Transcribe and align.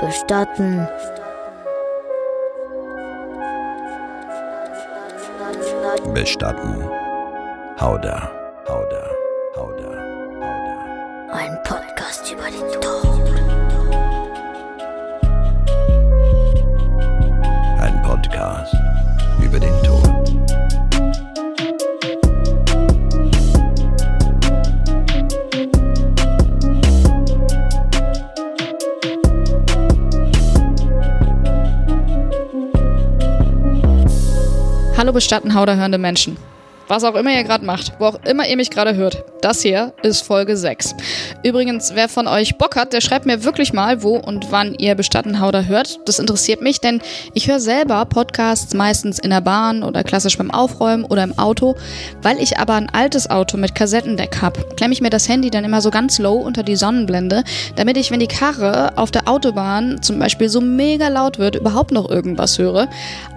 Bestatten. 0.00 0.86
Bestatten. 6.14 6.84
Hauda, 7.80 8.30
Hauda, 8.68 9.10
Hauda, 9.56 9.90
Hauda. 9.90 11.32
Ein 11.32 11.58
Podcast 11.64 12.32
über 12.32 12.44
den 12.44 12.80
Tod. 12.80 13.07
Hallo 35.08 35.14
Bestattenhauder 35.14 35.76
hörende 35.76 35.96
Menschen. 35.96 36.36
Was 36.86 37.02
auch 37.02 37.14
immer 37.14 37.34
ihr 37.34 37.42
gerade 37.42 37.64
macht, 37.64 37.94
wo 37.98 38.04
auch 38.04 38.22
immer 38.26 38.46
ihr 38.46 38.58
mich 38.58 38.68
gerade 38.68 38.94
hört, 38.94 39.24
das 39.40 39.62
hier 39.62 39.94
ist 40.02 40.20
Folge 40.20 40.54
6. 40.54 40.94
Übrigens, 41.42 41.92
wer 41.94 42.10
von 42.10 42.28
euch 42.28 42.58
Bock 42.58 42.76
hat, 42.76 42.92
der 42.92 43.00
schreibt 43.00 43.24
mir 43.24 43.42
wirklich 43.42 43.72
mal, 43.72 44.02
wo 44.02 44.18
und 44.18 44.52
wann 44.52 44.74
ihr 44.74 44.94
Bestattenhauder 44.94 45.66
hört. 45.66 45.98
Das 46.04 46.18
interessiert 46.18 46.60
mich, 46.60 46.80
denn 46.80 47.00
ich 47.32 47.48
höre 47.48 47.58
selber 47.58 48.04
Podcasts 48.04 48.74
meistens 48.74 49.18
in 49.18 49.30
der 49.30 49.40
Bahn 49.40 49.82
oder 49.82 50.04
klassisch 50.04 50.36
beim 50.36 50.50
Aufräumen 50.50 51.06
oder 51.06 51.24
im 51.24 51.38
Auto. 51.38 51.74
Weil 52.20 52.38
ich 52.38 52.58
aber 52.58 52.74
ein 52.74 52.90
altes 52.90 53.30
Auto 53.30 53.56
mit 53.56 53.74
Kassettendeck 53.74 54.42
habe, 54.42 54.60
klemme 54.76 54.92
ich 54.92 55.00
mir 55.00 55.08
das 55.08 55.26
Handy 55.26 55.48
dann 55.48 55.64
immer 55.64 55.80
so 55.80 55.90
ganz 55.90 56.18
low 56.18 56.34
unter 56.34 56.62
die 56.62 56.76
Sonnenblende, 56.76 57.44
damit 57.76 57.96
ich, 57.96 58.10
wenn 58.10 58.20
die 58.20 58.26
Karre 58.26 58.92
auf 58.98 59.10
der 59.10 59.26
Autobahn 59.26 60.02
zum 60.02 60.18
Beispiel 60.18 60.50
so 60.50 60.60
mega 60.60 61.08
laut 61.08 61.38
wird, 61.38 61.56
überhaupt 61.56 61.92
noch 61.92 62.10
irgendwas 62.10 62.58
höre. 62.58 62.88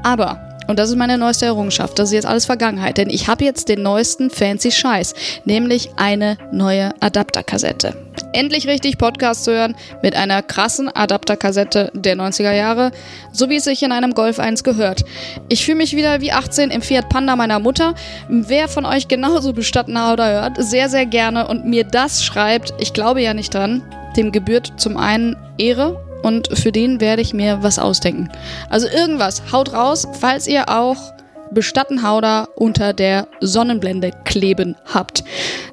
Aber 0.04 0.51
und 0.72 0.80
das 0.80 0.90
ist 0.90 0.96
meine 0.96 1.18
neueste 1.18 1.46
Errungenschaft. 1.46 2.00
Das 2.00 2.10
ist 2.10 2.14
jetzt 2.14 2.26
alles 2.26 2.46
Vergangenheit, 2.46 2.98
denn 2.98 3.10
ich 3.10 3.28
habe 3.28 3.44
jetzt 3.44 3.68
den 3.68 3.84
neuesten 3.84 4.30
fancy 4.30 4.72
Scheiß, 4.72 5.14
nämlich 5.44 5.90
eine 5.98 6.38
neue 6.54 6.94
Adapterkassette. 7.02 7.94
Endlich 8.32 8.68
richtig 8.68 8.98
Podcast 8.98 9.44
zu 9.44 9.52
hören 9.52 9.76
mit 10.02 10.16
einer 10.16 10.42
krassen 10.42 10.88
Adapterkassette 10.88 11.92
der 11.94 12.16
90er 12.16 12.54
Jahre, 12.54 12.92
so 13.34 13.50
wie 13.50 13.58
es 13.58 13.66
sich 13.66 13.84
in 13.84 13.92
einem 13.92 14.14
Golf 14.14 14.40
1 14.40 14.64
gehört. 14.64 15.04
Ich 15.50 15.66
fühle 15.66 15.78
mich 15.78 15.94
wieder 15.94 16.22
wie 16.22 16.32
18 16.32 16.72
im 16.72 16.82
Fiat 16.82 17.10
Panda 17.10 17.36
meiner 17.36 17.60
Mutter. 17.60 17.94
Wer 18.30 18.70
von 18.70 18.86
euch 18.86 19.10
genauso 19.10 19.52
bestatten 19.52 19.98
oder 19.98 20.32
hört, 20.32 20.64
sehr, 20.64 20.88
sehr 20.88 21.06
gerne 21.06 21.48
und 21.50 21.66
mir 21.66 21.84
das 21.84 22.24
schreibt, 22.24 22.74
ich 22.80 22.94
glaube 22.94 23.22
ja 23.22 23.34
nicht 23.34 23.54
dran, 23.54 23.84
dem 24.16 24.32
gebührt 24.32 24.72
zum 24.78 24.96
einen 24.96 25.36
Ehre 25.58 26.02
und 26.24 26.58
für 26.58 26.72
den 26.72 27.00
werde 27.02 27.22
ich 27.22 27.34
mir 27.34 27.64
was 27.64 27.80
ausdenken. 27.80 28.30
Also 28.70 28.88
irgendwas, 28.88 29.42
haut 29.52 29.74
raus, 29.74 30.08
falls 30.20 30.48
ihr 30.48 30.70
auch 30.70 31.14
Bestattenhauder 31.52 32.48
unter 32.56 32.94
der 32.94 33.28
Sonnenblende 33.42 34.12
kleben 34.24 34.76
habt. 34.86 35.24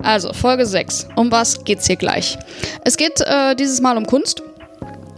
Also 0.02 0.32
Folge 0.32 0.66
6. 0.66 1.08
Um 1.14 1.30
was 1.30 1.64
geht's 1.64 1.86
hier 1.86 1.96
gleich? 1.96 2.36
Es 2.84 2.96
geht 2.96 3.20
äh, 3.20 3.54
dieses 3.54 3.80
Mal 3.80 3.96
um 3.96 4.06
Kunst. 4.06 4.42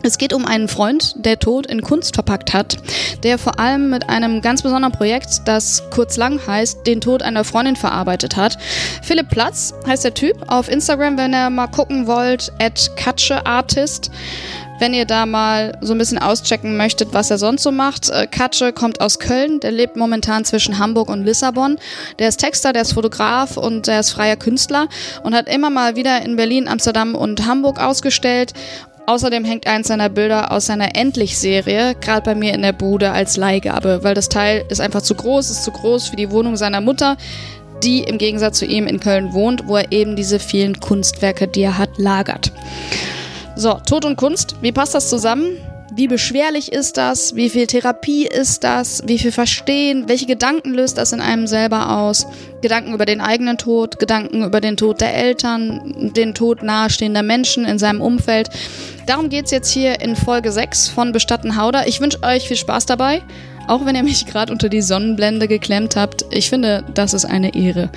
Es 0.02 0.16
geht 0.16 0.32
um 0.32 0.46
einen 0.46 0.68
Freund, 0.68 1.14
der 1.16 1.38
Tod 1.38 1.66
in 1.66 1.82
Kunst 1.82 2.14
verpackt 2.14 2.54
hat, 2.54 2.78
der 3.22 3.36
vor 3.38 3.60
allem 3.60 3.90
mit 3.90 4.08
einem 4.08 4.40
ganz 4.40 4.62
besonderen 4.62 4.92
Projekt, 4.92 5.42
das 5.44 5.82
kurz 5.90 6.16
lang 6.16 6.40
heißt, 6.46 6.86
den 6.86 7.02
Tod 7.02 7.22
einer 7.22 7.44
Freundin 7.44 7.76
verarbeitet 7.76 8.36
hat. 8.36 8.56
Philipp 9.02 9.28
Platz 9.28 9.74
heißt 9.86 10.04
der 10.04 10.14
Typ. 10.14 10.36
Auf 10.46 10.70
Instagram, 10.70 11.18
wenn 11.18 11.34
ihr 11.34 11.50
mal 11.50 11.66
gucken 11.66 12.06
wollt, 12.06 12.50
at 12.60 12.90
Katscheartist. 12.96 14.10
Wenn 14.78 14.94
ihr 14.94 15.04
da 15.04 15.26
mal 15.26 15.76
so 15.82 15.92
ein 15.92 15.98
bisschen 15.98 16.16
auschecken 16.16 16.78
möchtet, 16.78 17.12
was 17.12 17.30
er 17.30 17.36
sonst 17.36 17.62
so 17.62 17.70
macht. 17.70 18.08
Äh, 18.08 18.26
Katsche 18.26 18.72
kommt 18.72 19.02
aus 19.02 19.18
Köln, 19.18 19.60
der 19.60 19.72
lebt 19.72 19.96
momentan 19.96 20.46
zwischen 20.46 20.78
Hamburg 20.78 21.10
und 21.10 21.22
Lissabon. 21.22 21.76
Der 22.18 22.28
ist 22.28 22.38
Texter, 22.38 22.72
der 22.72 22.80
ist 22.82 22.94
Fotograf 22.94 23.58
und 23.58 23.88
der 23.88 24.00
ist 24.00 24.12
freier 24.12 24.36
Künstler 24.36 24.88
und 25.22 25.34
hat 25.34 25.50
immer 25.50 25.68
mal 25.68 25.96
wieder 25.96 26.24
in 26.24 26.36
Berlin, 26.36 26.66
Amsterdam 26.66 27.14
und 27.14 27.46
Hamburg 27.46 27.78
ausgestellt 27.78 28.54
Außerdem 29.06 29.44
hängt 29.44 29.66
eins 29.66 29.88
seiner 29.88 30.08
Bilder 30.08 30.52
aus 30.52 30.66
seiner 30.66 30.94
Endlich-Serie 30.94 31.96
gerade 32.00 32.22
bei 32.22 32.34
mir 32.34 32.54
in 32.54 32.62
der 32.62 32.72
Bude 32.72 33.10
als 33.10 33.36
Leihgabe, 33.36 34.00
weil 34.02 34.14
das 34.14 34.28
Teil 34.28 34.64
ist 34.68 34.80
einfach 34.80 35.02
zu 35.02 35.14
groß, 35.14 35.50
ist 35.50 35.64
zu 35.64 35.72
groß 35.72 36.08
für 36.08 36.16
die 36.16 36.30
Wohnung 36.30 36.56
seiner 36.56 36.80
Mutter, 36.80 37.16
die 37.82 38.00
im 38.00 38.18
Gegensatz 38.18 38.58
zu 38.58 38.66
ihm 38.66 38.86
in 38.86 39.00
Köln 39.00 39.32
wohnt, 39.32 39.66
wo 39.66 39.76
er 39.76 39.90
eben 39.90 40.16
diese 40.16 40.38
vielen 40.38 40.78
Kunstwerke, 40.78 41.48
die 41.48 41.62
er 41.62 41.78
hat, 41.78 41.98
lagert. 41.98 42.52
So, 43.56 43.74
Tod 43.86 44.04
und 44.04 44.16
Kunst, 44.16 44.56
wie 44.60 44.72
passt 44.72 44.94
das 44.94 45.08
zusammen? 45.08 45.56
Wie 45.92 46.06
beschwerlich 46.06 46.70
ist 46.70 46.96
das? 46.98 47.34
Wie 47.34 47.50
viel 47.50 47.66
Therapie 47.66 48.24
ist 48.26 48.62
das? 48.62 49.02
Wie 49.06 49.18
viel 49.18 49.32
Verstehen? 49.32 50.08
Welche 50.08 50.26
Gedanken 50.26 50.72
löst 50.72 50.98
das 50.98 51.12
in 51.12 51.20
einem 51.20 51.48
selber 51.48 51.98
aus? 51.98 52.26
Gedanken 52.62 52.94
über 52.94 53.06
den 53.06 53.20
eigenen 53.20 53.58
Tod, 53.58 53.98
Gedanken 53.98 54.44
über 54.44 54.60
den 54.60 54.76
Tod 54.76 55.00
der 55.00 55.14
Eltern, 55.14 56.12
den 56.14 56.34
Tod 56.34 56.62
nahestehender 56.62 57.24
Menschen 57.24 57.64
in 57.64 57.80
seinem 57.80 58.00
Umfeld. 58.00 58.50
Darum 59.06 59.30
geht 59.30 59.46
es 59.46 59.50
jetzt 59.50 59.72
hier 59.72 60.00
in 60.00 60.14
Folge 60.14 60.52
6 60.52 60.88
von 60.88 61.10
Bestatten 61.10 61.56
Hauder. 61.56 61.88
Ich 61.88 62.00
wünsche 62.00 62.22
euch 62.22 62.46
viel 62.46 62.56
Spaß 62.56 62.86
dabei. 62.86 63.22
Auch 63.66 63.84
wenn 63.84 63.96
ihr 63.96 64.04
mich 64.04 64.26
gerade 64.30 64.52
unter 64.52 64.68
die 64.68 64.82
Sonnenblende 64.82 65.48
geklemmt 65.48 65.96
habt, 65.96 66.24
ich 66.30 66.50
finde, 66.50 66.84
das 66.94 67.14
ist 67.14 67.24
eine 67.24 67.56
Ehre. 67.56 67.90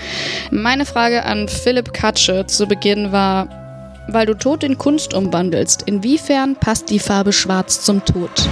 Meine 0.49 0.85
Frage 0.85 1.25
an 1.25 1.47
Philipp 1.47 1.93
Katsche 1.93 2.47
zu 2.47 2.65
Beginn 2.65 3.11
war, 3.11 3.62
weil 4.07 4.25
du 4.25 4.33
Tod 4.33 4.63
in 4.63 4.77
Kunst 4.77 5.13
umwandelst, 5.13 5.83
inwiefern 5.83 6.55
passt 6.55 6.89
die 6.89 6.99
Farbe 6.99 7.33
Schwarz 7.33 7.83
zum 7.83 8.03
Tod? 8.05 8.49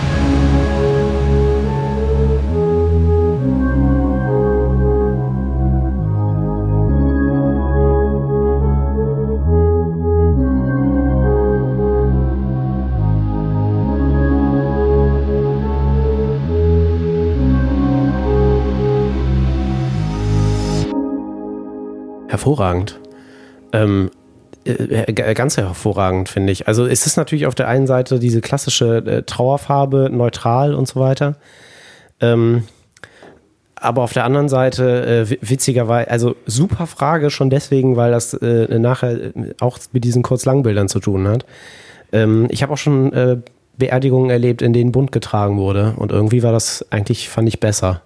Hervorragend. 22.27 22.99
Ähm, 23.73 24.09
äh, 24.09 24.15
äh, 24.15 24.20
ganz 25.15 25.57
hervorragend, 25.57 26.29
finde 26.29 26.51
ich. 26.51 26.67
Also 26.67 26.85
es 26.85 27.05
ist 27.05 27.17
natürlich 27.17 27.47
auf 27.47 27.55
der 27.55 27.67
einen 27.67 27.87
Seite 27.87 28.19
diese 28.19 28.41
klassische 28.41 28.97
äh, 28.97 29.23
Trauerfarbe, 29.23 30.09
neutral 30.11 30.73
und 30.75 30.87
so 30.87 30.99
weiter. 30.99 31.35
Ähm, 32.19 32.63
aber 33.75 34.03
auf 34.03 34.13
der 34.13 34.25
anderen 34.25 34.47
Seite, 34.47 35.27
äh, 35.31 35.37
witzigerweise, 35.41 36.11
also 36.11 36.35
super 36.45 36.85
Frage 36.85 37.31
schon 37.31 37.49
deswegen, 37.49 37.95
weil 37.95 38.11
das 38.11 38.35
äh, 38.35 38.77
nachher 38.77 39.31
auch 39.59 39.79
mit 39.91 40.03
diesen 40.03 40.21
Kurz-Lang-Bildern 40.21 40.87
zu 40.87 40.99
tun 40.99 41.27
hat. 41.27 41.45
Ähm, 42.11 42.47
ich 42.51 42.61
habe 42.61 42.73
auch 42.73 42.77
schon 42.77 43.11
äh, 43.13 43.37
Beerdigungen 43.77 44.29
erlebt, 44.29 44.61
in 44.61 44.73
denen 44.73 44.91
bunt 44.91 45.11
getragen 45.11 45.57
wurde. 45.57 45.95
Und 45.97 46.11
irgendwie 46.11 46.43
war 46.43 46.51
das 46.51 46.85
eigentlich, 46.91 47.29
fand 47.29 47.47
ich 47.47 47.59
besser. 47.59 48.03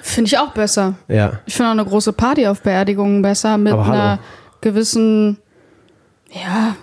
Finde 0.00 0.28
ich 0.28 0.38
auch 0.38 0.52
besser. 0.52 0.94
Ja. 1.08 1.40
Ich 1.46 1.56
finde 1.56 1.70
auch 1.70 1.72
eine 1.72 1.84
große 1.84 2.12
Party 2.12 2.46
auf 2.46 2.62
Beerdigungen 2.62 3.22
besser 3.22 3.58
mit 3.58 3.72
einer 3.72 4.20
gewissen 4.60 5.38
ja, 6.32 6.76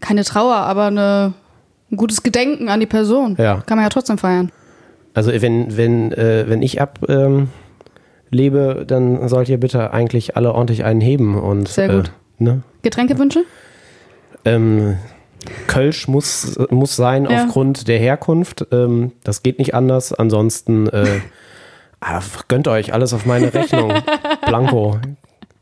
keine 0.00 0.24
Trauer, 0.24 0.56
aber 0.56 0.86
eine, 0.86 1.32
ein 1.90 1.96
gutes 1.96 2.22
Gedenken 2.22 2.68
an 2.68 2.80
die 2.80 2.86
Person. 2.86 3.36
Ja. 3.38 3.62
Kann 3.66 3.76
man 3.76 3.84
ja 3.84 3.90
trotzdem 3.90 4.18
feiern. 4.18 4.50
Also 5.14 5.30
wenn, 5.32 5.76
wenn, 5.76 6.12
äh, 6.12 6.44
wenn 6.48 6.62
ich 6.62 6.80
ablebe, 6.80 7.48
ähm, 8.30 8.86
dann 8.86 9.28
sollt 9.28 9.48
ihr 9.48 9.60
bitte 9.60 9.92
eigentlich 9.92 10.36
alle 10.36 10.52
ordentlich 10.54 10.84
einen 10.84 11.00
heben. 11.00 11.38
Und, 11.38 11.68
Sehr 11.68 11.88
gut. 11.88 12.12
Äh, 12.40 12.44
ne? 12.44 12.62
Getränkewünsche? 12.82 13.44
Ähm, 14.44 14.96
Kölsch 15.66 16.08
muss, 16.08 16.58
muss 16.70 16.96
sein 16.96 17.26
ja. 17.28 17.44
aufgrund 17.44 17.88
der 17.88 17.98
Herkunft. 17.98 18.66
Ähm, 18.72 19.12
das 19.24 19.42
geht 19.42 19.58
nicht 19.58 19.74
anders. 19.74 20.12
Ansonsten 20.12 20.88
äh, 20.88 21.20
ah, 22.00 22.20
gönnt 22.48 22.68
euch 22.68 22.94
alles 22.94 23.12
auf 23.12 23.26
meine 23.26 23.52
Rechnung. 23.52 23.92
Blanco. 24.46 24.98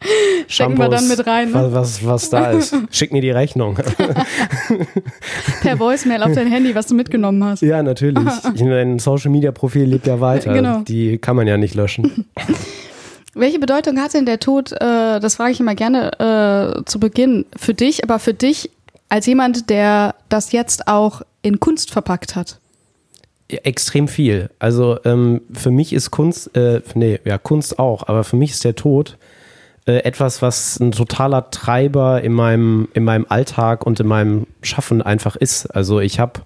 Stecken 0.48 0.78
wir 0.78 0.88
dann 0.88 1.08
mit 1.08 1.26
rein. 1.26 1.50
Ne? 1.50 1.54
Was, 1.54 1.72
was, 1.72 2.06
was 2.06 2.30
da 2.30 2.50
ist. 2.52 2.74
Schick 2.90 3.12
mir 3.12 3.20
die 3.20 3.30
Rechnung. 3.30 3.78
per 5.62 5.78
Voicemail 5.78 6.22
auf 6.22 6.32
dein 6.32 6.48
Handy, 6.48 6.74
was 6.74 6.86
du 6.86 6.94
mitgenommen 6.94 7.44
hast. 7.44 7.62
Ja, 7.62 7.82
natürlich. 7.82 8.24
Dein 8.56 8.98
Social 8.98 9.30
Media 9.30 9.52
Profil 9.52 9.84
lebt 9.84 10.06
ja 10.06 10.20
weiter. 10.20 10.52
Genau. 10.52 10.80
Die 10.80 11.18
kann 11.18 11.36
man 11.36 11.46
ja 11.46 11.56
nicht 11.56 11.74
löschen. 11.74 12.26
Welche 13.34 13.58
Bedeutung 13.58 13.98
hat 14.00 14.14
denn 14.14 14.26
der 14.26 14.40
Tod, 14.40 14.72
äh, 14.72 15.20
das 15.20 15.36
frage 15.36 15.52
ich 15.52 15.60
immer 15.60 15.74
gerne 15.74 16.80
äh, 16.80 16.84
zu 16.84 16.98
Beginn, 16.98 17.46
für 17.56 17.74
dich, 17.74 18.02
aber 18.02 18.18
für 18.18 18.34
dich 18.34 18.70
als 19.08 19.26
jemand, 19.26 19.70
der 19.70 20.14
das 20.28 20.52
jetzt 20.52 20.88
auch 20.88 21.22
in 21.42 21.60
Kunst 21.60 21.90
verpackt 21.90 22.36
hat? 22.36 22.58
extrem 23.64 24.08
viel. 24.08 24.50
Also 24.58 24.98
ähm, 25.04 25.40
für 25.52 25.70
mich 25.70 25.92
ist 25.92 26.10
Kunst, 26.12 26.56
äh, 26.56 26.82
nee, 26.94 27.18
ja, 27.24 27.38
Kunst 27.38 27.78
auch, 27.78 28.06
aber 28.06 28.24
für 28.24 28.36
mich 28.36 28.52
ist 28.52 28.64
der 28.64 28.76
Tod 28.76 29.16
äh, 29.86 29.98
etwas, 30.04 30.42
was 30.42 30.78
ein 30.78 30.92
totaler 30.92 31.50
Treiber 31.50 32.22
in 32.22 32.32
meinem, 32.32 32.88
in 32.94 33.04
meinem 33.04 33.26
Alltag 33.28 33.86
und 33.86 34.00
in 34.00 34.06
meinem 34.06 34.46
Schaffen 34.62 35.02
einfach 35.02 35.36
ist. 35.36 35.66
Also 35.66 36.00
ich 36.00 36.20
habe 36.20 36.40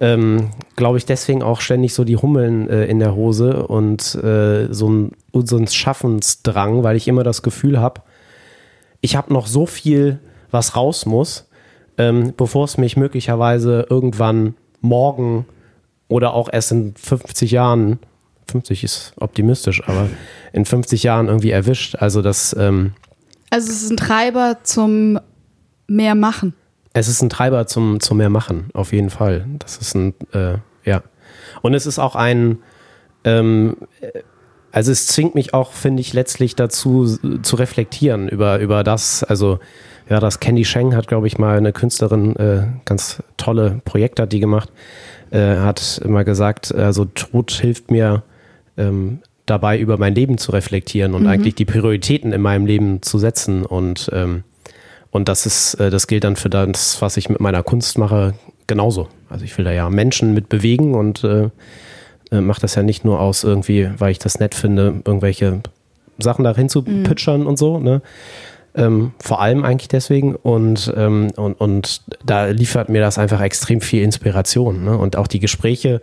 ähm, 0.00 0.50
glaube 0.76 0.98
ich, 0.98 1.06
deswegen 1.06 1.42
auch 1.42 1.60
ständig 1.60 1.94
so 1.94 2.04
die 2.04 2.16
Hummeln 2.16 2.68
äh, 2.68 2.84
in 2.86 2.98
der 2.98 3.14
Hose 3.14 3.66
und 3.66 4.14
äh, 4.16 4.72
so 4.72 4.90
ein, 4.90 5.12
so 5.32 5.56
ein 5.56 5.68
Schaffensdrang, 5.68 6.82
weil 6.82 6.96
ich 6.96 7.08
immer 7.08 7.22
das 7.22 7.42
Gefühl 7.42 7.80
habe, 7.80 8.02
ich 9.00 9.16
habe 9.16 9.32
noch 9.32 9.46
so 9.46 9.66
viel, 9.66 10.18
was 10.50 10.76
raus 10.76 11.06
muss, 11.06 11.48
ähm, 11.98 12.34
bevor 12.36 12.64
es 12.64 12.76
mich 12.76 12.96
möglicherweise 12.96 13.86
irgendwann 13.88 14.54
morgen 14.80 15.46
oder 16.08 16.34
auch 16.34 16.48
erst 16.52 16.72
in 16.72 16.94
50 16.96 17.50
Jahren, 17.50 17.98
50 18.46 18.84
ist 18.84 19.12
optimistisch, 19.18 19.82
aber 19.86 20.08
in 20.52 20.64
50 20.64 21.02
Jahren 21.02 21.28
irgendwie 21.28 21.50
erwischt. 21.50 21.96
Also 21.96 22.22
das, 22.22 22.54
ähm, 22.58 22.92
Also 23.50 23.70
es 23.70 23.82
ist 23.82 23.90
ein 23.90 23.96
Treiber 23.96 24.58
zum 24.62 25.18
mehr 25.86 26.14
machen. 26.14 26.54
es 26.92 27.08
ist 27.08 27.22
ein 27.22 27.30
Treiber 27.30 27.66
zum, 27.66 28.00
zum 28.00 28.18
mehr 28.18 28.30
machen, 28.30 28.70
auf 28.72 28.92
jeden 28.92 29.10
Fall. 29.10 29.46
Das 29.58 29.76
ist 29.78 29.94
ein, 29.94 30.14
äh, 30.32 30.58
ja. 30.84 31.02
Und 31.62 31.74
es 31.74 31.86
ist 31.86 31.98
auch 31.98 32.14
ein, 32.14 32.58
ähm, 33.24 33.76
äh, 34.00 34.20
also 34.72 34.90
es 34.90 35.06
zwingt 35.06 35.34
mich 35.34 35.54
auch, 35.54 35.72
finde 35.72 36.00
ich, 36.00 36.12
letztlich 36.12 36.56
dazu 36.56 37.06
zu 37.42 37.56
reflektieren 37.56 38.28
über, 38.28 38.58
über 38.58 38.82
das, 38.82 39.22
also 39.22 39.60
ja, 40.08 40.20
das 40.20 40.40
Candy 40.40 40.64
Sheng 40.64 40.94
hat, 40.94 41.06
glaube 41.06 41.26
ich, 41.26 41.38
mal 41.38 41.56
eine 41.56 41.72
Künstlerin, 41.72 42.36
äh, 42.36 42.66
ganz 42.84 43.22
tolle 43.36 43.80
Projekte 43.84 44.22
hat 44.22 44.32
die 44.32 44.40
gemacht, 44.40 44.70
äh, 45.30 45.56
hat 45.58 46.00
immer 46.04 46.24
gesagt, 46.24 46.74
also 46.74 47.04
Tod 47.04 47.52
hilft 47.52 47.90
mir 47.90 48.22
ähm, 48.76 49.20
dabei, 49.46 49.78
über 49.78 49.98
mein 49.98 50.14
Leben 50.14 50.38
zu 50.38 50.52
reflektieren 50.52 51.14
und 51.14 51.26
eigentlich 51.26 51.54
die 51.54 51.64
Prioritäten 51.66 52.32
in 52.32 52.40
meinem 52.40 52.66
Leben 52.66 53.02
zu 53.02 53.18
setzen 53.18 53.64
und 53.64 54.10
ähm, 54.12 54.44
und 55.14 55.28
das 55.28 55.46
ist, 55.46 55.74
äh, 55.74 55.90
das 55.90 56.08
gilt 56.08 56.24
dann 56.24 56.34
für 56.34 56.50
das, 56.50 57.00
was 57.00 57.16
ich 57.16 57.28
mit 57.28 57.38
meiner 57.38 57.62
Kunst 57.62 57.98
mache, 57.98 58.34
genauso. 58.66 59.08
Also 59.30 59.44
ich 59.44 59.56
will 59.56 59.64
da 59.64 59.70
ja 59.70 59.88
Menschen 59.88 60.34
mit 60.34 60.48
bewegen 60.48 60.94
und 60.94 61.22
äh, 61.22 61.50
äh, 62.32 62.40
mache 62.40 62.60
das 62.60 62.74
ja 62.74 62.82
nicht 62.82 63.04
nur 63.04 63.20
aus 63.20 63.44
irgendwie, 63.44 63.90
weil 63.96 64.10
ich 64.10 64.18
das 64.18 64.40
nett 64.40 64.56
finde, 64.56 65.02
irgendwelche 65.04 65.60
Sachen 66.18 66.44
dahin 66.44 66.68
zu 66.68 66.82
pitchern 66.82 67.46
und 67.46 67.58
so, 67.58 67.78
ne? 67.78 68.02
Ähm, 68.76 69.12
vor 69.20 69.40
allem 69.40 69.64
eigentlich 69.64 69.86
deswegen 69.86 70.34
und, 70.34 70.92
ähm, 70.96 71.30
und, 71.36 71.54
und 71.54 72.02
da 72.24 72.46
liefert 72.46 72.88
mir 72.88 73.00
das 73.00 73.18
einfach 73.18 73.40
extrem 73.40 73.80
viel 73.80 74.02
Inspiration. 74.02 74.82
Ne? 74.84 74.98
Und 74.98 75.16
auch 75.16 75.28
die 75.28 75.38
Gespräche, 75.38 76.00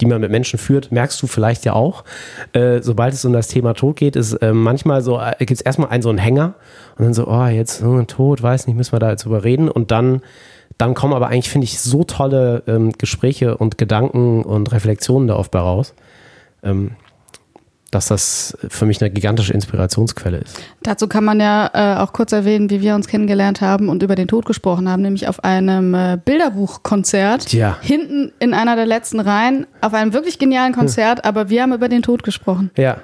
die 0.00 0.06
man 0.06 0.20
mit 0.20 0.30
Menschen 0.30 0.56
führt, 0.58 0.92
merkst 0.92 1.20
du 1.20 1.26
vielleicht 1.26 1.64
ja 1.64 1.72
auch. 1.72 2.04
Äh, 2.52 2.80
sobald 2.80 3.12
es 3.14 3.24
um 3.24 3.32
das 3.32 3.48
Thema 3.48 3.74
Tod 3.74 3.96
geht, 3.96 4.14
ist 4.14 4.34
äh, 4.34 4.52
manchmal 4.52 5.02
so, 5.02 5.18
äh, 5.18 5.34
gibt 5.40 5.50
es 5.50 5.60
erstmal 5.60 5.88
einen 5.88 6.02
so 6.02 6.10
einen 6.10 6.18
Hänger 6.18 6.54
und 6.96 7.06
dann 7.06 7.14
so, 7.14 7.26
oh, 7.26 7.46
jetzt 7.46 7.82
oh, 7.82 8.00
Tod, 8.02 8.40
weiß 8.40 8.68
nicht, 8.68 8.76
müssen 8.76 8.92
wir 8.92 9.00
da 9.00 9.10
jetzt 9.10 9.24
drüber 9.24 9.42
reden. 9.42 9.68
Und 9.68 9.90
dann, 9.90 10.22
dann 10.78 10.94
kommen 10.94 11.14
aber 11.14 11.26
eigentlich, 11.26 11.50
finde 11.50 11.64
ich, 11.64 11.80
so 11.80 12.04
tolle 12.04 12.62
ähm, 12.68 12.92
Gespräche 12.98 13.56
und 13.56 13.78
Gedanken 13.78 14.44
und 14.44 14.70
Reflexionen 14.70 15.26
da 15.26 15.34
oft 15.34 15.50
bei 15.50 15.58
raus. 15.58 15.92
Ähm, 16.62 16.92
dass 17.92 18.08
das 18.08 18.56
für 18.68 18.86
mich 18.86 19.00
eine 19.00 19.10
gigantische 19.10 19.52
Inspirationsquelle 19.52 20.38
ist. 20.38 20.60
Dazu 20.82 21.06
kann 21.08 21.24
man 21.24 21.38
ja 21.40 21.70
äh, 21.74 22.00
auch 22.00 22.12
kurz 22.12 22.32
erwähnen, 22.32 22.70
wie 22.70 22.80
wir 22.80 22.94
uns 22.94 23.06
kennengelernt 23.06 23.60
haben 23.60 23.88
und 23.90 24.02
über 24.02 24.14
den 24.14 24.28
Tod 24.28 24.46
gesprochen 24.46 24.88
haben, 24.88 25.02
nämlich 25.02 25.28
auf 25.28 25.44
einem 25.44 25.94
äh, 25.94 26.18
Bilderbuchkonzert. 26.24 27.52
Ja. 27.52 27.76
Hinten 27.82 28.32
in 28.38 28.54
einer 28.54 28.76
der 28.76 28.86
letzten 28.86 29.20
Reihen, 29.20 29.66
auf 29.82 29.92
einem 29.92 30.14
wirklich 30.14 30.38
genialen 30.38 30.72
Konzert, 30.72 31.24
aber 31.26 31.50
wir 31.50 31.62
haben 31.62 31.74
über 31.74 31.90
den 31.90 32.02
Tod 32.02 32.22
gesprochen. 32.22 32.70
Ja. 32.76 32.96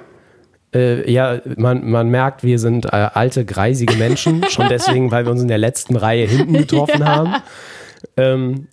Äh, 0.73 1.09
ja, 1.11 1.39
man, 1.55 1.87
man 1.89 2.09
merkt, 2.09 2.43
wir 2.43 2.57
sind 2.57 2.85
äh, 2.85 2.89
alte, 2.89 3.45
greisige 3.45 3.95
Menschen, 3.95 4.43
schon 4.49 4.69
deswegen, 4.69 5.11
weil 5.11 5.25
wir 5.25 5.31
uns 5.31 5.41
in 5.41 5.47
der 5.47 5.57
letzten 5.59 5.95
Reihe 5.95 6.25
hinten 6.25 6.53
getroffen 6.57 7.07
haben. 7.07 7.35
Ähm, 8.17 8.67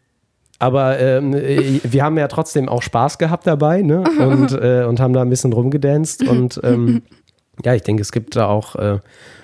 aber 0.59 0.99
ähm, 0.99 1.35
äh, 1.35 1.81
wir 1.83 2.03
haben 2.03 2.17
ja 2.17 2.29
trotzdem 2.29 2.69
auch 2.69 2.83
Spaß 2.83 3.19
gehabt 3.19 3.47
dabei 3.47 3.83
ne? 3.83 4.05
und, 4.19 4.53
äh, 4.53 4.85
und 4.85 5.01
haben 5.01 5.13
da 5.13 5.23
ein 5.23 5.31
bisschen 5.31 5.53
rumgedanced. 5.53 6.27
Und 6.27 6.61
ähm, 6.63 7.03
ja, 7.65 7.75
ich 7.75 7.83
denke, 7.83 8.03
es 8.03 8.13
gibt 8.13 8.37
da 8.37 8.49
auch, 8.49 8.77
äh, 8.77 8.99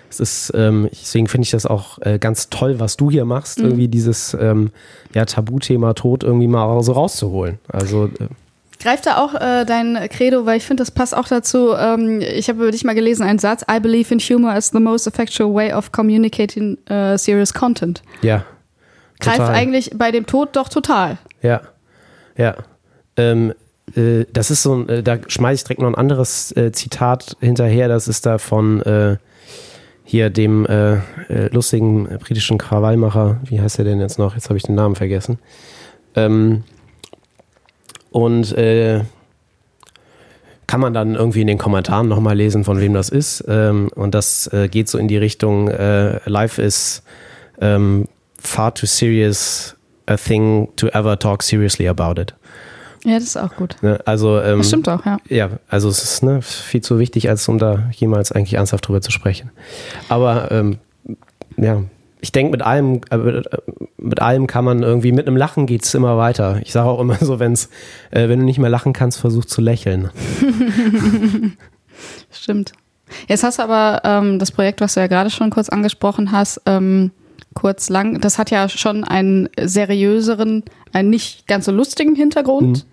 es 0.09 0.21
ist, 0.21 0.53
ähm, 0.55 0.89
deswegen 0.91 1.27
finde 1.27 1.45
ich 1.45 1.51
das 1.51 1.67
auch 1.67 1.99
äh, 2.01 2.19
ganz 2.19 2.51
toll, 2.51 2.81
was 2.81 2.97
du 2.97 3.11
hier 3.11 3.25
machst, 3.25 3.59
irgendwie 3.59 3.89
dieses 3.89 4.35
ähm, 4.35 4.71
ja, 5.15 5.25
Tabuthema 5.25 5.95
Tod 5.95 6.23
irgendwie 6.23 6.49
mal 6.49 6.83
so 6.83 6.93
rauszuholen. 6.93 7.59
Also 7.69 8.07
äh, 8.07 8.29
Greift 8.83 9.07
da 9.07 9.19
auch 9.19 9.35
äh, 9.35 9.65
dein 9.65 10.09
Credo, 10.11 10.45
weil 10.45 10.57
ich 10.57 10.65
finde, 10.65 10.81
das 10.81 10.91
passt 10.91 11.17
auch 11.17 11.29
dazu. 11.29 11.73
Ähm, 11.73 12.21
ich 12.21 12.49
habe 12.49 12.63
über 12.63 12.73
dich 12.73 12.83
mal 12.83 12.95
gelesen, 12.95 13.23
einen 13.23 13.39
Satz: 13.39 13.65
I 13.71 13.79
believe 13.79 14.13
in 14.13 14.19
humor 14.19 14.51
as 14.51 14.71
the 14.71 14.81
most 14.81 15.07
effectual 15.07 15.55
way 15.55 15.73
of 15.73 15.93
communicating 15.93 16.77
uh, 16.91 17.17
serious 17.17 17.55
content. 17.55 18.03
ja. 18.23 18.45
Greift 19.23 19.39
total. 19.39 19.55
eigentlich 19.55 19.91
bei 19.95 20.11
dem 20.11 20.27
Tod 20.27 20.51
doch 20.57 20.69
total. 20.69 21.19
Ja, 21.43 21.63
ja. 22.37 22.55
Ähm, 23.17 23.55
äh, 23.97 24.25
das 24.33 24.51
ist 24.51 24.63
so 24.63 24.75
ein, 24.75 24.89
äh, 24.89 25.03
da 25.03 25.19
schmeiße 25.27 25.63
ich 25.63 25.65
direkt 25.65 25.81
noch 25.81 25.89
ein 25.89 25.95
anderes 25.95 26.55
äh, 26.57 26.73
Zitat 26.73 27.37
hinterher. 27.41 27.89
Das 27.89 28.09
ist 28.09 28.27
da 28.27 28.39
von 28.39 28.81
äh, 28.83 29.17
hier 30.05 30.31
dem 30.31 30.67
äh, 30.67 30.95
äh, 30.95 31.49
lustigen 31.51 32.05
britischen 32.19 32.59
Krawallmacher. 32.59 33.41
Wie 33.45 33.61
heißt 33.61 33.79
er 33.79 33.85
denn 33.85 34.01
jetzt 34.01 34.19
noch? 34.19 34.35
Jetzt 34.35 34.49
habe 34.49 34.57
ich 34.57 34.65
den 34.65 34.75
Namen 34.75 34.95
vergessen. 34.95 35.39
Ähm, 36.15 36.65
und 38.11 38.53
äh, 38.53 39.03
kann 40.67 40.81
man 40.81 40.95
dann 40.95 41.15
irgendwie 41.15 41.43
in 41.43 41.47
den 41.47 41.59
Kommentaren 41.59 42.09
nochmal 42.09 42.37
lesen, 42.37 42.65
von 42.65 42.81
wem 42.81 42.95
das 42.95 43.09
ist. 43.09 43.45
Ähm, 43.49 43.91
und 43.95 44.15
das 44.15 44.47
äh, 44.53 44.69
geht 44.69 44.89
so 44.89 44.99
in 44.99 45.09
die 45.09 45.17
Richtung, 45.17 45.69
äh, 45.69 46.19
Life 46.29 46.61
is 46.61 47.03
ähm, 47.61 48.09
far 48.43 48.75
too 48.75 48.87
serious 48.87 49.77
a 50.07 50.17
thing 50.17 50.69
to 50.77 50.89
ever 50.89 51.19
talk 51.19 51.43
seriously 51.43 51.89
about 51.89 52.21
it. 52.21 52.35
Ja, 53.05 53.15
das 53.15 53.25
ist 53.25 53.37
auch 53.37 53.55
gut. 53.57 53.77
Ne? 53.83 53.99
Also, 54.05 54.41
ähm, 54.41 54.59
Das 54.59 54.69
stimmt 54.69 54.89
auch, 54.89 55.05
ja. 55.05 55.19
ja, 55.29 55.51
also 55.69 55.89
es 55.89 56.03
ist 56.05 56.23
ne, 56.23 56.41
viel 56.41 56.83
zu 56.83 56.99
wichtig, 56.99 57.29
als 57.29 57.49
um 57.49 57.59
da 57.59 57.91
jemals 57.93 58.31
eigentlich 58.31 58.55
ernsthaft 58.55 58.87
drüber 58.87 59.01
zu 59.01 59.11
sprechen. 59.11 59.51
Aber 60.09 60.53
ähm, 60.53 60.79
ja, 61.57 61.83
ich 62.21 62.31
denke, 62.31 62.53
mit 62.53 62.63
allem, 62.63 63.01
äh, 63.11 63.17
mit, 63.17 63.47
äh, 63.47 63.59
mit 63.99 64.23
allem 64.23 64.47
kann 64.47 64.65
man 64.65 64.85
irgendwie, 64.85 65.11
mit 65.11 65.27
einem 65.27 65.37
Lachen 65.37 65.67
geht 65.67 65.85
es 65.85 65.93
immer 65.95 66.17
weiter. 66.17 66.61
Ich 66.63 66.73
sage 66.73 66.89
auch 66.89 67.01
immer 67.01 67.17
so, 67.21 67.41
wenn's, 67.41 67.69
äh, 68.13 68.29
wenn 68.29 68.39
du 68.39 68.45
nicht 68.45 68.61
mehr 68.61 68.71
lachen 68.71 68.93
kannst, 68.93 69.19
versuch 69.19 69.45
zu 69.47 69.61
lächeln. 69.61 70.11
Stimmt. 72.31 72.73
Jetzt 73.27 73.43
hast 73.43 73.59
du 73.59 73.65
aber 73.65 74.01
ähm, 74.05 74.39
das 74.39 74.53
Projekt, 74.53 74.81
was 74.81 74.95
du 74.95 75.01
ja 75.01 75.09
gerade 75.09 75.31
schon 75.31 75.51
kurz 75.51 75.69
angesprochen 75.69 76.31
hast, 76.31 76.61
ähm, 76.67 77.11
kurz 77.55 77.89
lang, 77.89 78.21
das 78.21 78.39
hat 78.39 78.51
ja 78.51 78.69
schon 78.69 79.05
einen 79.05 79.49
seriöseren, 79.61 80.65
einen 80.93 81.11
nicht 81.11 81.47
ganz 81.47 81.67
so 81.67 81.73
lustigen 81.73 82.15
Hintergrund. 82.15 82.87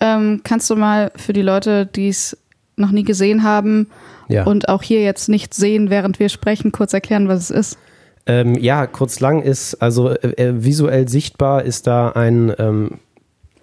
Ähm, 0.00 0.42
kannst 0.44 0.70
du 0.70 0.76
mal 0.76 1.10
für 1.16 1.32
die 1.32 1.42
Leute, 1.42 1.86
die 1.86 2.08
es 2.08 2.36
noch 2.76 2.92
nie 2.92 3.02
gesehen 3.02 3.42
haben 3.42 3.88
Ja. 4.28 4.44
und 4.44 4.68
auch 4.68 4.82
hier 4.82 5.02
jetzt 5.02 5.28
nicht 5.28 5.54
sehen, 5.54 5.90
während 5.90 6.20
wir 6.20 6.28
sprechen, 6.28 6.70
kurz 6.70 6.92
erklären, 6.92 7.28
was 7.28 7.50
es 7.50 7.50
ist? 7.50 7.78
Ähm, 8.26 8.54
ja, 8.54 8.86
kurz 8.86 9.20
lang 9.20 9.42
ist, 9.42 9.76
also 9.82 10.10
äh, 10.10 10.28
äh, 10.42 10.64
visuell 10.64 11.08
sichtbar 11.08 11.64
ist 11.64 11.86
da 11.86 12.10
ein, 12.10 12.52
ähm, 12.58 12.98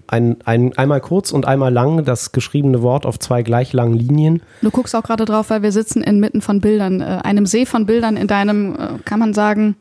ein, 0.08 0.38
ein, 0.44 0.77
einmal 0.77 1.01
kurz 1.01 1.32
und 1.32 1.48
einmal 1.48 1.72
lang 1.72 2.04
das 2.04 2.32
geschriebene 2.32 2.82
Wort 2.82 3.06
auf 3.06 3.18
zwei 3.20 3.42
gleich 3.44 3.74
langen 3.74 3.94
Linien. 3.94 4.42
Du 4.62 4.72
guckst 4.72 4.96
auch 4.96 5.04
gerade 5.04 5.25
drauf, 5.25 5.50
weil 5.51 5.62
wir 5.62 5.72
sitzen 5.72 6.04
inmitten 6.04 6.42
von 6.42 6.62
Bildern, 6.62 7.00
äh, 7.00 7.20
einem 7.24 7.46
See 7.46 7.65
von 7.65 7.86
Bildern 7.86 8.18
in 8.18 8.27
deinem, 8.27 8.75
äh, 8.75 8.88
kann 9.06 9.20
man 9.20 9.34
sagen, 9.34 9.75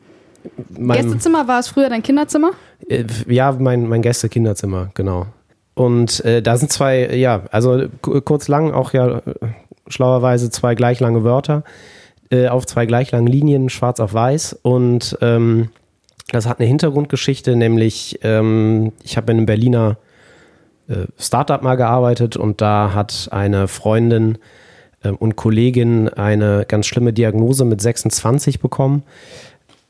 Gästezimmer 0.77 1.47
war 1.47 1.59
es 1.59 1.67
früher 1.67 1.89
dein 1.89 2.03
Kinderzimmer? 2.03 2.51
äh, 2.89 3.03
ja, 3.27 3.51
mein, 3.59 3.87
mein 3.87 4.01
Gäste-Kinderzimmer, 4.01 4.89
genau. 4.93 5.27
Und 5.73 6.23
äh, 6.23 6.41
da 6.41 6.55
sind 6.57 6.71
zwei, 6.71 7.15
ja, 7.15 7.43
also 7.51 7.85
ku- 8.01 8.21
kurz 8.21 8.47
lang 8.47 8.71
auch 8.73 8.93
ja 8.93 9.21
schlauerweise 9.87 10.49
zwei 10.49 10.73
gleich 10.75 10.99
lange 10.99 11.23
Wörter 11.23 11.63
äh, 12.31 12.47
auf 12.47 12.65
zwei 12.65 12.85
gleich 12.85 13.11
langen 13.11 13.27
Linien, 13.27 13.69
schwarz 13.69 13.99
auf 13.99 14.13
weiß. 14.13 14.59
Und 14.61 15.17
ähm, 15.21 15.69
das 16.31 16.47
hat 16.47 16.59
eine 16.59 16.67
Hintergrundgeschichte, 16.67 17.55
nämlich 17.55 18.19
ähm, 18.23 18.93
ich 19.03 19.17
habe 19.17 19.31
in 19.31 19.37
einem 19.39 19.45
Berliner 19.45 19.97
äh, 20.87 21.05
Startup 21.19 21.61
mal 21.61 21.75
gearbeitet 21.75 22.37
und 22.37 22.61
da 22.61 22.93
hat 22.93 23.27
eine 23.31 23.67
Freundin 23.67 24.37
äh, 25.03 25.09
und 25.09 25.35
Kollegin 25.35 26.09
eine 26.09 26.65
ganz 26.67 26.85
schlimme 26.87 27.11
Diagnose 27.13 27.65
mit 27.65 27.81
26 27.81 28.59
bekommen, 28.59 29.03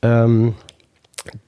ähm, 0.02 0.54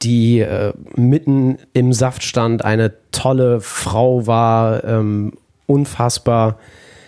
die 0.02 0.40
äh, 0.40 0.72
mitten 0.96 1.58
im 1.72 1.92
Saft 1.92 2.22
stand, 2.22 2.64
eine 2.64 2.94
tolle 3.12 3.60
Frau 3.60 4.26
war, 4.26 4.84
ähm, 4.84 5.32
unfassbar 5.66 6.58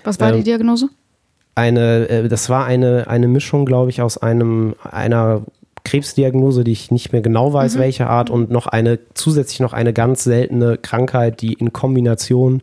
Was 0.05 0.21
war 0.21 0.31
Ähm, 0.31 0.39
die 0.39 0.45
Diagnose? 0.45 0.89
eine, 1.55 2.09
äh, 2.09 2.29
das 2.29 2.49
war 2.49 2.65
eine, 2.65 3.07
eine 3.09 3.29
Mischung, 3.29 3.67
glaube 3.67 3.91
ich, 3.91 4.03
aus 4.03 4.19
einem, 4.19 4.75
einer 4.83 5.43
Krebsdiagnose, 5.85 6.65
die 6.65 6.73
ich 6.73 6.91
nicht 6.91 7.13
mehr 7.13 7.23
genau 7.23 7.53
weiß, 7.53 7.79
welche 7.79 8.07
Art, 8.07 8.31
und 8.31 8.51
noch 8.51 8.67
eine, 8.67 8.99
zusätzlich 9.15 9.61
noch 9.61 9.73
eine 9.73 9.93
ganz 9.93 10.25
seltene 10.25 10.79
Krankheit, 10.79 11.41
die 11.41 11.55
in 11.55 11.73
Kombination 11.73 12.63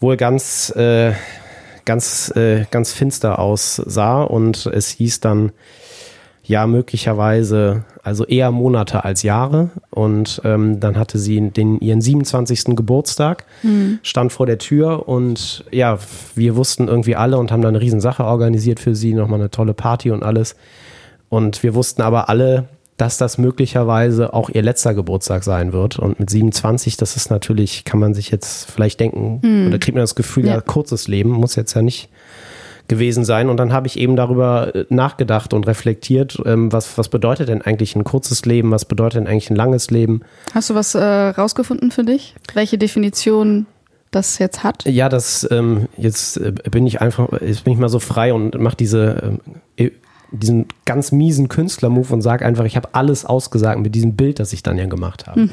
wohl 0.00 0.16
ganz, 0.16 0.70
äh, 0.76 1.12
ganz, 1.84 2.32
äh, 2.36 2.64
ganz 2.70 2.92
finster 2.92 3.38
aussah. 3.38 4.22
Und 4.22 4.66
es 4.66 4.90
hieß 4.90 5.20
dann, 5.20 5.52
ja, 6.46 6.66
möglicherweise 6.66 7.84
also 8.02 8.24
eher 8.24 8.52
Monate 8.52 9.04
als 9.04 9.24
Jahre. 9.24 9.70
Und 9.90 10.40
ähm, 10.44 10.78
dann 10.78 10.96
hatte 10.96 11.18
sie 11.18 11.50
den, 11.50 11.80
ihren 11.80 12.00
27. 12.00 12.76
Geburtstag, 12.76 13.44
stand 14.02 14.32
vor 14.32 14.46
der 14.46 14.58
Tür 14.58 15.08
und 15.08 15.64
ja, 15.72 15.98
wir 16.34 16.54
wussten 16.56 16.86
irgendwie 16.86 17.16
alle 17.16 17.38
und 17.38 17.50
haben 17.50 17.62
dann 17.62 17.74
eine 17.74 17.82
Riesensache 17.82 18.24
organisiert 18.24 18.78
für 18.78 18.94
sie, 18.94 19.12
nochmal 19.12 19.40
eine 19.40 19.50
tolle 19.50 19.74
Party 19.74 20.12
und 20.12 20.22
alles. 20.22 20.54
Und 21.28 21.64
wir 21.64 21.74
wussten 21.74 22.02
aber 22.02 22.28
alle, 22.28 22.68
dass 22.96 23.18
das 23.18 23.38
möglicherweise 23.38 24.32
auch 24.32 24.48
ihr 24.48 24.62
letzter 24.62 24.94
Geburtstag 24.94 25.42
sein 25.42 25.72
wird. 25.72 25.98
Und 25.98 26.20
mit 26.20 26.30
27, 26.30 26.96
das 26.96 27.16
ist 27.16 27.30
natürlich, 27.30 27.84
kann 27.84 27.98
man 27.98 28.14
sich 28.14 28.30
jetzt 28.30 28.70
vielleicht 28.70 29.00
denken, 29.00 29.40
oder 29.68 29.78
kriegt 29.78 29.96
man 29.96 30.02
das 30.02 30.14
Gefühl, 30.14 30.46
ja. 30.46 30.54
Ja. 30.54 30.60
kurzes 30.60 31.08
Leben, 31.08 31.30
muss 31.30 31.56
jetzt 31.56 31.74
ja 31.74 31.82
nicht 31.82 32.08
gewesen 32.88 33.24
sein. 33.24 33.48
Und 33.48 33.58
dann 33.58 33.72
habe 33.72 33.86
ich 33.86 33.98
eben 33.98 34.16
darüber 34.16 34.74
äh, 34.74 34.86
nachgedacht 34.88 35.52
und 35.54 35.66
reflektiert, 35.66 36.38
ähm, 36.44 36.72
was, 36.72 36.96
was 36.98 37.08
bedeutet 37.08 37.48
denn 37.48 37.62
eigentlich 37.62 37.96
ein 37.96 38.04
kurzes 38.04 38.44
Leben, 38.44 38.70
was 38.70 38.84
bedeutet 38.84 39.20
denn 39.20 39.26
eigentlich 39.26 39.50
ein 39.50 39.56
langes 39.56 39.90
Leben. 39.90 40.20
Hast 40.54 40.70
du 40.70 40.74
was 40.74 40.94
äh, 40.94 41.02
rausgefunden 41.02 41.90
für 41.90 42.04
dich? 42.04 42.34
Welche 42.54 42.78
Definition 42.78 43.66
das 44.10 44.38
jetzt 44.38 44.62
hat? 44.62 44.84
Ja, 44.84 45.08
das 45.08 45.46
ähm, 45.50 45.88
jetzt 45.96 46.38
äh, 46.38 46.52
bin 46.70 46.86
ich 46.86 47.00
einfach, 47.00 47.28
jetzt 47.40 47.64
bin 47.64 47.72
ich 47.72 47.78
mal 47.78 47.88
so 47.88 47.98
frei 47.98 48.32
und 48.32 48.58
mache 48.60 48.76
diese 48.76 49.38
äh, 49.76 49.90
diesen 50.32 50.66
ganz 50.84 51.12
miesen 51.12 51.48
Künstler-Move 51.48 52.12
und 52.12 52.22
sage 52.22 52.44
einfach, 52.44 52.64
ich 52.64 52.76
habe 52.76 52.88
alles 52.92 53.24
ausgesagt 53.24 53.80
mit 53.80 53.94
diesem 53.94 54.16
Bild, 54.16 54.38
das 54.38 54.52
ich 54.52 54.62
dann 54.62 54.76
ja 54.78 54.86
gemacht 54.86 55.26
habe. 55.26 55.48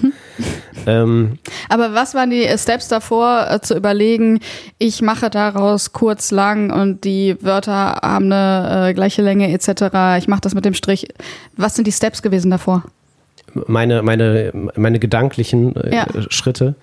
Ähm, 0.86 1.38
Aber 1.70 1.94
was 1.94 2.16
waren 2.16 2.32
die 2.32 2.48
Steps 2.58 2.88
davor, 2.88 3.48
äh, 3.50 3.62
zu 3.62 3.76
überlegen, 3.78 4.40
ich 4.80 5.02
mache 5.02 5.30
daraus 5.30 5.94
kurz, 5.94 6.32
lang 6.32 6.72
und 6.72 7.04
die 7.04 7.38
Wörter 7.42 8.00
haben 8.02 8.32
eine 8.32 8.90
äh, 8.90 8.94
gleiche 8.94 9.22
Länge 9.22 9.52
etc. 9.52 10.18
Ich 10.18 10.28
mache 10.28 10.42
das 10.42 10.56
mit 10.56 10.66
dem 10.66 10.74
Strich. 10.74 11.08
Was 11.56 11.76
sind 11.76 11.86
die 11.86 11.92
Steps 11.92 12.22
gewesen 12.22 12.50
davor? 12.52 12.84
meine, 13.68 14.02
meine, 14.02 14.52
meine 14.76 15.00
gedanklichen 15.00 15.76
äh, 15.76 15.96
Ja. 15.96 16.08
Schritte. 16.30 16.76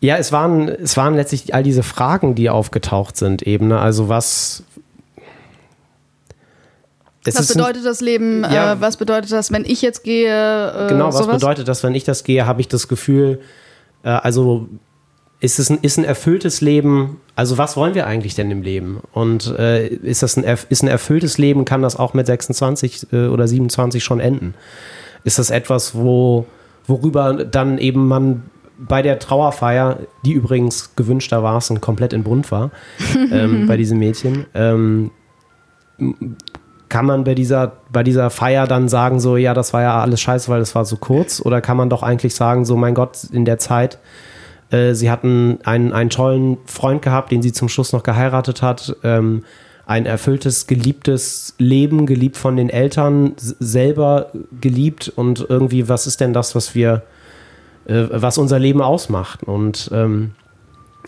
Ja, 0.00 0.16
es 0.16 0.32
waren, 0.32 0.68
es 0.68 0.96
waren 0.96 1.14
letztlich 1.14 1.54
all 1.54 1.62
diese 1.62 1.82
Fragen, 1.82 2.34
die 2.34 2.50
aufgetaucht 2.50 3.16
sind, 3.16 3.42
eben. 3.42 3.68
Ne? 3.68 3.78
Also 3.78 4.08
was. 4.08 4.64
Es 7.26 7.38
Was 7.38 7.48
bedeutet 7.48 7.84
das 7.86 8.00
Leben? 8.00 8.42
Ja. 8.44 8.74
Äh, 8.74 8.80
was 8.80 8.96
bedeutet 8.96 9.32
das, 9.32 9.50
wenn 9.50 9.64
ich 9.64 9.82
jetzt 9.82 10.04
gehe? 10.04 10.28
Äh, 10.28 10.88
Genau, 10.88 11.06
was 11.08 11.18
sowas? 11.18 11.36
bedeutet 11.40 11.68
das, 11.68 11.82
wenn 11.82 11.94
ich 11.94 12.04
das 12.04 12.24
gehe, 12.24 12.46
habe 12.46 12.60
ich 12.60 12.68
das 12.68 12.88
Gefühl, 12.88 13.40
äh, 14.02 14.10
also 14.10 14.68
ist 15.40 15.58
es 15.58 15.70
ein, 15.70 15.78
ist 15.82 15.98
ein 15.98 16.04
erfülltes 16.04 16.60
Leben, 16.60 17.20
also 17.36 17.58
was 17.58 17.76
wollen 17.76 17.94
wir 17.94 18.06
eigentlich 18.06 18.34
denn 18.34 18.50
im 18.50 18.62
Leben? 18.62 19.00
Und 19.12 19.46
äh, 19.58 19.88
ist 19.88 20.22
das 20.22 20.36
ein, 20.36 20.44
ist 20.68 20.82
ein 20.82 20.88
erfülltes 20.88 21.38
Leben, 21.38 21.64
kann 21.64 21.82
das 21.82 21.96
auch 21.96 22.14
mit 22.14 22.26
26 22.26 23.08
äh, 23.12 23.26
oder 23.26 23.46
27 23.46 24.02
schon 24.02 24.20
enden? 24.20 24.54
Ist 25.24 25.38
das 25.38 25.50
etwas, 25.50 25.94
wo, 25.94 26.46
worüber 26.86 27.44
dann 27.44 27.78
eben 27.78 28.06
man 28.06 28.42
bei 28.78 29.02
der 29.02 29.18
Trauerfeier, 29.18 29.98
die 30.24 30.32
übrigens 30.32 30.96
gewünschter 30.96 31.60
komplett 31.80 32.12
entbrunnt 32.12 32.50
war, 32.50 32.70
ähm, 33.30 33.66
bei 33.66 33.76
diesem 33.76 33.98
Mädchen, 33.98 34.46
ähm, 34.54 35.10
kann 36.94 37.06
man 37.06 37.24
bei 37.24 37.34
dieser, 37.34 37.72
bei 37.90 38.04
dieser 38.04 38.30
Feier 38.30 38.68
dann 38.68 38.88
sagen, 38.88 39.18
so, 39.18 39.36
ja, 39.36 39.52
das 39.52 39.72
war 39.72 39.82
ja 39.82 40.00
alles 40.00 40.20
scheiße, 40.20 40.48
weil 40.48 40.60
das 40.60 40.76
war 40.76 40.84
so 40.84 40.96
kurz? 40.96 41.40
Oder 41.44 41.60
kann 41.60 41.76
man 41.76 41.90
doch 41.90 42.04
eigentlich 42.04 42.36
sagen, 42.36 42.64
so, 42.64 42.76
mein 42.76 42.94
Gott, 42.94 43.24
in 43.32 43.44
der 43.44 43.58
Zeit, 43.58 43.98
äh, 44.70 44.94
sie 44.94 45.10
hatten 45.10 45.58
einen, 45.64 45.92
einen 45.92 46.08
tollen 46.08 46.56
Freund 46.66 47.02
gehabt, 47.02 47.32
den 47.32 47.42
sie 47.42 47.50
zum 47.50 47.68
Schluss 47.68 47.92
noch 47.92 48.04
geheiratet 48.04 48.62
hat, 48.62 48.94
ähm, 49.02 49.42
ein 49.86 50.06
erfülltes, 50.06 50.68
geliebtes 50.68 51.56
Leben, 51.58 52.06
geliebt 52.06 52.36
von 52.36 52.56
den 52.56 52.70
Eltern, 52.70 53.32
selber 53.38 54.30
geliebt 54.60 55.12
und 55.16 55.44
irgendwie, 55.48 55.88
was 55.88 56.06
ist 56.06 56.20
denn 56.20 56.32
das, 56.32 56.54
was 56.54 56.76
wir, 56.76 57.02
äh, 57.86 58.04
was 58.08 58.38
unser 58.38 58.60
Leben 58.60 58.80
ausmacht? 58.80 59.42
Und, 59.42 59.90
ähm, 59.92 60.36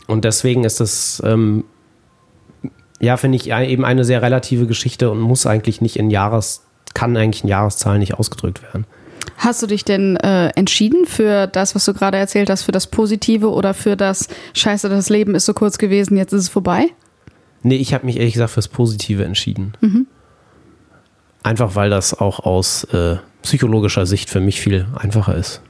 und 0.08 0.24
deswegen 0.24 0.64
ist 0.64 0.80
es, 0.80 1.22
ähm, 1.24 1.62
ja, 3.00 3.16
finde 3.16 3.36
ich 3.36 3.50
eben 3.50 3.84
eine 3.84 4.04
sehr 4.04 4.22
relative 4.22 4.66
Geschichte 4.66 5.10
und 5.10 5.20
muss 5.20 5.46
eigentlich 5.46 5.80
nicht 5.80 5.96
in 5.96 6.10
Jahres, 6.10 6.62
kann 6.94 7.16
eigentlich 7.16 7.44
in 7.44 7.48
Jahreszahlen 7.48 7.98
nicht 7.98 8.14
ausgedrückt 8.14 8.62
werden. 8.62 8.86
Hast 9.36 9.62
du 9.62 9.66
dich 9.66 9.84
denn 9.84 10.16
äh, 10.16 10.48
entschieden 10.50 11.04
für 11.04 11.46
das, 11.46 11.74
was 11.74 11.84
du 11.84 11.92
gerade 11.92 12.16
erzählt 12.16 12.48
hast, 12.48 12.62
für 12.62 12.72
das 12.72 12.86
Positive 12.86 13.50
oder 13.50 13.74
für 13.74 13.96
das 13.96 14.28
Scheiße, 14.54 14.88
das 14.88 15.10
Leben 15.10 15.34
ist 15.34 15.46
so 15.46 15.52
kurz 15.52 15.78
gewesen, 15.78 16.16
jetzt 16.16 16.32
ist 16.32 16.42
es 16.42 16.48
vorbei? 16.48 16.86
Nee, 17.62 17.76
ich 17.76 17.92
habe 17.92 18.06
mich 18.06 18.16
ehrlich 18.16 18.34
gesagt 18.34 18.52
fürs 18.52 18.68
Positive 18.68 19.24
entschieden. 19.24 19.74
Einfach 21.42 21.74
weil 21.74 21.90
das 21.90 22.18
auch 22.18 22.40
aus 22.40 22.84
äh, 22.84 23.16
psychologischer 23.42 24.06
Sicht 24.06 24.30
für 24.30 24.40
mich 24.40 24.60
viel 24.60 24.86
einfacher 24.96 25.34
ist. 25.34 25.60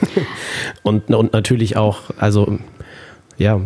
und, 0.82 1.10
und 1.10 1.32
natürlich 1.32 1.76
auch, 1.76 2.02
also 2.18 2.58
ja, 3.38 3.60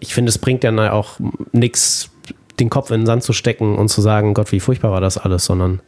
ich 0.00 0.14
finde, 0.14 0.30
es 0.30 0.38
bringt 0.38 0.64
dann 0.64 0.78
auch 0.78 1.14
nichts, 1.52 2.10
den 2.60 2.70
Kopf 2.70 2.90
in 2.90 3.00
den 3.00 3.06
Sand 3.06 3.22
zu 3.22 3.32
stecken 3.32 3.76
und 3.76 3.88
zu 3.88 4.00
sagen, 4.00 4.34
Gott, 4.34 4.52
wie 4.52 4.60
furchtbar 4.60 4.90
war 4.92 5.00
das 5.00 5.18
alles, 5.18 5.44
sondern 5.44 5.80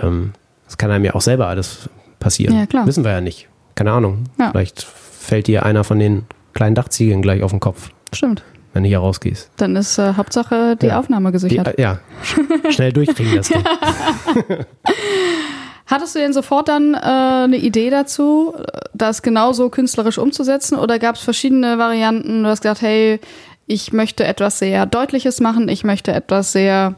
ähm, 0.00 0.32
es 0.66 0.76
kann 0.78 0.90
einem 0.90 1.04
ja 1.04 1.14
auch 1.14 1.20
selber 1.20 1.46
alles 1.48 1.88
passieren. 2.18 2.56
Ja, 2.56 2.66
klar. 2.66 2.86
Wissen 2.86 3.04
wir 3.04 3.12
ja 3.12 3.20
nicht. 3.20 3.48
Keine 3.74 3.92
Ahnung. 3.92 4.24
Ja. 4.38 4.50
Vielleicht 4.50 4.82
fällt 4.82 5.46
dir 5.46 5.64
einer 5.64 5.84
von 5.84 5.98
den 5.98 6.24
kleinen 6.52 6.74
Dachziegeln 6.74 7.22
gleich 7.22 7.42
auf 7.42 7.50
den 7.52 7.60
Kopf, 7.60 7.90
Stimmt. 8.12 8.42
wenn 8.74 8.82
du 8.82 8.88
hier 8.88 8.98
rausgehst. 8.98 9.50
Dann 9.56 9.76
ist 9.76 9.98
äh, 9.98 10.14
Hauptsache 10.14 10.76
die 10.76 10.86
Ja. 10.86 10.98
Aufnahme 10.98 11.28
Die, 11.28 11.32
gesichert. 11.34 11.78
äh, 11.78 11.80
ja, 11.82 12.00
sch- 12.24 12.70
schnell 12.72 12.92
durchkriegen 12.92 13.36
das. 13.36 13.50
Hattest 15.88 16.14
du 16.14 16.18
denn 16.18 16.34
sofort 16.34 16.68
dann 16.68 16.92
äh, 16.92 16.98
eine 16.98 17.56
Idee 17.56 17.88
dazu, 17.88 18.54
das 18.92 19.22
genauso 19.22 19.70
künstlerisch 19.70 20.18
umzusetzen? 20.18 20.76
Oder 20.76 20.98
gab 20.98 21.16
es 21.16 21.22
verschiedene 21.22 21.78
Varianten? 21.78 22.42
Du 22.42 22.48
hast 22.50 22.60
gesagt, 22.60 22.82
hey, 22.82 23.20
ich 23.66 23.92
möchte 23.94 24.24
etwas 24.24 24.58
sehr 24.58 24.84
Deutliches 24.84 25.40
machen, 25.40 25.68
ich 25.68 25.84
möchte 25.84 26.12
etwas 26.12 26.52
sehr 26.52 26.94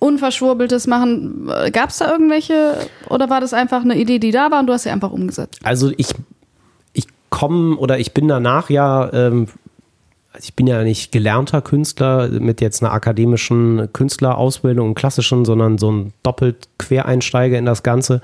Unverschwurbeltes 0.00 0.88
machen. 0.88 1.48
Gab 1.72 1.90
es 1.90 1.98
da 1.98 2.10
irgendwelche 2.10 2.76
oder 3.08 3.30
war 3.30 3.40
das 3.40 3.54
einfach 3.54 3.82
eine 3.82 3.96
Idee, 3.96 4.18
die 4.18 4.32
da 4.32 4.50
war 4.50 4.60
und 4.60 4.66
du 4.66 4.72
hast 4.72 4.82
sie 4.82 4.90
einfach 4.90 5.12
umgesetzt? 5.12 5.60
Also 5.62 5.92
ich, 5.96 6.08
ich 6.92 7.06
komme 7.30 7.76
oder 7.76 7.98
ich 8.00 8.12
bin 8.12 8.28
danach 8.28 8.68
ja, 8.68 9.12
ähm, 9.12 9.46
also 10.34 10.46
ich 10.46 10.56
bin 10.56 10.66
ja 10.66 10.82
nicht 10.82 11.12
gelernter 11.12 11.62
Künstler 11.62 12.28
mit 12.28 12.60
jetzt 12.60 12.82
einer 12.82 12.92
akademischen 12.92 13.88
Künstlerausbildung 13.92 14.88
und 14.88 14.94
klassischen, 14.96 15.44
sondern 15.44 15.78
so 15.78 15.92
ein 15.92 16.12
doppelt 16.24 16.68
Quereinsteiger 16.76 17.56
in 17.56 17.66
das 17.66 17.84
Ganze 17.84 18.20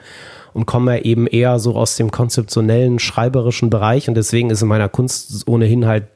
und 0.53 0.67
komme 0.67 1.05
eben 1.05 1.29
eher 1.29 1.61
so 1.61 1.77
aus 1.77 1.95
dem 1.95 2.11
konzeptionellen, 2.11 2.99
schreiberischen 2.99 3.71
Bereich 3.71 4.09
und 4.09 4.17
deswegen 4.17 4.51
ist 4.51 4.61
in 4.61 4.67
meiner 4.67 4.89
Kunst 4.89 5.47
ohnehin 5.47 5.87
halt 5.87 6.09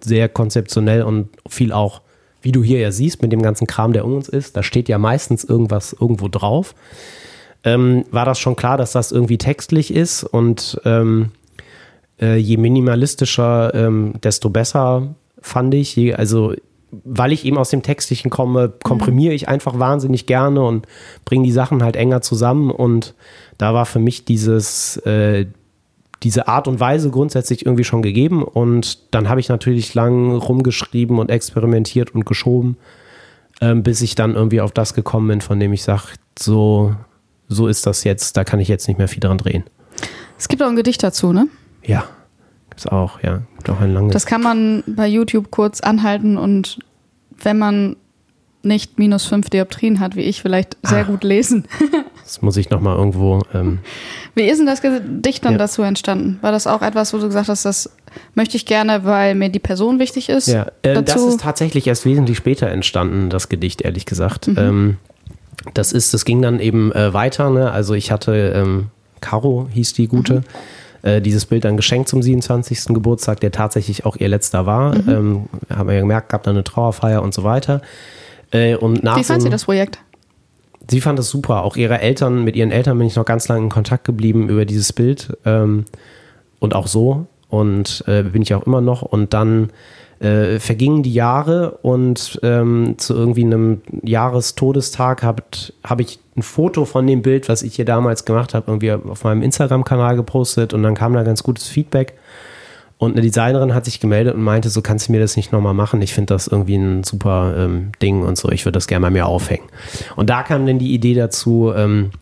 sehr 0.00 0.30
konzeptionell 0.30 1.02
und 1.02 1.28
viel 1.46 1.70
auch, 1.70 2.00
wie 2.40 2.52
du 2.52 2.64
hier 2.64 2.78
ja 2.78 2.90
siehst, 2.90 3.20
mit 3.20 3.30
dem 3.30 3.42
ganzen 3.42 3.66
Kram, 3.66 3.92
der 3.92 4.06
um 4.06 4.14
uns 4.14 4.30
ist, 4.30 4.56
da 4.56 4.62
steht 4.62 4.88
ja 4.88 4.96
meistens 4.96 5.44
irgendwas 5.44 5.92
irgendwo 5.92 6.28
drauf. 6.28 6.74
Ähm, 7.62 8.06
war 8.10 8.24
das 8.24 8.38
schon 8.38 8.56
klar, 8.56 8.78
dass 8.78 8.92
das 8.92 9.12
irgendwie 9.12 9.36
textlich 9.36 9.92
ist 9.92 10.24
und 10.24 10.80
ähm, 10.86 11.32
äh, 12.22 12.36
je 12.36 12.56
minimalistischer, 12.56 13.74
ähm, 13.74 14.14
desto 14.22 14.48
besser 14.48 15.14
fand 15.42 15.74
ich. 15.74 16.18
Also, 16.18 16.54
weil 17.04 17.32
ich 17.32 17.44
eben 17.44 17.58
aus 17.58 17.70
dem 17.70 17.82
Textlichen 17.82 18.30
komme, 18.30 18.72
komprimiere 18.82 19.34
ich 19.34 19.48
einfach 19.48 19.78
wahnsinnig 19.78 20.26
gerne 20.26 20.62
und 20.62 20.86
bringe 21.24 21.44
die 21.44 21.52
Sachen 21.52 21.82
halt 21.82 21.96
enger 21.96 22.20
zusammen. 22.20 22.70
Und 22.70 23.14
da 23.58 23.74
war 23.74 23.86
für 23.86 23.98
mich 23.98 24.24
dieses, 24.24 24.98
äh, 24.98 25.46
diese 26.22 26.48
Art 26.48 26.68
und 26.68 26.80
Weise 26.80 27.10
grundsätzlich 27.10 27.66
irgendwie 27.66 27.84
schon 27.84 28.02
gegeben. 28.02 28.42
Und 28.42 29.14
dann 29.14 29.28
habe 29.28 29.40
ich 29.40 29.48
natürlich 29.48 29.94
lang 29.94 30.36
rumgeschrieben 30.36 31.18
und 31.18 31.30
experimentiert 31.30 32.14
und 32.14 32.26
geschoben, 32.26 32.76
ähm, 33.60 33.82
bis 33.82 34.02
ich 34.02 34.14
dann 34.14 34.34
irgendwie 34.34 34.60
auf 34.60 34.72
das 34.72 34.94
gekommen 34.94 35.28
bin, 35.28 35.40
von 35.40 35.58
dem 35.58 35.72
ich 35.72 35.82
sage, 35.82 36.02
so, 36.38 36.94
so 37.48 37.66
ist 37.68 37.86
das 37.86 38.04
jetzt, 38.04 38.36
da 38.36 38.44
kann 38.44 38.60
ich 38.60 38.68
jetzt 38.68 38.86
nicht 38.86 38.98
mehr 38.98 39.08
viel 39.08 39.20
dran 39.20 39.38
drehen. 39.38 39.64
Es 40.38 40.48
gibt 40.48 40.62
auch 40.62 40.68
ein 40.68 40.76
Gedicht 40.76 41.02
dazu, 41.02 41.32
ne? 41.32 41.48
Ja, 41.84 42.04
gibt's 42.72 42.86
auch, 42.86 43.20
ja. 43.22 43.42
Gibt 43.58 43.68
auch 43.70 43.80
ein 43.80 43.92
langes. 43.92 44.12
Das 44.14 44.24
kann 44.26 44.40
man 44.42 44.82
bei 44.86 45.06
YouTube 45.06 45.50
kurz 45.50 45.80
anhalten 45.80 46.38
und 46.38 46.78
wenn 47.42 47.58
man 47.58 47.96
nicht 48.62 48.98
minus 48.98 49.26
fünf 49.26 49.50
Dioptrien 49.50 49.98
hat, 50.00 50.14
wie 50.16 50.20
ich, 50.22 50.40
vielleicht 50.40 50.76
sehr 50.82 51.00
Ah. 51.00 51.02
gut 51.04 51.22
lesen. 51.24 51.64
Das 52.24 52.40
muss 52.40 52.56
ich 52.56 52.70
nochmal 52.70 52.96
irgendwo. 52.96 53.42
Ähm, 53.52 53.80
Wie 54.36 54.44
ist 54.44 54.58
denn 54.58 54.66
das 54.66 54.80
Gedicht 54.80 55.44
dann 55.44 55.52
Ja. 55.54 55.58
dazu 55.58 55.82
entstanden? 55.82 56.38
War 56.40 56.52
das 56.52 56.68
auch 56.68 56.80
etwas, 56.80 57.12
wo 57.12 57.18
du 57.18 57.26
gesagt 57.26 57.48
hast, 57.48 57.64
das 57.64 57.90
möchte 58.34 58.56
ich 58.56 58.64
gerne, 58.64 59.04
weil 59.04 59.34
mir 59.34 59.48
die 59.50 59.58
Person 59.58 59.98
wichtig 59.98 60.28
ist? 60.28 60.46
ja, 60.46 60.68
äh, 60.82 61.02
das 61.02 61.20
ist 61.20 61.40
tatsächlich 61.40 61.86
erst 61.88 62.06
wesentlich 62.06 62.38
später 62.38 62.68
entstanden, 62.68 63.28
das 63.28 63.48
Gedicht, 63.48 63.82
ehrlich 63.82 64.06
gesagt. 64.06 64.46
Mhm. 64.46 64.56
Ähm, 64.56 64.96
das 65.74 65.92
ist, 65.92 66.14
das 66.14 66.24
ging 66.24 66.40
dann 66.40 66.60
eben 66.60 66.92
äh, 66.92 67.12
weiter. 67.12 67.50
Ne? 67.50 67.70
Also 67.72 67.92
ich 67.94 68.12
hatte, 68.12 68.52
ähm, 68.54 68.86
Caro 69.20 69.68
hieß 69.72 69.92
die 69.94 70.06
gute, 70.06 70.34
Mhm. 70.36 70.44
Äh, 71.02 71.20
dieses 71.20 71.46
Bild 71.46 71.64
dann 71.64 71.76
geschenkt 71.76 72.08
zum 72.08 72.22
27. 72.22 72.86
Geburtstag, 72.94 73.40
der 73.40 73.52
tatsächlich 73.52 74.04
auch 74.06 74.16
ihr 74.16 74.28
letzter 74.28 74.66
war. 74.66 74.94
Mhm. 74.94 75.08
Ähm, 75.08 75.48
haben 75.70 75.88
wir 75.88 75.94
ja 75.94 76.00
gemerkt, 76.00 76.28
gab 76.28 76.42
dann 76.42 76.56
eine 76.56 76.64
Trauerfeier 76.64 77.22
und 77.22 77.34
so 77.34 77.44
weiter. 77.44 77.82
Äh, 78.50 78.76
und 78.76 79.02
nach 79.02 79.16
Wie 79.16 79.24
fand 79.24 79.42
sie 79.42 79.50
das 79.50 79.64
Projekt? 79.64 79.98
sie 80.88 81.00
fand 81.00 81.18
es 81.18 81.28
super. 81.28 81.62
Auch 81.62 81.76
ihre 81.76 82.00
Eltern, 82.00 82.44
mit 82.44 82.56
ihren 82.56 82.70
Eltern 82.70 82.98
bin 82.98 83.06
ich 83.06 83.16
noch 83.16 83.24
ganz 83.24 83.48
lange 83.48 83.64
in 83.64 83.68
Kontakt 83.68 84.04
geblieben 84.04 84.48
über 84.48 84.64
dieses 84.64 84.92
Bild 84.92 85.36
ähm, 85.44 85.84
und 86.60 86.74
auch 86.74 86.86
so. 86.86 87.26
Und 87.48 88.04
äh, 88.06 88.22
bin 88.22 88.42
ich 88.42 88.54
auch 88.54 88.66
immer 88.66 88.80
noch. 88.80 89.02
Und 89.02 89.34
dann 89.34 89.70
äh, 90.22 90.60
vergingen 90.60 91.02
die 91.02 91.12
Jahre 91.12 91.78
und 91.82 92.38
ähm, 92.42 92.94
zu 92.96 93.14
irgendwie 93.14 93.44
einem 93.44 93.82
Jahrestodestag 94.02 95.22
habe 95.22 95.42
hab 95.82 96.00
ich 96.00 96.20
ein 96.36 96.42
Foto 96.42 96.84
von 96.84 97.06
dem 97.06 97.22
Bild, 97.22 97.48
was 97.48 97.62
ich 97.62 97.74
hier 97.74 97.84
damals 97.84 98.24
gemacht 98.24 98.54
habe, 98.54 98.70
irgendwie 98.70 98.92
auf 98.92 99.24
meinem 99.24 99.42
Instagram-Kanal 99.42 100.14
gepostet 100.14 100.74
und 100.74 100.82
dann 100.82 100.94
kam 100.94 101.12
da 101.12 101.24
ganz 101.24 101.42
gutes 101.42 101.66
Feedback. 101.68 102.14
Und 102.98 103.12
eine 103.12 103.22
Designerin 103.22 103.74
hat 103.74 103.84
sich 103.84 103.98
gemeldet 103.98 104.36
und 104.36 104.42
meinte, 104.42 104.70
so 104.70 104.80
kannst 104.80 105.08
du 105.08 105.12
mir 105.12 105.18
das 105.18 105.36
nicht 105.36 105.50
nochmal 105.50 105.74
machen. 105.74 106.00
Ich 106.02 106.14
finde 106.14 106.34
das 106.34 106.46
irgendwie 106.46 106.76
ein 106.76 107.02
super 107.02 107.52
ähm, 107.58 107.90
Ding 108.00 108.22
und 108.22 108.38
so. 108.38 108.48
Ich 108.50 108.64
würde 108.64 108.76
das 108.76 108.86
gerne 108.86 109.00
mal 109.00 109.10
mir 109.10 109.26
aufhängen. 109.26 109.64
Und 110.14 110.30
da 110.30 110.44
kam 110.44 110.64
dann 110.66 110.78
die 110.78 110.94
Idee 110.94 111.14
dazu, 111.14 111.72
ähm, 111.74 112.12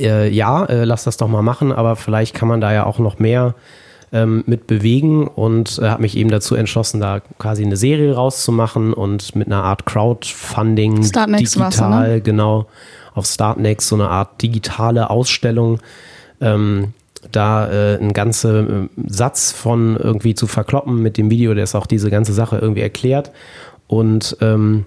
äh, 0.00 0.28
ja, 0.28 0.64
äh, 0.64 0.82
lass 0.82 1.04
das 1.04 1.18
doch 1.18 1.28
mal 1.28 1.42
machen, 1.42 1.70
aber 1.70 1.94
vielleicht 1.94 2.34
kann 2.34 2.48
man 2.48 2.60
da 2.60 2.72
ja 2.72 2.84
auch 2.84 2.98
noch 2.98 3.20
mehr 3.20 3.54
ähm, 4.12 4.44
mit 4.46 4.66
bewegen 4.66 5.26
und 5.26 5.78
äh, 5.82 5.88
habe 5.88 6.02
mich 6.02 6.16
eben 6.16 6.30
dazu 6.30 6.54
entschlossen, 6.54 7.00
da 7.00 7.20
quasi 7.38 7.64
eine 7.64 7.76
Serie 7.76 8.14
rauszumachen 8.14 8.92
und 8.92 9.34
mit 9.36 9.46
einer 9.46 9.64
Art 9.64 9.86
Crowdfunding 9.86 11.02
Startnext 11.04 11.54
digital, 11.56 11.90
war's, 11.90 12.08
ne? 12.08 12.20
genau, 12.20 12.66
auf 13.14 13.26
Startnext 13.26 13.88
so 13.88 13.96
eine 13.96 14.08
Art 14.08 14.40
digitale 14.42 15.10
Ausstellung. 15.10 15.80
Ähm, 16.40 16.94
da 17.32 17.68
äh, 17.70 17.98
einen 17.98 18.12
ganzen 18.12 18.88
äh, 18.96 19.02
Satz 19.08 19.52
von 19.52 19.96
irgendwie 19.96 20.34
zu 20.34 20.46
verkloppen 20.46 21.02
mit 21.02 21.18
dem 21.18 21.30
Video, 21.30 21.52
der 21.54 21.64
ist 21.64 21.74
auch 21.74 21.86
diese 21.86 22.10
ganze 22.10 22.32
Sache 22.32 22.58
irgendwie 22.58 22.80
erklärt 22.80 23.32
und 23.88 24.36
ähm, 24.40 24.86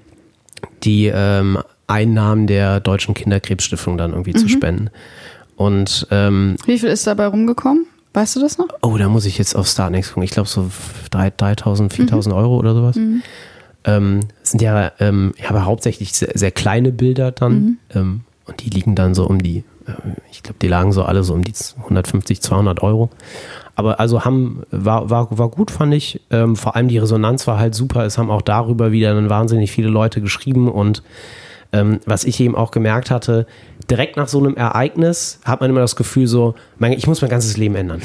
die 0.84 1.12
ähm, 1.14 1.60
Einnahmen 1.88 2.48
der 2.48 2.80
Deutschen 2.80 3.14
Kinderkrebsstiftung 3.14 3.98
dann 3.98 4.12
irgendwie 4.12 4.34
zu 4.34 4.48
spenden. 4.48 4.90
Und 5.58 6.08
ähm, 6.10 6.56
Wie 6.66 6.80
viel 6.80 6.90
ist 6.90 7.06
dabei 7.06 7.28
rumgekommen? 7.28 7.86
Weißt 8.14 8.36
du 8.36 8.40
das 8.42 8.58
noch? 8.58 8.68
oh, 8.82 8.98
da 8.98 9.08
muss 9.10 9.26
ich 9.26 9.38
jetzt 9.38 9.56
auf 9.56 9.68
Startnext 9.68 10.12
gucken. 10.12 10.24
Ich 10.24 10.32
glaube 10.32 10.50
so 10.50 10.70
3 11.12 11.32
3000, 11.32 11.94
4000 11.94 12.36
Euro 12.36 12.58
oder 12.58 12.74
sowas. 12.74 12.98
Ähm, 13.84 14.28
das 14.42 14.52
sind 14.52 14.62
ja, 14.62 14.92
ähm, 15.00 15.34
ja 15.42 15.50
aber 15.50 15.66
hauptsächlich 15.66 16.14
sehr, 16.14 16.32
sehr 16.36 16.52
kleine 16.52 16.92
Bilder 16.92 17.32
dann. 17.32 17.78
Ähm, 17.94 18.22
und 18.46 18.62
die 18.62 18.70
liegen 18.70 18.96
dann 18.96 19.16
so 19.16 19.26
um 19.26 19.42
die, 19.42 19.64
äh, 19.88 19.94
ich 20.30 20.44
glaube, 20.44 20.60
die 20.62 20.68
lagen 20.68 20.92
so 20.92 21.04
alle 21.04 21.24
so 21.24 21.34
um 21.34 21.44
die 21.44 21.54
150, 21.84 22.42
200 22.42 22.84
Euro. 22.84 23.10
Aber 23.76 24.00
also 24.00 24.26
haben, 24.26 24.64
war, 24.72 25.10
war, 25.10 25.38
war 25.38 25.50
gut, 25.50 25.72
fand 25.72 25.94
ich. 25.94 26.22
Ähm, 26.30 26.56
vor 26.56 26.76
allem 26.76 26.90
die 26.90 26.98
Resonanz 26.98 27.48
war 27.48 27.58
halt 27.58 27.74
super. 27.74 28.06
Es 28.06 28.18
haben 28.18 28.30
auch 28.30 28.42
darüber 28.42 28.92
wieder 28.92 29.14
dann 29.14 29.30
wahnsinnig 29.30 29.72
viele 29.72 29.90
Leute 29.90 30.22
geschrieben 30.22 30.70
und 30.70 31.02
ähm, 31.74 32.00
was 32.06 32.24
ich 32.24 32.40
eben 32.40 32.56
auch 32.56 32.72
gemerkt 32.72 33.12
hatte, 33.12 33.46
direkt 33.90 34.18
nach 34.18 34.28
so 34.28 34.40
einem 34.40 34.56
Ereignis 34.56 35.40
hat 35.46 35.62
man 35.62 35.70
immer 35.70 35.82
das 35.82 35.96
Gefühl 35.96 36.28
so, 36.28 36.56
mein, 36.78 36.94
ich 36.94 37.08
muss 37.08 37.22
mein 37.22 37.30
ganzes 37.32 37.58
Leben 37.58 37.76
ändern. 37.76 38.02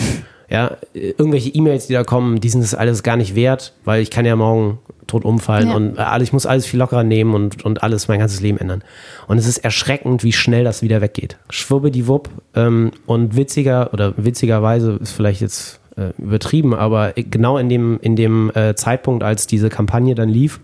Ja, 0.49 0.76
irgendwelche 0.94 1.50
E-Mails, 1.50 1.88
die 1.88 1.92
da 1.94 2.04
kommen, 2.04 2.40
die 2.40 2.49
sind 2.49 2.62
das 2.62 2.75
alles 2.75 3.02
gar 3.02 3.16
nicht 3.16 3.35
wert, 3.35 3.73
weil 3.85 4.00
ich 4.00 4.11
kann 4.12 4.25
ja 4.25 4.37
morgen 4.37 4.78
tot 5.08 5.25
umfallen 5.25 5.70
Ja. 5.70 5.75
und 5.75 5.99
äh, 5.99 6.02
alles, 6.02 6.28
ich 6.28 6.32
muss 6.32 6.46
alles 6.46 6.66
viel 6.66 6.78
lockerer 6.78 7.02
nehmen 7.02 7.35
und, 7.35 7.64
und 7.64 7.82
alles, 7.82 8.06
mein 8.08 8.20
ganzes 8.20 8.40
Leben 8.40 8.58
ändern. 8.58 8.82
Und 9.26 9.38
es 9.38 9.46
ist 9.46 9.58
erschreckend, 9.58 10.23
wie 10.23 10.32
schnell 10.32 10.62
das 10.64 10.82
wieder 10.82 11.00
weggeht. 11.00 11.37
Schwubbe 11.50 11.90
die 11.90 12.06
Wupp 12.06 12.28
ähm, 12.54 12.92
und 13.06 13.37
witziger 13.37 13.92
oder 13.92 14.14
witzigerweise 14.16 14.99
ist 15.02 15.12
vielleicht 15.12 15.40
jetzt 15.40 15.80
äh, 15.96 16.11
übertrieben, 16.18 16.75
aber 16.75 17.12
genau 17.16 17.58
in 17.58 17.68
dem, 17.68 17.99
in 18.00 18.14
dem 18.16 18.50
äh, 18.54 18.75
Zeitpunkt, 18.76 19.25
als 19.25 19.46
diese 19.49 19.68
Kampagne 19.68 20.14
dann 20.14 20.28
lief, 20.28 20.61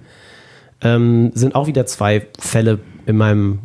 ähm, 0.80 1.30
sind 1.34 1.54
auch 1.54 1.66
wieder 1.66 1.86
zwei 1.86 2.26
Fälle 2.38 2.80
in 3.06 3.16
meinem 3.16 3.58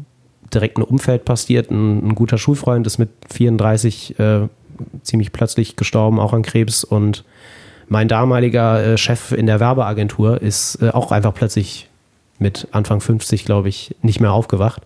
direkten 0.54 0.82
Umfeld 0.82 1.26
passiert. 1.26 1.72
Ein, 1.72 2.10
ein 2.10 2.16
guter 2.16 2.38
Schulfreund 2.38 2.88
ist 2.88 2.98
mit 2.98 3.10
34 3.32 4.20
äh, 4.20 4.48
ziemlich 5.04 5.32
plötzlich 5.32 5.76
gestorben, 5.76 6.20
auch 6.20 6.34
an 6.34 6.44
Krebs. 6.44 6.84
Und 6.84 7.24
mein 7.88 8.08
damaliger 8.08 8.84
äh, 8.84 8.98
Chef 8.98 9.32
in 9.32 9.46
der 9.46 9.60
Werbeagentur 9.60 10.42
ist 10.42 10.82
äh, 10.82 10.90
auch 10.90 11.12
einfach 11.12 11.34
plötzlich 11.34 11.90
mit 12.40 12.68
Anfang 12.72 13.02
50, 13.02 13.46
glaube 13.46 13.70
ich, 13.70 13.96
nicht 14.02 14.20
mehr 14.20 14.32
aufgewacht. 14.32 14.84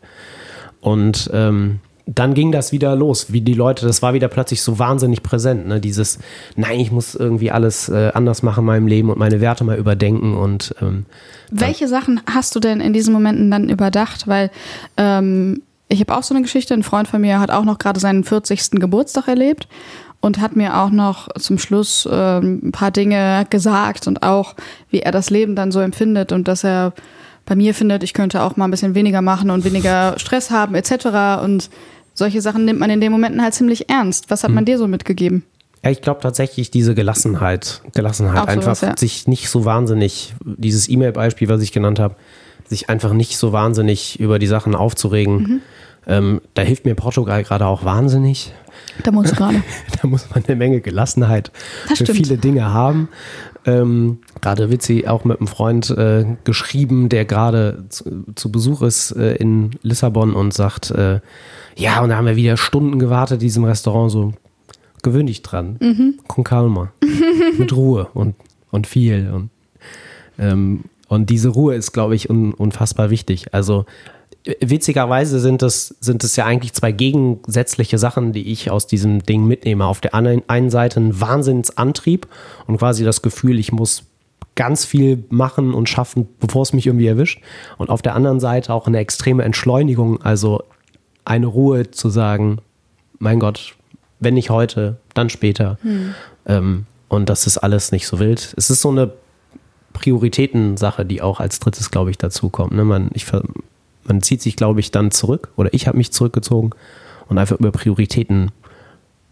Und 0.80 1.30
ähm, 1.34 1.80
dann 2.14 2.34
ging 2.34 2.52
das 2.52 2.72
wieder 2.72 2.96
los, 2.96 3.32
wie 3.32 3.42
die 3.42 3.54
Leute, 3.54 3.86
das 3.86 4.02
war 4.02 4.14
wieder 4.14 4.28
plötzlich 4.28 4.62
so 4.62 4.80
wahnsinnig 4.80 5.24
präsent, 5.24 5.68
ne? 5.68 5.80
dieses, 5.80 6.20
nein, 6.56 6.80
ich 6.80 6.92
muss 6.92 7.16
irgendwie 7.16 7.52
alles 7.52 7.90
äh, 7.90 8.12
anders 8.14 8.44
machen 8.44 8.62
in 8.62 8.66
meinem 8.66 8.88
Leben 8.88 9.10
und 9.10 9.18
meine 9.18 9.40
Werte 9.42 9.64
mal 9.64 9.78
überdenken 9.78 10.36
und 10.36 10.76
ähm, 10.82 11.06
Welche 11.50 11.88
Sachen 11.88 12.22
hast 12.26 12.56
du 12.56 12.60
denn 12.60 12.82
in 12.82 12.94
diesen 12.94 13.14
Momenten 13.14 13.50
dann 13.52 13.70
überdacht? 13.70 14.28
Weil 14.28 14.52
ähm, 14.98 15.62
ich 15.88 16.00
habe 16.00 16.16
auch 16.16 16.24
so 16.24 16.34
eine 16.34 16.42
Geschichte, 16.42 16.74
ein 16.74 16.84
Freund 16.84 17.08
von 17.08 17.22
mir 17.22 17.40
hat 17.40 17.52
auch 17.52 17.66
noch 17.66 17.78
gerade 17.78 18.00
seinen 18.00 18.24
40. 18.24 18.72
Geburtstag 18.72 19.28
erlebt 19.28 19.68
und 20.22 20.40
hat 20.40 20.56
mir 20.56 20.78
auch 20.78 20.90
noch 20.90 21.30
zum 21.36 21.58
Schluss 21.58 22.08
ähm, 22.12 22.62
ein 22.64 22.72
paar 22.72 22.92
Dinge 22.92 23.46
gesagt 23.50 24.08
und 24.08 24.24
auch, 24.24 24.56
wie 24.90 25.00
er 25.00 25.12
das 25.12 25.30
Leben 25.30 25.56
dann 25.56 25.72
so 25.72 25.80
empfindet 25.80 26.32
und 26.32 26.48
dass 26.48 26.64
er 26.64 26.94
bei 27.46 27.56
mir 27.56 27.74
findet, 27.74 28.04
ich 28.04 28.14
könnte 28.14 28.44
auch 28.44 28.56
mal 28.56 28.66
ein 28.66 28.72
bisschen 28.72 28.96
weniger 28.96 29.22
machen 29.22 29.50
und 29.50 29.66
weniger 29.66 30.14
Stress 30.18 30.52
haben 30.52 30.76
etc. 30.76 31.44
Und 31.44 31.70
solche 32.14 32.42
Sachen 32.42 32.66
nimmt 32.66 32.80
man 32.80 32.90
in 32.90 33.02
den 33.02 33.12
Momenten 33.12 33.42
halt 33.42 33.54
ziemlich 33.54 33.90
ernst. 33.90 34.30
Was 34.30 34.44
hat 34.44 34.52
man 34.52 34.66
dir 34.66 34.78
so 34.78 34.88
mitgegeben? 34.88 35.44
Ja, 35.84 35.90
ich 35.90 36.02
glaube 36.02 36.20
tatsächlich 36.22 36.70
diese 36.70 36.94
Gelassenheit, 36.94 37.82
Gelassenheit 37.96 38.44
Auch 38.44 38.48
einfach 38.48 38.76
sowas, 38.76 38.82
ja. 38.82 38.98
sich 38.98 39.28
nicht 39.28 39.50
so 39.50 39.66
wahnsinnig, 39.66 40.36
dieses 40.44 40.88
E-Mail-Beispiel, 40.90 41.50
was 41.50 41.62
ich 41.62 41.72
genannt 41.72 42.00
habe, 42.00 42.16
sich 42.70 42.90
einfach 42.90 43.14
nicht 43.14 43.38
so 43.38 43.52
wahnsinnig 43.52 44.20
über 44.20 44.38
die 44.38 44.48
Sachen 44.48 44.76
aufzuregen. 44.76 45.38
Mhm. 45.38 45.62
Ähm, 46.08 46.42
da 46.54 46.62
hilft 46.62 46.86
mir 46.86 46.96
Portugal 46.96 47.44
gerade 47.44 47.66
auch 47.66 47.84
wahnsinnig. 47.84 48.54
Da 49.04 49.12
muss 49.12 49.32
gerade. 49.36 49.64
Da 50.02 50.08
muss 50.08 50.30
man 50.30 50.44
eine 50.46 50.56
Menge 50.56 50.82
Gelassenheit 50.82 51.52
Das 51.90 51.98
für 51.98 52.06
stimmt. 52.06 52.18
viele 52.18 52.38
Dinge 52.38 52.74
haben. 52.74 53.10
Ähm, 53.66 54.20
gerade 54.42 54.72
Witzi 54.72 55.06
auch 55.08 55.24
mit 55.24 55.40
einem 55.40 55.48
Freund 55.48 55.90
äh, 55.92 56.26
geschrieben, 56.44 57.10
der 57.10 57.26
gerade 57.26 57.86
zu, 57.90 58.26
zu 58.36 58.52
Besuch 58.52 58.82
ist 58.82 59.12
äh, 59.12 59.36
in 59.36 59.72
Lissabon 59.84 60.34
und 60.34 60.54
sagt, 60.54 60.90
äh, 60.92 61.20
ja, 61.76 62.02
und 62.02 62.10
da 62.10 62.18
haben 62.18 62.26
wir 62.26 62.36
wieder 62.36 62.58
Stunden 62.58 63.00
gewartet, 63.00 63.36
in 63.36 63.48
diesem 63.48 63.64
Restaurant, 63.64 64.12
so 64.12 64.34
gewöhn 65.02 65.28
dich 65.28 65.42
dran. 65.42 65.78
Mhm. 65.80 66.20
Con 66.28 66.44
calma. 66.44 66.92
mit 67.58 67.76
Ruhe 67.76 68.08
und, 68.14 68.36
und 68.72 68.88
viel. 68.88 69.32
Und, 69.34 69.50
ähm, 70.38 70.82
und 71.08 71.30
diese 71.30 71.50
Ruhe 71.50 71.76
ist, 71.76 71.92
glaube 71.92 72.16
ich, 72.16 72.30
un, 72.30 72.54
unfassbar 72.54 73.10
wichtig. 73.10 73.54
Also 73.54 73.86
äh, 74.46 74.56
witzigerweise 74.62 75.40
sind 75.40 75.64
es, 75.64 75.96
sind 76.00 76.24
es 76.24 76.36
ja 76.36 76.46
eigentlich 76.46 76.74
zwei 76.74 76.92
gegensätzliche 76.92 77.98
Sachen, 77.98 78.34
die 78.34 78.52
ich 78.52 78.72
aus 78.72 78.88
diesem 78.88 79.24
Ding 79.24 79.46
mitnehme. 79.46 79.86
Auf 79.86 80.02
der 80.02 80.14
einen 80.14 80.70
Seite 80.70 81.00
ein 81.00 81.20
Wahnsinnsantrieb 81.20 82.28
und 82.68 82.78
quasi 82.78 83.04
das 83.04 83.22
Gefühl, 83.22 83.60
ich 83.60 83.72
muss 83.72 84.04
ganz 84.56 84.86
viel 84.86 85.24
machen 85.30 85.74
und 85.74 85.88
schaffen, 85.88 86.28
bevor 86.40 86.64
es 86.64 86.74
mich 86.74 86.86
irgendwie 86.86 87.08
erwischt. 87.08 87.42
Und 87.78 87.90
auf 87.90 88.02
der 88.02 88.16
anderen 88.16 88.40
Seite 88.40 88.74
auch 88.74 88.86
eine 88.86 89.00
extreme 89.00 89.44
Entschleunigung, 89.44 90.22
also 90.22 90.64
eine 91.26 91.48
Ruhe 91.48 91.92
zu 91.92 92.10
sagen, 92.10 92.60
mein 93.20 93.40
Gott, 93.40 93.76
wenn 94.20 94.34
nicht 94.34 94.50
heute, 94.50 94.98
dann 95.14 95.30
später. 95.30 95.78
Ähm, 96.46 96.86
und 97.08 97.30
das 97.30 97.48
ist 97.48 97.58
alles 97.58 97.92
nicht 97.92 98.08
so 98.08 98.20
wild. 98.20 98.54
Es 98.58 98.70
ist 98.70 98.82
so 98.82 98.90
eine 98.90 99.12
Prioritätensache, 99.94 101.06
die 101.06 101.22
auch 101.22 101.40
als 101.40 101.60
drittes, 101.60 101.92
glaube 101.92 102.12
ich, 102.12 102.18
dazu 102.18 102.50
kommt. 102.50 102.74
Ne? 102.74 102.84
Man, 102.86 103.10
ich, 103.14 103.26
man 104.04 104.22
zieht 104.22 104.42
sich, 104.42 104.56
glaube 104.56 104.80
ich, 104.80 104.92
dann 104.92 105.12
zurück 105.12 105.50
oder 105.56 105.74
ich 105.74 105.88
habe 105.88 105.98
mich 105.98 106.12
zurückgezogen 106.12 106.72
und 107.28 107.38
einfach 107.38 107.60
über 107.60 107.72
Prioritäten 107.72 108.52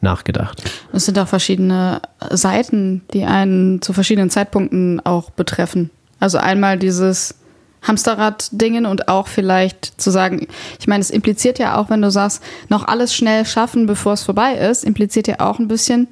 nachgedacht. 0.02 0.64
Es 0.94 1.06
sind 1.06 1.20
auch 1.20 1.28
verschiedene 1.28 2.02
Seiten, 2.30 3.02
die 3.14 3.26
einen 3.26 3.82
zu 3.82 3.94
verschiedenen 3.94 4.30
Zeitpunkten 4.30 5.00
auch 5.06 5.30
betreffen. 5.30 5.90
Also 6.20 6.38
einmal 6.38 6.78
dieses 6.78 7.36
Hamsterrad-Dingen 7.82 8.86
und 8.86 9.08
auch 9.08 9.28
vielleicht 9.28 10.00
zu 10.00 10.12
sagen, 10.12 10.48
ich 10.80 10.88
meine, 10.88 11.02
es 11.02 11.10
impliziert 11.10 11.60
ja 11.60 11.78
auch, 11.78 11.90
wenn 11.90 12.02
du 12.02 12.12
sagst, 12.12 12.44
noch 12.68 12.88
alles 12.88 13.14
schnell 13.14 13.46
schaffen, 13.46 13.86
bevor 13.86 14.14
es 14.14 14.24
vorbei 14.24 14.56
ist, 14.56 14.84
impliziert 14.84 15.28
ja 15.28 15.40
auch 15.40 15.60
ein 15.60 15.68
bisschen, 15.68 16.08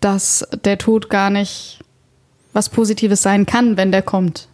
dass 0.00 0.46
der 0.64 0.78
Tod 0.78 1.10
gar 1.10 1.30
nicht 1.30 1.80
was 2.52 2.68
Positives 2.68 3.22
sein 3.22 3.46
kann, 3.46 3.76
wenn 3.76 3.90
der 3.90 4.02
kommt. 4.02 4.48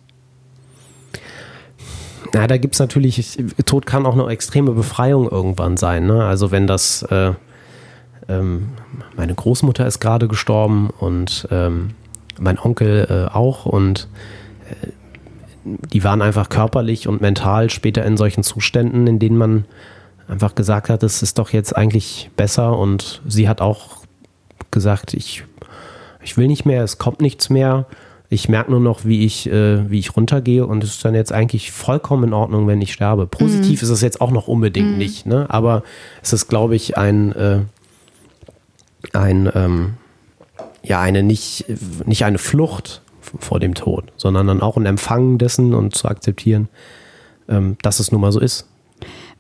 Na, 2.33 2.47
da 2.47 2.57
gibt 2.57 2.75
es 2.75 2.81
natürlich, 2.81 3.39
Tod 3.67 3.87
kann 3.87 4.07
auch 4.07 4.15
eine 4.15 4.27
extreme 4.29 4.73
Befreiung 4.73 5.29
irgendwann 5.29 5.77
sein. 5.77 6.07
Ne? 6.07 6.25
Also 6.25 6.51
wenn 6.51 6.67
das, 6.67 7.03
äh, 7.03 7.33
ähm, 8.29 8.69
meine 9.17 9.35
Großmutter 9.35 9.87
ist 9.87 10.01
gerade 10.01 10.29
gestorben 10.29 10.91
und 10.99 11.49
ähm, 11.51 11.91
mein 12.39 12.59
Onkel 12.59 13.07
äh, 13.11 13.35
auch 13.35 13.67
und 13.67 14.09
die 15.65 16.05
waren 16.05 16.23
einfach 16.23 16.49
körperlich 16.49 17.09
und 17.09 17.21
mental 17.21 17.71
später 17.71 18.05
in 18.05 18.17
solchen 18.17 18.43
Zuständen, 18.43 19.07
in 19.07 19.19
denen 19.19 19.37
man 19.37 19.65
einfach 20.29 20.55
gesagt 20.55 20.89
hat, 20.89 21.03
es 21.03 21.23
ist 21.23 21.39
doch 21.39 21.51
jetzt 21.51 21.77
eigentlich 21.77 22.31
besser 22.37 22.79
und 22.79 23.21
sie 23.27 23.49
hat 23.49 23.61
auch 23.61 23.99
gesagt, 24.71 25.15
ich, 25.15 25.45
ich 26.23 26.37
will 26.37 26.47
nicht 26.47 26.65
mehr, 26.65 26.85
es 26.85 26.99
kommt 26.99 27.21
nichts 27.21 27.51
mehr. 27.51 27.87
Ich 28.33 28.49
merke 28.49 28.71
nur 28.71 28.79
noch, 28.79 29.05
wie 29.05 29.25
ich, 29.25 29.51
äh, 29.51 29.91
wie 29.91 29.99
ich 29.99 30.17
runtergehe 30.17 30.65
und 30.65 30.85
es 30.85 30.91
ist 30.91 31.05
dann 31.05 31.17
jetzt 31.17 31.33
eigentlich 31.33 31.73
vollkommen 31.73 32.25
in 32.25 32.33
Ordnung, 32.33 32.69
wenn 32.69 32.81
ich 32.81 32.93
sterbe. 32.93 33.27
Positiv 33.27 33.83
ist 33.83 33.89
es 33.89 34.03
jetzt 34.03 34.21
auch 34.21 34.31
noch 34.31 34.47
unbedingt 34.47 34.99
nicht, 34.99 35.27
ne? 35.27 35.47
aber 35.49 35.83
es 36.23 36.33
ist, 36.33 36.47
glaube 36.47 36.77
ich, 36.77 36.97
ein, 36.97 37.33
äh, 37.33 37.59
ein 39.13 39.51
ähm, 39.53 39.95
ja, 40.83 41.01
eine 41.01 41.25
nicht, 41.25 41.65
nicht 42.07 42.25
eine 42.25 42.39
Flucht 42.39 43.03
vor 43.39 43.61
dem 43.61 43.75
Tod, 43.75 44.13
sondern 44.17 44.47
dann 44.47 44.63
auch 44.63 44.77
ein 44.77 44.87
Empfangen 44.87 45.39
dessen 45.39 45.75
und 45.75 45.95
zu 45.95 46.09
akzeptieren, 46.09 46.69
ähm, 47.49 47.77
dass 47.83 48.01
es 48.01 48.13
nun 48.13 48.21
mal 48.21 48.33
so 48.33 48.41
ist. 48.41 48.67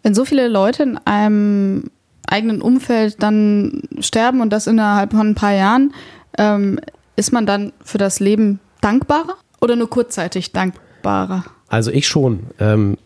Wenn 0.02 0.14
so 0.14 0.24
viele 0.24 0.48
Leute 0.48 0.82
in 0.82 0.98
einem 0.98 1.90
eigenen 2.26 2.62
Umfeld 2.62 3.22
dann 3.22 3.82
sterben 4.00 4.40
und 4.40 4.50
das 4.50 4.66
innerhalb 4.66 5.12
von 5.12 5.30
ein 5.30 5.34
paar 5.34 5.52
Jahren, 5.52 5.92
ähm, 6.38 6.78
ist 7.16 7.32
man 7.32 7.46
dann 7.46 7.72
für 7.84 7.98
das 7.98 8.20
Leben 8.20 8.60
dankbarer 8.80 9.36
oder 9.60 9.76
nur 9.76 9.90
kurzzeitig 9.90 10.52
dankbarer? 10.52 11.44
Also 11.68 11.90
ich 11.90 12.06
schon. 12.06 12.46
Ähm, 12.58 12.96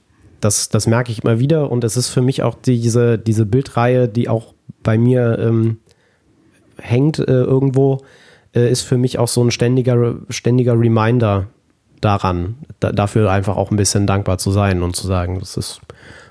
das, 0.40 0.68
das 0.68 0.86
merke 0.86 1.10
ich 1.10 1.24
immer 1.24 1.38
wieder 1.38 1.72
und 1.72 1.84
es 1.84 1.96
ist 1.96 2.10
für 2.10 2.20
mich 2.20 2.42
auch 2.42 2.54
diese, 2.54 3.18
diese 3.18 3.46
Bildreihe, 3.46 4.08
die 4.08 4.28
auch 4.28 4.52
bei 4.82 4.98
mir 4.98 5.76
hängt 6.78 7.18
äh, 7.18 7.22
irgendwo, 7.24 8.02
äh, 8.54 8.70
ist 8.70 8.82
für 8.82 8.96
mich 8.96 9.18
auch 9.18 9.28
so 9.28 9.42
ein 9.42 9.50
ständiger, 9.50 10.16
ständiger 10.28 10.78
Reminder 10.78 11.48
daran, 12.00 12.56
da, 12.80 12.92
dafür 12.92 13.30
einfach 13.30 13.56
auch 13.56 13.70
ein 13.70 13.76
bisschen 13.76 14.06
dankbar 14.06 14.38
zu 14.38 14.50
sein 14.50 14.82
und 14.82 14.94
zu 14.94 15.06
sagen, 15.06 15.38
das 15.40 15.56
ist, 15.56 15.80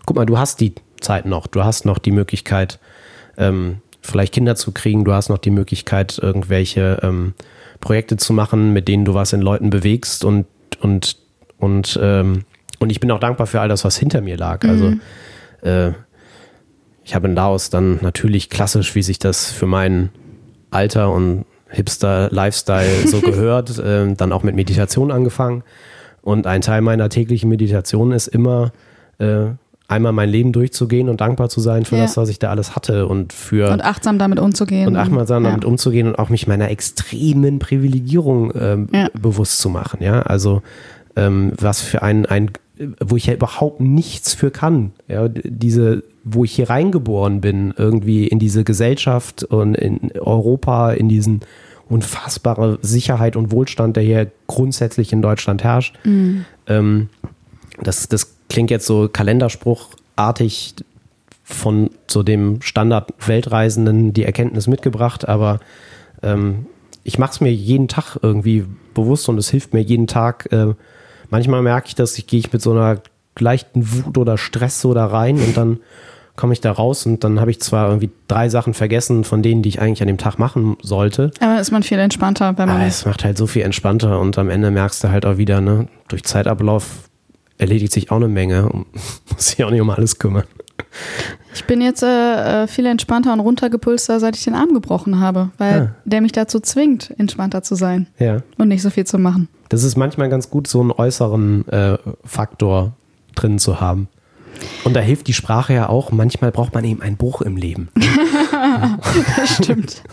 guck 0.06 0.16
mal, 0.16 0.26
du 0.26 0.38
hast 0.38 0.62
die 0.62 0.76
Zeit 1.02 1.26
noch, 1.26 1.48
du 1.48 1.64
hast 1.64 1.86
noch 1.86 1.98
die 1.98 2.12
Möglichkeit, 2.12 2.80
ähm, 3.38 3.78
vielleicht 4.02 4.34
Kinder 4.34 4.56
zu 4.56 4.72
kriegen, 4.72 5.06
du 5.06 5.14
hast 5.14 5.30
noch 5.30 5.38
die 5.38 5.52
Möglichkeit, 5.52 6.20
irgendwelche 6.22 7.00
ähm, 7.02 7.34
Projekte 7.80 8.18
zu 8.18 8.34
machen, 8.34 8.72
mit 8.74 8.88
denen 8.88 9.06
du 9.06 9.14
was 9.14 9.34
in 9.34 9.42
Leuten 9.42 9.70
bewegst 9.70 10.24
und, 10.24 10.46
und, 10.82 11.18
und, 11.58 12.00
ähm, 12.02 12.44
und 12.80 12.90
ich 12.90 13.00
bin 13.00 13.12
auch 13.12 13.20
dankbar 13.20 13.48
für 13.48 13.62
all 13.62 13.70
das, 13.70 13.84
was 13.84 13.98
hinter 13.98 14.22
mir 14.22 14.38
lag. 14.38 14.66
Also 14.66 14.94
äh, 15.62 15.92
ich 17.04 17.16
habe 17.16 17.28
in 17.28 17.36
Laos 17.36 17.70
dann 17.70 18.00
natürlich 18.02 18.50
klassisch, 18.50 18.96
wie 18.96 19.04
sich 19.04 19.20
das 19.20 19.52
für 19.52 19.66
mein 19.66 20.10
Alter 20.72 21.12
und 21.12 21.46
Hipster-Lifestyle 21.74 23.08
so 23.08 23.22
gehört, 23.22 23.78
äh, 23.80 24.14
dann 24.14 24.32
auch 24.32 24.44
mit 24.44 24.56
Meditation 24.56 25.12
angefangen. 25.12 25.64
Und 26.22 26.48
ein 26.48 26.62
Teil 26.62 26.82
meiner 26.82 27.10
täglichen 27.10 27.50
Meditation 27.50 28.12
ist 28.12 28.28
immer, 28.28 28.72
äh, 29.20 29.48
einmal 29.90 30.14
mein 30.14 30.30
Leben 30.30 30.54
durchzugehen 30.54 31.10
und 31.10 31.20
dankbar 31.22 31.50
zu 31.50 31.60
sein 31.60 31.84
für 31.86 31.98
Ja. 31.98 32.04
das, 32.04 32.16
was 32.18 32.30
ich 32.30 32.40
da 32.40 32.50
alles 32.50 32.76
hatte 32.76 33.06
und 33.06 33.34
für 33.34 33.70
Und 33.72 33.84
achtsam 33.84 34.18
damit 34.18 34.40
umzugehen. 34.40 34.88
und 34.88 34.96
achtsam 34.96 35.44
Ja. 35.44 35.50
damit 35.52 35.66
umzugehen 35.66 36.08
und 36.08 36.16
auch 36.18 36.30
mich 36.30 36.48
meiner 36.48 36.72
extremen 36.72 37.60
Privilegierung 37.60 38.54
ähm, 38.60 38.88
Ja. 38.94 39.10
bewusst 39.14 39.60
zu 39.60 39.70
machen. 39.70 40.02
Ja, 40.02 40.22
also 40.22 40.62
ähm, 41.16 41.52
was 41.60 41.82
für 41.82 42.02
ein, 42.02 42.26
ein, 42.26 42.52
wo 43.00 43.16
ich 43.16 43.28
ja 43.28 43.34
überhaupt 43.34 43.82
nichts 43.82 44.34
für 44.34 44.52
kann. 44.52 44.94
Ja, 45.08 45.28
diese, 45.28 46.04
wo 46.24 46.44
ich 46.44 46.54
hier 46.54 46.70
reingeboren 46.70 47.42
bin, 47.42 47.74
irgendwie 47.78 48.28
in 48.28 48.40
diese 48.40 48.64
Gesellschaft 48.64 49.44
und 49.44 49.76
in 49.76 50.12
Europa, 50.20 50.92
in 50.92 51.10
diesen 51.10 51.42
unfassbare 51.90 52.80
Sicherheit 52.82 53.36
und 53.36 53.52
Wohlstand, 53.52 53.96
der 53.96 54.04
hier 54.04 54.32
grundsätzlich 54.48 55.14
in 55.14 55.22
Deutschland 55.22 55.64
herrscht. 55.64 56.00
Ähm, 56.68 57.10
das, 57.82 58.08
das 58.08 58.36
klingt 58.50 58.72
jetzt 58.72 58.88
so 58.88 59.10
kalenderspruchartig 59.12 60.76
von 61.44 61.90
so 62.08 62.24
dem 62.24 62.62
Standard-Weltreisenden 62.62 64.14
die 64.14 64.24
Erkenntnis 64.24 64.68
mitgebracht, 64.68 65.28
aber 65.28 65.60
ähm, 66.24 66.66
ich 67.04 67.20
mache 67.20 67.32
es 67.32 67.42
mir 67.42 67.54
jeden 67.54 67.88
Tag 67.88 68.18
irgendwie 68.22 68.66
bewusst 68.94 69.28
und 69.28 69.38
es 69.38 69.50
hilft 69.50 69.74
mir 69.74 69.82
jeden 69.82 70.08
Tag. 70.08 70.52
Äh, 70.52 70.74
manchmal 71.34 71.64
merke 71.64 71.88
ich, 71.88 71.96
dass 71.96 72.18
ich 72.18 72.28
gehe 72.28 72.40
ich 72.40 72.54
mit 72.54 72.62
so 72.62 72.72
einer 72.72 73.02
leichten 73.40 73.82
Wut 74.06 74.18
oder 74.20 74.38
Stress 74.38 74.80
so 74.80 74.94
da 74.94 75.08
rein 75.08 75.38
und 75.38 75.58
dann 75.58 75.80
komme 76.36 76.54
ich 76.54 76.62
da 76.62 76.72
raus 76.72 77.06
und 77.08 77.24
dann 77.24 77.40
habe 77.40 77.50
ich 77.52 77.60
zwar 77.60 77.88
irgendwie 77.88 78.12
drei 78.28 78.50
Sachen 78.50 78.74
vergessen 78.76 79.24
von 79.24 79.42
denen, 79.42 79.64
die 79.64 79.70
ich 79.70 79.82
eigentlich 79.82 80.02
an 80.02 80.08
dem 80.08 80.18
Tag 80.20 80.38
machen 80.38 80.78
sollte, 80.82 81.32
Aber 81.40 81.60
ist 81.60 81.72
man 81.72 81.82
viel 81.84 81.98
entspannter, 82.00 82.58
wenn 82.58 82.68
man. 82.68 82.78
aber 82.78 82.86
es 82.86 83.06
macht 83.06 83.24
halt 83.24 83.38
so 83.38 83.48
viel 83.48 83.64
entspannter 83.64 84.20
und 84.20 84.38
am 84.38 84.50
Ende 84.50 84.70
merkst 84.72 85.04
du 85.04 85.10
halt 85.10 85.26
auch 85.26 85.38
wieder, 85.38 85.60
ne, 85.60 85.88
durch 86.08 86.24
Zeitablauf 86.24 87.10
erledigt 87.58 87.94
sich 87.94 88.12
auch 88.12 88.18
eine 88.18 88.28
Menge 88.28 88.70
und 88.70 88.86
muss 89.32 89.48
sich 89.48 89.64
auch 89.64 89.72
nicht 89.72 89.82
um 89.82 89.90
alles 89.90 90.20
kümmern. 90.20 90.46
Ich 91.54 91.66
bin 91.66 91.82
jetzt 91.82 92.04
äh, 92.04 92.64
äh, 92.64 92.68
viel 92.68 92.86
entspannter 92.86 93.32
und 93.34 93.40
runtergepulster, 93.40 94.20
seit 94.20 94.36
ich 94.36 94.44
den 94.44 94.56
Arm 94.56 94.74
gebrochen 94.74 95.20
habe, 95.20 95.50
weil 95.58 95.76
Ja. 95.78 95.90
der 96.06 96.22
mich 96.22 96.32
dazu 96.32 96.60
zwingt, 96.60 97.14
entspannter 97.18 97.62
zu 97.64 97.76
sein 97.76 98.08
Ja. 98.20 98.38
und 98.58 98.68
nicht 98.70 98.82
so 98.82 98.90
viel 98.90 99.06
zu 99.06 99.18
machen. 99.20 99.48
Das 99.70 99.84
ist 99.84 99.96
manchmal 99.98 100.30
ganz 100.30 100.50
gut, 100.50 100.68
so 100.68 100.82
einen 100.82 100.92
äußeren 100.92 101.68
äh, 101.68 101.98
Faktor 102.24 102.94
drin 103.36 103.60
zu 103.60 103.80
haben. 103.82 104.08
Und 104.84 104.96
da 104.96 105.00
hilft 105.00 105.28
die 105.28 105.34
Sprache 105.34 105.74
ja 105.74 105.90
auch. 105.90 106.12
Manchmal 106.12 106.52
braucht 106.52 106.74
man 106.76 106.84
eben 106.86 107.02
einen 107.02 107.18
Bruch 107.18 107.42
im 107.42 107.58
Leben. 107.58 107.90
Stimmt. 109.46 110.04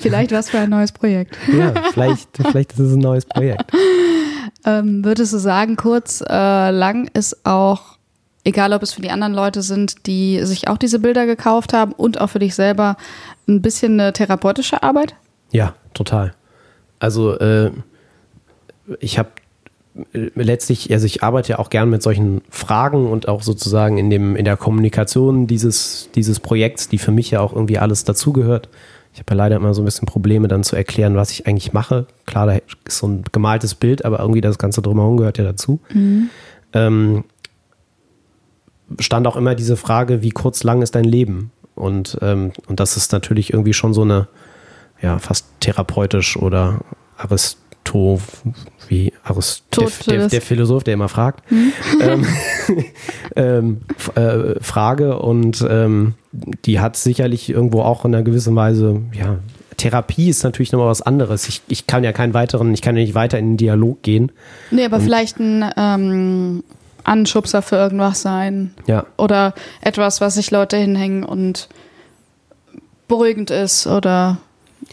Vielleicht 0.00 0.32
was 0.32 0.50
für 0.50 0.58
ein 0.58 0.70
neues 0.70 0.92
Projekt. 0.92 1.36
Ja, 1.56 1.72
vielleicht, 1.92 2.28
vielleicht 2.36 2.72
ist 2.72 2.78
es 2.80 2.92
ein 2.94 2.98
neues 2.98 3.24
Projekt. 3.26 3.70
Ähm, 4.66 5.04
würdest 5.04 5.32
du 5.32 5.38
sagen, 5.38 5.76
kurz, 5.76 6.22
äh, 6.28 6.70
lang 6.70 7.08
ist 7.14 7.46
auch, 7.46 7.98
egal 8.44 8.72
ob 8.72 8.82
es 8.82 8.92
für 8.92 9.02
die 9.02 9.10
anderen 9.10 9.34
Leute 9.34 9.62
sind, 9.62 10.06
die 10.06 10.44
sich 10.44 10.68
auch 10.68 10.78
diese 10.78 10.98
Bilder 10.98 11.26
gekauft 11.26 11.72
haben 11.72 11.92
und 11.92 12.20
auch 12.20 12.28
für 12.28 12.38
dich 12.38 12.54
selber, 12.54 12.96
ein 13.48 13.62
bisschen 13.62 13.98
eine 14.00 14.12
therapeutische 14.12 14.82
Arbeit? 14.82 15.14
Ja, 15.52 15.74
total. 15.94 16.32
Also 16.98 17.38
äh, 17.38 17.70
ich 19.00 19.18
habe 19.18 19.30
letztlich, 20.12 20.92
also 20.92 21.06
ich 21.06 21.22
arbeite 21.22 21.50
ja 21.50 21.58
auch 21.58 21.70
gern 21.70 21.90
mit 21.90 22.02
solchen 22.02 22.42
Fragen 22.48 23.10
und 23.10 23.28
auch 23.28 23.42
sozusagen 23.42 23.98
in 23.98 24.08
dem 24.08 24.36
in 24.36 24.44
der 24.44 24.56
Kommunikation 24.56 25.46
dieses 25.46 26.10
dieses 26.14 26.40
Projekts, 26.40 26.88
die 26.88 26.98
für 26.98 27.10
mich 27.10 27.30
ja 27.30 27.40
auch 27.40 27.52
irgendwie 27.52 27.78
alles 27.78 28.04
dazugehört. 28.04 28.68
Ich 29.12 29.18
habe 29.18 29.30
ja 29.30 29.36
leider 29.36 29.56
immer 29.56 29.74
so 29.74 29.82
ein 29.82 29.84
bisschen 29.84 30.06
Probleme 30.06 30.46
dann 30.46 30.62
zu 30.62 30.76
erklären, 30.76 31.16
was 31.16 31.32
ich 31.32 31.48
eigentlich 31.48 31.72
mache. 31.72 32.06
Klar, 32.26 32.46
da 32.46 32.52
ist 32.86 32.98
so 32.98 33.08
ein 33.08 33.24
gemaltes 33.32 33.74
Bild, 33.74 34.04
aber 34.04 34.20
irgendwie 34.20 34.40
das 34.40 34.56
Ganze 34.56 34.82
drumherum 34.82 35.16
gehört 35.16 35.36
ja 35.36 35.44
dazu. 35.44 35.80
Ähm, 36.72 37.24
stand 38.98 39.26
auch 39.26 39.36
immer 39.36 39.54
diese 39.54 39.76
Frage, 39.76 40.22
wie 40.22 40.30
kurz 40.30 40.62
lang 40.64 40.82
ist 40.82 40.94
dein 40.94 41.04
Leben? 41.04 41.50
Und, 41.74 42.18
ähm, 42.20 42.52
und 42.66 42.80
das 42.80 42.96
ist 42.96 43.12
natürlich 43.12 43.52
irgendwie 43.52 43.72
schon 43.72 43.94
so 43.94 44.02
eine, 44.02 44.28
ja, 45.00 45.18
fast 45.18 45.46
therapeutisch 45.60 46.36
oder 46.36 46.80
Aristo, 47.16 48.20
wie 48.88 49.12
Aristo, 49.24 49.86
der, 50.06 50.18
der, 50.18 50.28
der 50.28 50.42
Philosoph, 50.42 50.84
der 50.84 50.94
immer 50.94 51.08
fragt, 51.08 51.44
ähm, 52.00 52.26
ähm, 53.36 53.80
f- 53.96 54.16
äh, 54.16 54.60
Frage 54.62 55.18
und 55.18 55.64
ähm, 55.68 56.14
die 56.64 56.80
hat 56.80 56.96
sicherlich 56.96 57.48
irgendwo 57.50 57.80
auch 57.82 58.04
in 58.04 58.14
einer 58.14 58.24
gewissen 58.24 58.54
Weise, 58.56 59.00
ja, 59.12 59.38
Therapie 59.76 60.28
ist 60.28 60.44
natürlich 60.44 60.72
nochmal 60.72 60.88
was 60.88 61.00
anderes. 61.00 61.48
Ich, 61.48 61.62
ich 61.68 61.86
kann 61.86 62.04
ja 62.04 62.12
keinen 62.12 62.34
weiteren, 62.34 62.74
ich 62.74 62.82
kann 62.82 62.96
ja 62.96 63.02
nicht 63.02 63.14
weiter 63.14 63.38
in 63.38 63.52
den 63.52 63.56
Dialog 63.56 64.02
gehen. 64.02 64.30
Nee, 64.70 64.84
aber 64.84 65.00
vielleicht 65.00 65.38
ein 65.40 65.64
ähm, 65.74 66.62
Anschubser 67.10 67.60
für 67.62 67.76
irgendwas 67.76 68.22
sein. 68.22 68.72
Ja, 68.86 69.04
Oder 69.16 69.52
etwas, 69.80 70.20
was 70.20 70.34
sich 70.34 70.50
Leute 70.50 70.76
hinhängen 70.76 71.24
und 71.24 71.68
beruhigend 73.08 73.50
ist 73.50 73.86
oder 73.86 74.38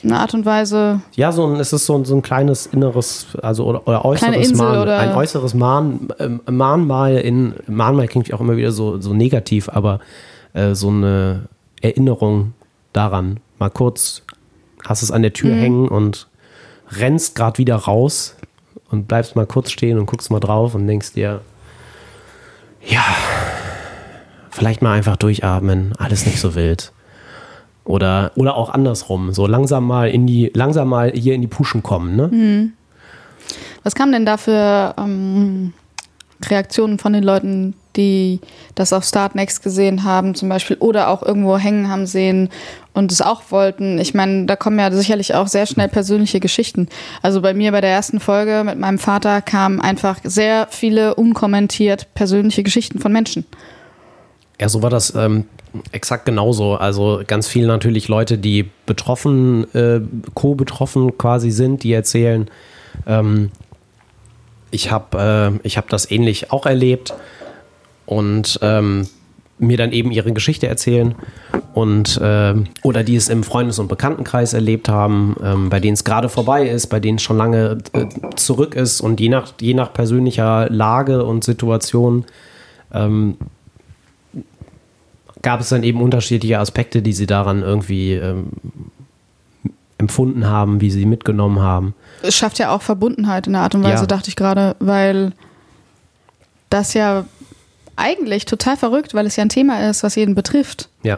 eine 0.04 0.20
Art 0.20 0.34
und 0.34 0.46
Weise. 0.46 1.02
Ja, 1.16 1.32
so 1.32 1.46
ein, 1.46 1.60
es 1.60 1.72
ist 1.74 1.86
so 1.86 1.96
ein, 1.98 2.06
so 2.06 2.16
ein 2.16 2.22
kleines 2.22 2.66
inneres, 2.66 3.28
also 3.42 3.66
oder, 3.66 3.88
oder 3.88 4.04
äußeres 4.06 4.54
Mahn, 4.56 4.82
oder- 4.82 4.98
ein 5.00 5.14
äußeres 5.16 5.54
Mahn, 5.54 6.08
ähm, 6.20 6.42
Mahnmal 6.50 7.16
in 7.18 7.54
Mahnmal 7.68 8.08
klingt 8.08 8.34
auch 8.34 8.42
immer 8.42 8.58
wieder 8.58 8.72
so, 8.72 9.00
so 9.00 9.14
negativ, 9.14 9.70
aber 9.70 10.00
äh, 10.54 10.74
so 10.76 10.90
eine 10.90 11.44
Erinnerung 11.82 12.54
daran. 12.94 13.40
Mal 13.60 13.70
kurz 13.70 14.24
hast 14.86 15.04
es 15.04 15.12
an 15.12 15.22
der 15.22 15.32
Mhm. 15.32 15.36
Tür 15.36 15.56
hängen 15.56 15.88
und 15.88 16.28
rennst 16.92 17.36
gerade 17.36 17.58
wieder 17.60 17.76
raus 17.76 18.36
und 18.90 19.08
bleibst 19.08 19.36
mal 19.36 19.46
kurz 19.46 19.72
stehen 19.72 19.98
und 20.00 20.06
guckst 20.08 20.32
mal 20.32 20.40
drauf 20.40 20.74
und 20.76 20.88
denkst 20.88 21.14
dir, 21.14 21.42
ja, 22.88 23.04
vielleicht 24.50 24.82
mal 24.82 24.94
einfach 24.94 25.18
durchatmen, 25.18 25.94
alles 25.98 26.26
nicht 26.26 26.40
so 26.40 26.56
wild. 26.56 26.92
Oder, 27.84 28.32
oder 28.36 28.56
auch 28.56 28.70
andersrum, 28.70 29.32
so 29.32 29.48
langsam 29.48 29.86
mal 29.86 30.10
in 30.10 30.28
die, 30.28 30.52
langsam 30.54 30.90
mal 30.90 31.12
hier 31.12 31.36
in 31.36 31.42
die 31.42 31.48
Puschen 31.48 31.84
kommen, 31.84 32.16
ne? 32.16 32.30
Was 33.84 33.96
kamen 33.96 34.12
denn 34.12 34.26
da 34.26 34.36
für 34.36 34.94
ähm, 34.98 35.74
Reaktionen 36.46 37.00
von 37.00 37.14
den 37.14 37.24
Leuten, 37.24 37.76
die 37.96 38.40
das 38.76 38.94
auf 38.94 39.04
Start 39.04 39.36
Next 39.36 39.64
gesehen 39.64 40.04
haben, 40.04 40.36
zum 40.36 40.50
Beispiel, 40.50 40.78
oder 40.78 41.10
auch 41.10 41.24
irgendwo 41.24 41.58
hängen 41.58 41.90
haben 41.90 42.06
sehen 42.06 42.50
und 42.94 43.12
es 43.12 43.22
auch 43.22 43.44
wollten? 43.50 43.98
Ich 44.00 44.14
meine, 44.14 44.46
da 44.46 44.56
kommen 44.56 44.80
ja 44.80 44.92
sicherlich 44.92 45.34
auch 45.34 45.48
sehr 45.48 45.66
schnell 45.66 45.88
persönliche 45.88 46.40
Geschichten. 46.40 46.90
Also 47.22 47.42
bei 47.42 47.54
mir 47.54 47.72
bei 47.72 47.82
der 47.82 47.90
ersten 47.90 48.20
Folge 48.20 48.64
mit 48.66 48.78
meinem 48.78 49.00
Vater 49.00 49.42
kamen 49.42 49.82
einfach 49.82 50.20
sehr 50.24 50.68
viele 50.70 51.16
unkommentiert 51.16 52.14
persönliche 52.14 52.64
Geschichten 52.64 53.00
von 53.00 53.12
Menschen. 53.12 53.46
Ja, 54.60 54.70
so 54.70 54.82
war 54.82 54.90
das 54.90 55.14
ähm, 55.16 55.46
Exakt 55.92 56.26
genauso. 56.26 56.76
Also 56.76 57.22
ganz 57.26 57.48
viel 57.48 57.68
natürlich 57.68 58.08
Leute, 58.08 58.38
die 58.38 58.70
betroffen, 58.86 59.74
äh, 59.74 60.02
co-betroffen 60.34 61.18
quasi 61.18 61.52
sind, 61.52 61.84
die 61.84 61.94
erzählen, 61.94 62.50
ähm, 63.06 63.52
ich 64.72 64.92
habe 64.92 65.60
äh, 65.64 65.70
hab 65.70 65.90
das 65.90 66.10
ähnlich 66.10 66.52
auch 66.52 66.66
erlebt 66.66 67.14
und 68.06 68.60
ähm, 68.62 69.08
mir 69.60 69.78
dann 69.78 69.92
eben 69.92 70.12
ihre 70.12 70.32
Geschichte 70.34 70.68
erzählen 70.68 71.16
und 71.74 72.18
äh, 72.22 72.54
oder 72.84 73.04
die 73.04 73.16
es 73.16 73.30
im 73.30 73.44
Freundes- 73.44 73.80
und 73.80 73.88
Bekanntenkreis 73.88 74.54
erlebt 74.54 74.90
haben, 74.90 75.36
ähm, 75.44 75.70
bei 75.70 75.80
denen 75.80 75.94
es 75.94 76.04
gerade 76.04 76.30
vorbei 76.30 76.68
ist, 76.68 76.88
bei 76.88 77.00
denen 77.00 77.18
es 77.18 77.24
schon 77.24 77.38
lange 77.38 77.78
äh, 77.94 78.06
zurück 78.36 78.76
ist 78.76 79.02
und 79.02 79.20
je 79.20 79.30
nach, 79.30 79.54
je 79.60 79.74
nach 79.74 79.94
persönlicher 79.94 80.70
Lage 80.70 81.24
und 81.24 81.44
Situation 81.44 82.26
ähm, 82.94 83.38
gab 85.42 85.60
es 85.60 85.70
dann 85.70 85.84
eben 85.84 86.02
unterschiedliche 86.02 86.60
Aspekte, 86.60 87.02
die 87.02 87.14
sie 87.14 87.26
daran 87.26 87.62
irgendwie 87.62 88.14
ähm, 88.14 88.48
empfunden 89.98 90.48
haben, 90.48 90.80
wie 90.82 90.92
sie 90.92 91.06
mitgenommen 91.06 91.60
haben. 91.60 91.96
Es 92.22 92.36
schafft 92.36 92.60
ja 92.60 92.72
auch 92.72 92.82
Verbundenheit 92.82 93.48
in 93.48 93.54
der 93.54 93.64
Art 93.64 93.76
und 93.76 93.84
Weise, 93.84 94.04
Ja. 94.04 94.08
dachte 94.08 94.30
ich 94.30 94.36
gerade, 94.36 94.76
weil 94.80 95.34
das 96.70 96.94
ja 96.94 97.26
eigentlich 97.96 98.46
total 98.46 98.78
verrückt, 98.78 99.14
weil 99.14 99.26
es 99.26 99.36
ja 99.36 99.44
ein 99.44 99.50
Thema 99.50 99.90
ist, 99.90 100.04
was 100.04 100.16
jeden 100.16 100.36
betrifft 100.36 100.90
Ja, 101.04 101.18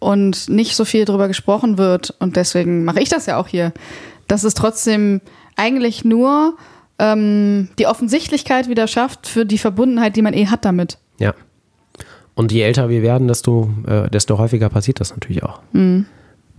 und 0.00 0.48
nicht 0.48 0.76
so 0.76 0.84
viel 0.84 1.04
darüber 1.06 1.28
gesprochen 1.28 1.78
wird. 1.78 2.14
Und 2.20 2.36
deswegen 2.36 2.84
mache 2.84 3.00
ich 3.00 3.08
das 3.08 3.26
ja 3.26 3.36
auch 3.38 3.48
hier. 3.48 3.72
Dass 4.26 4.44
es 4.44 4.54
trotzdem 4.54 5.20
eigentlich 5.56 6.04
nur 6.04 6.56
ähm, 6.98 7.68
die 7.78 7.86
Offensichtlichkeit 7.86 8.68
wieder 8.68 8.86
schafft 8.86 9.26
für 9.26 9.46
die 9.46 9.58
Verbundenheit, 9.58 10.14
die 10.16 10.22
man 10.22 10.34
eh 10.34 10.46
hat 10.46 10.64
damit. 10.64 10.98
ja. 11.18 11.34
Und 12.34 12.52
je 12.52 12.62
älter 12.62 12.88
wir 12.88 13.02
werden, 13.02 13.26
desto, 13.26 13.68
äh, 13.88 14.08
desto 14.10 14.38
häufiger 14.38 14.68
passiert 14.68 15.00
das 15.00 15.10
natürlich 15.10 15.42
auch. 15.42 15.60
Ähm, 15.74 16.06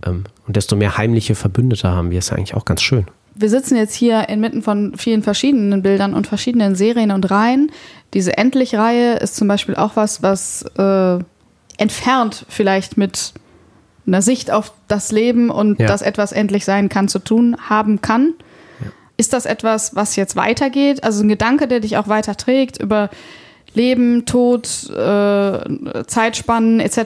und 0.06 0.28
desto 0.56 0.76
mehr 0.76 0.96
heimliche 0.96 1.34
Verbündete 1.34 1.88
haben 1.88 2.10
wir. 2.10 2.18
Ist 2.18 2.30
ja 2.30 2.36
eigentlich 2.36 2.54
auch 2.54 2.64
ganz 2.64 2.82
schön. 2.82 3.06
wir 3.34 3.48
sitzen 3.48 3.76
jetzt 3.76 3.94
hier 3.94 4.28
inmitten 4.28 4.62
von 4.62 4.94
vielen 4.96 5.22
verschiedenen 5.22 5.82
Bildern 5.82 6.14
und 6.14 6.26
verschiedenen 6.26 6.74
Serien 6.74 7.10
und 7.10 7.30
Reihen. 7.30 7.70
Diese 8.12 8.36
Endlich-Reihe 8.36 9.14
ist 9.14 9.36
zum 9.36 9.48
Beispiel 9.48 9.76
auch 9.76 9.96
was, 9.96 10.22
was 10.22 10.62
äh, 10.76 11.18
entfernt 11.78 12.44
vielleicht 12.48 12.96
mit 12.96 13.32
einer 14.06 14.20
Sicht 14.22 14.50
auf 14.50 14.72
das 14.88 15.12
Leben 15.12 15.50
und 15.50 15.78
Ja. 15.78 15.86
dass 15.86 16.02
etwas 16.02 16.32
endlich 16.32 16.64
sein 16.64 16.88
kann, 16.88 17.08
zu 17.08 17.18
tun 17.20 17.56
haben 17.68 18.00
kann. 18.00 18.34
Ist 19.16 19.32
das 19.34 19.44
etwas, 19.46 19.94
was 19.94 20.16
jetzt 20.16 20.34
weitergeht? 20.34 21.04
Also 21.04 21.22
ein 21.22 21.28
Gedanke, 21.28 21.68
der 21.68 21.80
dich 21.80 21.96
auch 21.98 22.08
weiterträgt 22.08 22.78
über 22.80 23.10
Leben, 23.74 24.24
Tod, 24.24 24.66
äh, 24.90 26.04
Zeitspannen 26.06 26.80
etc. 26.80 26.96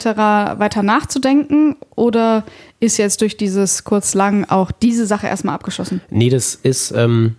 weiter 0.58 0.82
nachzudenken? 0.82 1.76
Oder 1.96 2.44
ist 2.84 2.98
jetzt 2.98 3.20
durch 3.20 3.36
dieses 3.36 3.84
kurz-lang 3.84 4.44
auch 4.44 4.70
diese 4.70 5.06
Sache 5.06 5.26
erstmal 5.26 5.54
abgeschlossen? 5.54 6.00
Nee, 6.10 6.28
das 6.28 6.54
ist, 6.54 6.92
ähm, 6.92 7.36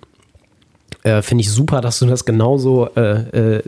äh, 1.03 1.21
finde 1.21 1.43
ich 1.43 1.51
super, 1.51 1.81
dass 1.81 1.99
du 1.99 2.05
das 2.07 2.25
genauso 2.25 2.89
äh, 2.95 3.57
äh, 3.57 3.63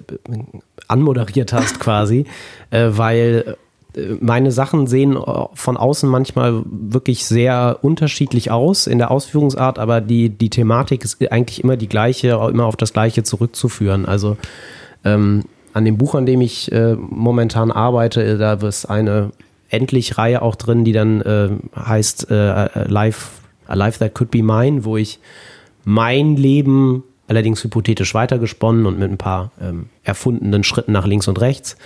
anmoderiert 0.88 1.54
hast 1.54 1.80
quasi, 1.80 2.26
äh, 2.72 2.90
weil 2.92 3.58
äh, 3.96 4.02
meine 4.20 4.52
Sachen 4.52 4.88
sehen 4.88 5.16
äh, 5.16 5.46
von 5.54 5.78
außen 5.78 6.10
manchmal 6.10 6.64
wirklich 6.66 7.26
sehr 7.26 7.80
unterschiedlich 7.82 8.52
aus 8.52 8.88
in 8.88 8.98
der 8.98 9.12
Ausführungsart, 9.12 9.80
aber 9.80 10.02
die, 10.02 10.30
die 10.30 10.50
Thematik 10.50 11.04
ist 11.04 11.32
eigentlich 11.32 11.64
immer 11.64 11.78
die 11.78 11.90
gleiche, 11.90 12.30
immer 12.50 12.66
auf 12.66 12.76
das 12.76 12.92
Gleiche 12.94 13.24
zurückzuführen. 13.24 14.06
Also 14.06 14.38
ähm, 15.06 15.44
an 15.74 15.86
dem 15.86 15.98
Buch, 15.98 16.16
an 16.16 16.26
dem 16.26 16.42
ich 16.42 16.72
äh, 16.72 16.96
momentan 16.96 17.72
arbeite, 17.72 18.38
da 18.40 18.54
ist 18.54 18.86
eine 18.86 19.32
Endlich-Reihe 19.70 20.42
auch 20.42 20.56
drin, 20.56 20.84
die 20.84 20.94
dann 20.94 21.22
äh, 21.22 21.50
heißt 21.76 22.32
äh, 22.32 22.88
Life, 22.88 23.42
A 23.68 23.74
Life 23.74 24.00
That 24.00 24.14
Could 24.16 24.32
Be 24.32 24.44
Mine, 24.44 24.86
wo 24.86 24.98
ich 24.98 25.20
mein 25.84 26.36
Leben, 26.36 27.04
allerdings 27.28 27.64
hypothetisch 27.64 28.14
weitergesponnen 28.14 28.86
und 28.86 29.00
mit 29.00 29.12
ein 29.12 29.18
paar 29.18 29.52
ähm, 29.62 29.88
erfundenen 30.04 30.64
Schritten 30.64 30.92
nach 30.92 31.06
links 31.06 31.28
und 31.28 31.42
rechts, 31.42 31.78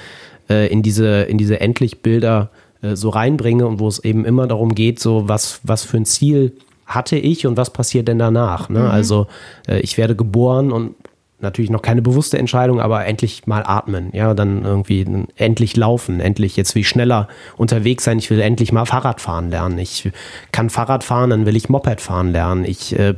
äh, 0.50 0.72
in 0.72 0.82
diese, 0.84 1.24
in 1.24 1.38
diese 1.38 1.60
Endlich-Bilder 1.60 2.50
äh, 2.82 2.96
so 2.96 3.10
reinbringe 3.10 3.66
und 3.66 3.80
wo 3.80 3.88
es 3.88 4.04
eben 4.04 4.26
immer 4.26 4.48
darum 4.48 4.76
geht, 4.76 5.00
so 5.00 5.28
was, 5.28 5.60
was 5.64 5.84
für 5.84 5.98
ein 5.98 6.06
Ziel 6.06 6.58
hatte 6.86 7.18
ich 7.18 7.48
und 7.48 7.58
was 7.58 7.72
passiert 7.72 8.08
denn 8.08 8.20
danach. 8.20 8.70
Ne? 8.70 8.90
Also 8.90 9.28
äh, 9.68 9.80
ich 9.80 9.98
werde 9.98 10.16
geboren 10.16 10.72
und 10.72 10.96
natürlich 11.42 11.72
noch 11.72 11.82
keine 11.82 12.02
bewusste 12.02 12.38
Entscheidung, 12.38 12.80
aber 12.80 13.06
endlich 13.06 13.48
mal 13.48 13.64
atmen, 13.66 14.10
ja, 14.14 14.34
dann 14.34 14.64
irgendwie 14.64 15.06
endlich 15.36 15.76
laufen, 15.76 16.20
endlich 16.20 16.58
jetzt 16.58 16.76
will 16.76 16.82
ich 16.82 16.90
schneller 16.90 17.28
unterwegs 17.58 18.04
sein, 18.04 18.20
ich 18.20 18.30
will 18.30 18.40
endlich 18.40 18.72
mal 18.72 18.86
Fahrrad 18.86 19.22
fahren 19.22 19.50
lernen. 19.50 19.78
Ich 19.78 20.12
kann 20.52 20.70
Fahrrad 20.70 21.04
fahren, 21.04 21.30
dann 21.30 21.46
will 21.46 21.56
ich 21.56 21.70
Moped 21.70 22.02
fahren 22.02 22.32
lernen. 22.32 22.66
Ich 22.66 22.98
äh, 22.98 23.16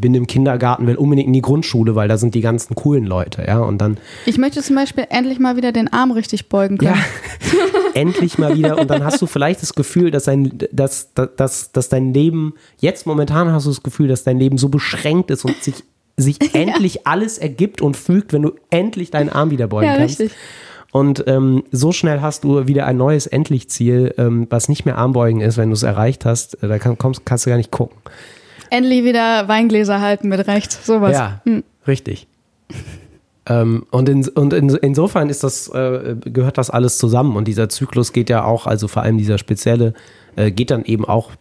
bin 0.00 0.14
im 0.14 0.26
Kindergarten, 0.26 0.86
will 0.86 0.96
unbedingt 0.96 1.26
in 1.26 1.32
die 1.32 1.42
Grundschule, 1.42 1.94
weil 1.94 2.08
da 2.08 2.16
sind 2.16 2.34
die 2.34 2.40
ganzen 2.40 2.74
coolen 2.74 3.04
Leute, 3.04 3.44
ja, 3.46 3.58
und 3.58 3.78
dann 3.78 3.98
Ich 4.26 4.38
möchte 4.38 4.62
zum 4.62 4.76
Beispiel 4.76 5.06
endlich 5.10 5.38
mal 5.38 5.56
wieder 5.56 5.72
den 5.72 5.92
Arm 5.92 6.10
richtig 6.12 6.48
beugen 6.48 6.78
können. 6.78 6.94
ja, 6.94 7.60
endlich 7.94 8.38
mal 8.38 8.56
wieder. 8.56 8.78
Und 8.78 8.88
dann 8.88 9.04
hast 9.04 9.20
du 9.20 9.26
vielleicht 9.26 9.62
das 9.62 9.74
Gefühl, 9.74 10.10
dass 10.10 10.24
dein, 10.24 10.58
dass, 10.72 11.12
dass, 11.14 11.72
dass 11.72 11.88
dein 11.88 12.12
Leben, 12.14 12.54
jetzt 12.78 13.06
momentan 13.06 13.52
hast 13.52 13.66
du 13.66 13.70
das 13.70 13.82
Gefühl, 13.82 14.08
dass 14.08 14.24
dein 14.24 14.38
Leben 14.38 14.58
so 14.58 14.68
beschränkt 14.68 15.30
ist 15.30 15.44
und 15.44 15.62
sich, 15.62 15.84
sich 16.18 16.38
endlich 16.54 17.06
alles 17.06 17.38
ergibt 17.38 17.80
und 17.80 17.96
fügt, 17.96 18.34
wenn 18.34 18.42
du 18.42 18.52
endlich 18.70 19.10
deinen 19.10 19.30
Arm 19.30 19.50
wieder 19.50 19.68
beugen 19.68 19.86
Ja, 19.86 19.96
kannst. 19.96 20.20
richtig. 20.20 20.36
Und 20.90 21.24
ähm, 21.26 21.64
so 21.70 21.92
schnell 21.92 22.20
hast 22.20 22.44
du 22.44 22.66
wieder 22.66 22.86
ein 22.86 22.96
neues 22.96 23.26
Endlich-Ziel, 23.26 24.14
ähm, 24.18 24.46
was 24.50 24.68
nicht 24.68 24.84
mehr 24.86 24.96
Armbeugen 24.96 25.40
ist, 25.40 25.56
wenn 25.58 25.68
du 25.68 25.74
es 25.74 25.82
erreicht 25.82 26.24
hast. 26.24 26.62
Äh, 26.62 26.68
Da 26.68 26.78
kann, 26.78 26.96
kommst, 26.98 27.24
kannst 27.26 27.44
du 27.46 27.50
gar 27.50 27.56
nicht 27.56 27.70
gucken. 27.70 27.96
Endlich 28.70 29.04
wieder 29.04 29.48
Weingläser 29.48 30.00
halten 30.00 30.28
mit 30.28 30.46
rechts, 30.46 30.84
sowas. 30.86 31.12
Ja, 31.12 31.40
richtig. 31.86 32.26
ähm, 33.46 33.84
und 33.90 34.08
in, 34.08 34.26
und 34.28 34.52
in, 34.54 34.70
insofern 34.70 35.28
ist 35.28 35.44
das, 35.44 35.68
äh, 35.68 36.16
gehört 36.24 36.58
das 36.58 36.70
alles 36.70 36.98
zusammen. 36.98 37.36
Und 37.36 37.46
dieser 37.48 37.68
Zyklus 37.68 38.12
geht 38.12 38.30
ja 38.30 38.44
auch, 38.44 38.66
also 38.66 38.88
vor 38.88 39.02
allem 39.02 39.18
dieser 39.18 39.38
spezielle, 39.38 39.92
äh, 40.36 40.50
geht 40.50 40.70
dann 40.70 40.84
eben 40.84 41.04
auch 41.04 41.32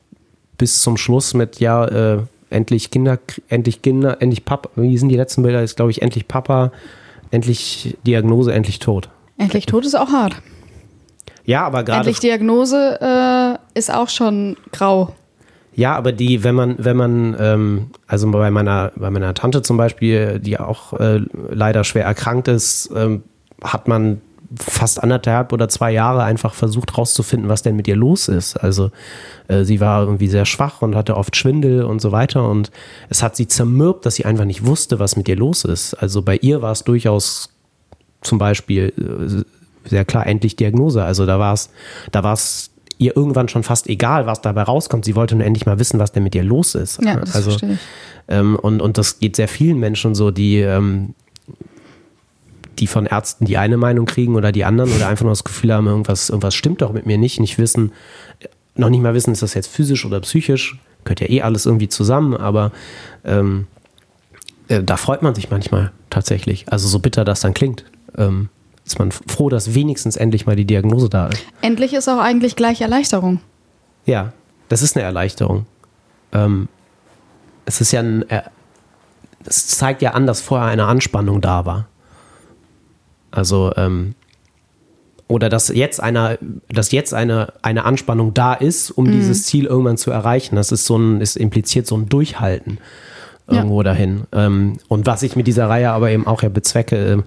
bis 0.57 0.81
zum 0.81 0.97
Schluss 0.97 1.33
mit, 1.33 1.59
ja, 1.59 1.85
äh, 1.85 2.19
endlich 2.49 2.91
Kinder, 2.91 3.19
endlich 3.49 3.81
Kinder, 3.81 4.21
endlich 4.21 4.45
Papa. 4.45 4.69
Wie 4.75 4.97
sind 4.97 5.09
die 5.09 5.15
letzten 5.15 5.43
Bilder? 5.43 5.63
Ist, 5.63 5.75
glaube 5.75 5.91
ich, 5.91 6.01
endlich 6.01 6.27
Papa, 6.27 6.71
endlich 7.31 7.97
Diagnose, 8.05 8.53
endlich 8.53 8.79
tot. 8.79 9.09
Endlich 9.37 9.65
tot 9.65 9.85
ist 9.85 9.95
auch 9.95 10.09
hart. 10.09 10.41
Ja, 11.45 11.65
aber 11.65 11.83
gerade. 11.83 11.99
Endlich 11.99 12.19
Diagnose 12.19 12.99
äh, 13.01 13.77
ist 13.77 13.93
auch 13.93 14.09
schon 14.09 14.57
grau. 14.71 15.15
Ja, 15.75 15.95
aber 15.95 16.11
die, 16.11 16.43
wenn 16.43 16.55
man, 16.55 16.75
wenn 16.79 16.97
man, 16.97 17.35
ähm, 17.39 17.91
also 18.07 18.29
bei 18.31 18.49
meiner, 18.49 18.91
bei 18.95 19.11
meiner 19.11 19.33
Tante 19.33 19.61
zum 19.61 19.77
Beispiel, 19.77 20.39
die 20.39 20.59
auch 20.59 20.93
äh, 20.93 21.21
leider 21.49 21.83
schwer 21.83 22.03
erkrankt 22.03 22.47
ist, 22.47 22.89
ähm, 22.95 23.23
hat 23.63 23.87
man 23.87 24.21
fast 24.55 25.03
anderthalb 25.03 25.51
oder 25.51 25.67
zwei 25.69 25.91
Jahre 25.91 26.23
einfach 26.23 26.53
versucht 26.53 26.97
rauszufinden, 26.97 27.49
was 27.49 27.63
denn 27.63 27.75
mit 27.75 27.87
ihr 27.87 27.95
los 27.95 28.27
ist. 28.27 28.55
Also 28.55 28.91
äh, 29.47 29.63
sie 29.63 29.79
war 29.79 30.01
irgendwie 30.01 30.27
sehr 30.27 30.45
schwach 30.45 30.81
und 30.81 30.95
hatte 30.95 31.17
oft 31.17 31.35
Schwindel 31.35 31.83
und 31.83 32.01
so 32.01 32.11
weiter 32.11 32.47
und 32.47 32.71
es 33.09 33.23
hat 33.23 33.35
sie 33.35 33.47
zermürbt, 33.47 34.05
dass 34.05 34.15
sie 34.15 34.25
einfach 34.25 34.45
nicht 34.45 34.65
wusste, 34.65 34.99
was 34.99 35.15
mit 35.15 35.27
ihr 35.27 35.35
los 35.35 35.65
ist. 35.65 35.93
Also 35.95 36.21
bei 36.21 36.37
ihr 36.37 36.61
war 36.61 36.71
es 36.71 36.83
durchaus 36.83 37.49
zum 38.21 38.37
Beispiel 38.37 38.93
äh, 38.97 39.89
sehr 39.89 40.05
klar 40.05 40.25
endlich 40.27 40.55
Diagnose. 40.55 41.03
Also 41.03 41.25
da 41.25 41.39
war 41.39 41.53
es, 41.53 41.69
da 42.11 42.23
war 42.23 42.33
es 42.33 42.71
ihr 42.97 43.15
irgendwann 43.15 43.47
schon 43.47 43.63
fast 43.63 43.87
egal, 43.87 44.25
was 44.25 44.41
dabei 44.41 44.63
rauskommt. 44.63 45.05
Sie 45.05 45.15
wollte 45.15 45.35
nur 45.35 45.45
endlich 45.45 45.65
mal 45.65 45.79
wissen, 45.79 45.99
was 45.99 46.11
denn 46.11 46.23
mit 46.23 46.35
ihr 46.35 46.43
los 46.43 46.75
ist. 46.75 47.03
Ja, 47.03 47.17
das 47.17 47.35
also, 47.35 47.51
verstehe 47.51 47.73
ich. 47.73 47.79
ähm, 48.27 48.55
und, 48.55 48.81
und 48.81 48.97
das 48.97 49.19
geht 49.19 49.35
sehr 49.35 49.47
vielen 49.47 49.77
Menschen 49.77 50.15
so, 50.15 50.31
die, 50.31 50.59
ähm, 50.59 51.13
die 52.79 52.87
von 52.87 53.05
Ärzten 53.05 53.45
die 53.45 53.57
eine 53.57 53.77
Meinung 53.77 54.05
kriegen 54.05 54.35
oder 54.35 54.51
die 54.51 54.65
anderen 54.65 54.91
oder 54.91 55.07
einfach 55.07 55.23
nur 55.23 55.31
das 55.31 55.43
Gefühl 55.43 55.73
haben, 55.73 55.87
irgendwas, 55.87 56.29
irgendwas 56.29 56.55
stimmt 56.55 56.81
doch 56.81 56.93
mit 56.93 57.05
mir 57.05 57.17
nicht, 57.17 57.39
nicht 57.39 57.57
wissen, 57.57 57.91
noch 58.75 58.89
nicht 58.89 59.01
mal 59.01 59.13
wissen, 59.13 59.31
ist 59.31 59.41
das 59.41 59.53
jetzt 59.53 59.67
physisch 59.67 60.05
oder 60.05 60.19
psychisch, 60.21 60.79
gehört 61.03 61.21
ja 61.21 61.29
eh 61.29 61.41
alles 61.41 61.65
irgendwie 61.65 61.89
zusammen, 61.89 62.35
aber 62.35 62.71
ähm, 63.25 63.67
äh, 64.67 64.83
da 64.83 64.97
freut 64.97 65.21
man 65.21 65.35
sich 65.35 65.49
manchmal 65.49 65.91
tatsächlich. 66.09 66.71
Also 66.71 66.87
so 66.87 66.99
bitter 66.99 67.25
das 67.25 67.41
dann 67.41 67.53
klingt. 67.53 67.85
Ähm, 68.17 68.49
ist 68.85 68.99
man 68.99 69.11
froh, 69.11 69.49
dass 69.49 69.73
wenigstens 69.73 70.15
endlich 70.15 70.45
mal 70.45 70.55
die 70.55 70.65
Diagnose 70.65 71.09
da 71.09 71.27
ist. 71.27 71.43
Endlich 71.61 71.93
ist 71.93 72.07
auch 72.07 72.19
eigentlich 72.19 72.55
gleich 72.55 72.81
Erleichterung. 72.81 73.41
Ja, 74.05 74.31
das 74.69 74.81
ist 74.81 74.95
eine 74.95 75.05
Erleichterung. 75.05 75.65
Ähm, 76.31 76.69
es 77.65 77.81
ist 77.81 77.91
ja 77.91 77.99
ein, 77.99 78.29
äh, 78.29 78.43
es 79.45 79.67
zeigt 79.67 80.01
ja 80.01 80.11
an, 80.11 80.25
dass 80.25 80.41
vorher 80.41 80.67
eine 80.67 80.85
Anspannung 80.85 81.41
da 81.41 81.65
war. 81.65 81.87
Also, 83.31 83.73
ähm, 83.75 84.15
oder 85.27 85.49
dass 85.49 85.67
jetzt 85.67 86.01
einer, 86.01 86.37
dass 86.69 86.91
jetzt 86.91 87.13
eine, 87.13 87.53
eine 87.61 87.83
Anspannung 87.83 88.33
da 88.33 88.53
ist, 88.53 88.91
um 88.91 89.11
dieses 89.11 89.43
Ziel 89.43 89.65
irgendwann 89.65 89.97
zu 89.97 90.09
erreichen. 90.09 90.55
Das 90.55 90.71
ist 90.71 90.85
so 90.85 90.97
ein, 90.97 91.19
ist 91.19 91.35
impliziert 91.35 91.85
so 91.85 91.97
ein 91.97 92.07
Durchhalten 92.07 92.77
irgendwo 93.47 93.83
dahin. 93.83 94.23
Ähm, 94.31 94.77
und 94.87 95.05
was 95.05 95.23
ich 95.23 95.35
mit 95.35 95.47
dieser 95.47 95.69
Reihe 95.69 95.91
aber 95.91 96.11
eben 96.11 96.27
auch 96.27 96.43
ja 96.43 96.49
bezwecke, 96.49 96.95
ähm, 96.95 97.23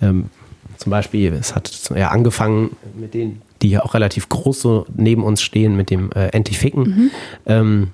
ähm, 0.00 0.30
zum 0.76 0.90
Beispiel, 0.90 1.32
es 1.34 1.54
hat 1.54 1.90
ja 1.94 2.08
angefangen 2.08 2.76
mit 2.98 3.14
denen, 3.14 3.42
die 3.62 3.70
ja 3.70 3.84
auch 3.84 3.94
relativ 3.94 4.28
groß 4.28 4.60
so 4.60 4.86
neben 4.96 5.22
uns 5.22 5.42
stehen, 5.42 5.76
mit 5.76 5.90
dem 5.90 6.10
äh, 6.12 6.34
Antificken, 6.34 7.10
ähm, 7.46 7.88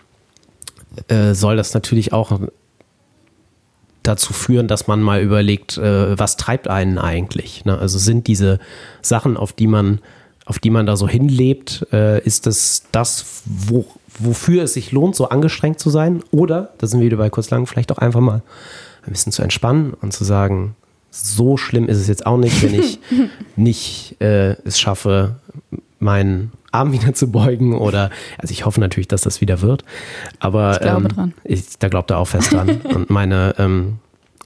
äh, 1.09 1.35
soll 1.35 1.57
das 1.57 1.75
natürlich 1.75 2.13
auch 2.13 2.41
dazu 4.07 4.33
führen, 4.33 4.69
dass 4.69 4.87
man 4.87 5.03
mal 5.03 5.21
überlegt, 5.21 5.79
äh, 5.79 6.19
was 6.19 6.37
treibt 6.37 6.69
einen 6.69 6.99
eigentlich? 6.99 7.65
Ne? 7.65 7.79
Also 7.79 7.99
sind 7.99 8.27
diese 8.27 8.59
Sachen, 9.03 9.37
auf 9.37 9.53
die 9.53 9.67
man, 9.67 10.01
auf 10.45 10.59
die 10.59 10.71
man 10.71 10.87
da 10.87 10.97
so 10.97 11.09
hinlebt, 11.09 11.87
äh, 11.93 12.23
ist 12.23 12.47
das 12.47 12.85
das, 12.93 13.43
wo, 13.45 13.87
wofür 14.19 14.65
es 14.65 14.75
sich 14.75 14.93
lohnt, 14.93 15.17
so 15.17 15.29
angestrengt 15.29 15.81
zu 15.81 15.91
sein? 15.91 16.23
Oder, 16.31 16.71
da 16.79 16.87
sind 16.87 17.01
wir 17.01 17.07
wieder 17.07 17.17
bei 17.17 17.31
kurz 17.31 17.51
lang, 17.51 17.67
vielleicht 17.67 17.93
auch 17.93 17.99
einfach 17.99 18.21
mal 18.21 18.43
ein 19.07 19.13
bisschen 19.13 19.33
zu 19.33 19.43
entspannen 19.43 19.95
und 19.95 20.13
zu 20.13 20.25
sagen, 20.25 20.77
so 21.11 21.57
schlimm 21.57 21.89
ist 21.89 21.99
es 21.99 22.09
jetzt 22.09 22.27
auch 22.27 22.37
nicht, 22.37 22.63
wenn 22.63 22.75
ich 22.75 22.99
nicht 23.57 24.21
äh, 24.21 24.53
es 24.65 24.79
schaffe, 24.79 25.37
meinen 25.99 26.53
Arm 26.77 26.93
wieder 26.93 27.15
zu 27.15 27.31
beugen 27.31 27.75
oder, 27.75 28.11
also 28.39 28.53
ich 28.53 28.65
hoffe 28.65 28.81
natürlich, 28.81 29.09
dass 29.09 29.23
das 29.23 29.41
wieder 29.41 29.61
wird, 29.61 29.85
aber 30.39 30.73
Ich 30.75 30.81
glaube 30.81 31.03
ähm, 31.03 31.09
dran. 31.09 31.35
Ich, 31.45 31.79
da 31.79 31.89
glaubt 31.89 32.11
er 32.11 32.19
auch 32.19 32.29
fest 32.29 32.53
dran. 32.53 32.81
und 32.95 33.11
meine 33.11 33.55
ähm, 33.59 33.99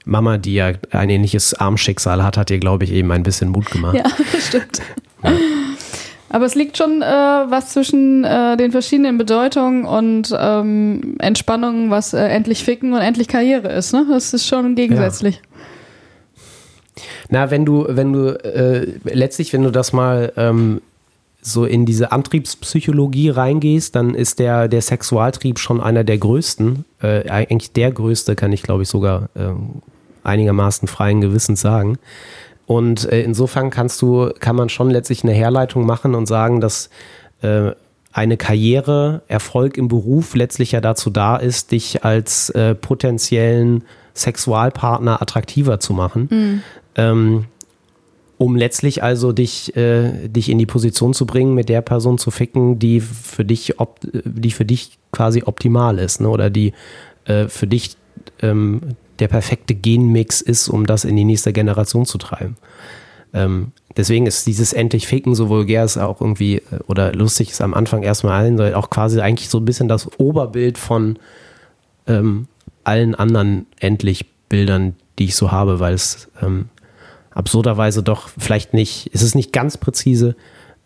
Mama, 0.05 0.38
die 0.38 0.55
ja 0.55 0.73
ein 0.90 1.11
ähnliches 1.11 1.55
Armschicksal 1.55 2.23
hat, 2.23 2.37
hat 2.37 2.51
ihr, 2.51 2.59
glaube 2.59 2.85
ich, 2.85 2.93
eben 2.93 3.11
ein 3.12 3.23
bisschen 3.23 3.51
Mut 3.51 3.71
gemacht. 3.71 3.97
Ja, 3.97 4.05
das 4.33 4.47
stimmt. 4.47 4.81
Aber 6.31 6.47
es 6.47 6.55
liegt 6.55 6.79
schon 6.79 7.03
äh, 7.03 7.05
was 7.05 7.71
zwischen 7.71 8.25
äh, 8.25 8.57
den 8.57 8.71
verschiedenen 8.71 9.19
Bedeutungen 9.19 9.85
und 9.85 10.35
ähm, 10.38 11.16
Entspannung, 11.19 11.90
was 11.90 12.14
äh, 12.14 12.23
endlich 12.23 12.64
Ficken 12.64 12.93
und 12.93 13.01
endlich 13.01 13.27
Karriere 13.27 13.69
ist. 13.69 13.93
Ne? 13.93 14.07
Das 14.09 14.33
ist 14.33 14.47
schon 14.47 14.77
gegensätzlich. 14.77 15.43
Na, 17.29 17.51
wenn 17.51 17.64
du, 17.64 17.85
wenn 17.88 18.12
du 18.12 18.29
äh, 18.45 18.87
letztlich, 19.05 19.53
wenn 19.53 19.62
du 19.62 19.71
das 19.71 19.93
mal 19.93 20.33
ähm, 20.37 20.81
so 21.42 21.64
in 21.64 21.87
diese 21.87 22.12
Antriebspsychologie 22.12 23.31
reingehst, 23.31 23.96
dann 23.96 24.14
ist 24.14 24.38
der, 24.38 24.68
der 24.68 24.83
Sexualtrieb 24.83 25.59
schon 25.59 25.81
einer 25.81 26.05
der 26.05 26.18
größten, 26.18 26.85
äh, 27.03 27.29
eigentlich 27.29 27.72
der 27.72 27.92
größte, 27.92 28.37
kann 28.37 28.53
ich 28.53 28.62
glaube 28.62 28.83
ich 28.83 28.88
sogar 28.88 29.29
ähm, 29.37 29.83
einigermaßen 30.22 30.87
freien 30.88 31.20
Gewissens 31.20 31.61
sagen. 31.61 31.98
Und 32.66 33.11
äh, 33.11 33.22
insofern 33.22 33.70
kannst 33.70 34.00
du, 34.03 34.31
kann 34.38 34.55
man 34.55 34.68
schon 34.68 34.90
letztlich 34.90 35.24
eine 35.24 35.33
Herleitung 35.33 35.87
machen 35.87 36.14
und 36.14 36.26
sagen, 36.26 36.61
dass 36.61 36.90
äh, 37.42 37.72
eine 38.12 38.37
Karriere, 38.37 39.22
Erfolg 39.29 39.76
im 39.76 39.88
Beruf 39.88 40.35
letztlich 40.35 40.72
ja 40.72 40.81
dazu 40.81 41.11
da 41.11 41.37
ist, 41.37 41.72
dich 41.72 42.05
als 42.05 42.50
äh, 42.50 42.74
potenziellen 42.74 43.85
Sexualpartner 44.14 45.22
attraktiver 45.22 45.81
zu 45.81 45.92
machen. 45.94 46.29
Ähm, 46.96 47.44
um 48.40 48.57
letztlich 48.57 49.03
also 49.03 49.33
dich, 49.33 49.76
äh, 49.76 50.26
dich 50.26 50.48
in 50.48 50.57
die 50.57 50.64
Position 50.64 51.12
zu 51.12 51.26
bringen, 51.26 51.53
mit 51.53 51.68
der 51.68 51.83
Person 51.83 52.16
zu 52.16 52.31
ficken, 52.31 52.79
die 52.79 53.00
für 53.00 53.44
dich, 53.44 53.79
op 53.79 54.00
die 54.03 54.50
für 54.50 54.64
dich 54.64 54.98
quasi 55.12 55.42
optimal 55.44 55.98
ist, 55.98 56.22
ne? 56.22 56.29
oder 56.31 56.48
die 56.48 56.72
äh, 57.26 57.48
für 57.48 57.66
dich 57.66 57.98
ähm, 58.40 58.81
der 59.18 59.29
perfekte 59.29 59.74
Genmix 59.74 60.40
ist, 60.40 60.70
um 60.70 60.87
das 60.87 61.05
in 61.05 61.16
die 61.16 61.26
nächste 61.26 61.53
Generation 61.53 62.07
zu 62.07 62.16
treiben. 62.16 62.57
Ähm, 63.35 63.72
deswegen 63.94 64.24
ist 64.24 64.46
dieses 64.46 64.72
endlich 64.72 65.07
Ficken 65.07 65.35
so 65.35 65.50
vulgär 65.50 65.85
ist 65.85 65.98
auch 65.98 66.22
irgendwie 66.22 66.57
äh, 66.57 66.81
oder 66.87 67.12
lustig 67.12 67.50
ist 67.50 67.61
am 67.61 67.74
Anfang 67.74 68.03
erstmal 68.03 68.40
allen, 68.42 68.74
auch 68.74 68.88
quasi 68.88 69.20
eigentlich 69.20 69.50
so 69.50 69.59
ein 69.59 69.66
bisschen 69.66 69.88
das 69.88 70.18
Oberbild 70.18 70.79
von 70.79 71.18
ähm, 72.07 72.48
allen 72.85 73.14
anderen 73.14 73.66
endlich 73.81 74.24
Bildern, 74.48 74.96
die 75.18 75.26
ich 75.26 75.37
so 75.37 75.53
habe, 75.53 75.79
weil 75.79 75.92
es 75.92 76.31
ähm, 76.40 76.70
absurderweise 77.33 78.03
doch 78.03 78.29
vielleicht 78.38 78.75
nicht, 78.75 79.11
es 79.12 79.23
ist 79.23 79.35
nicht 79.35 79.53
ganz 79.53 79.77
präzise. 79.77 80.37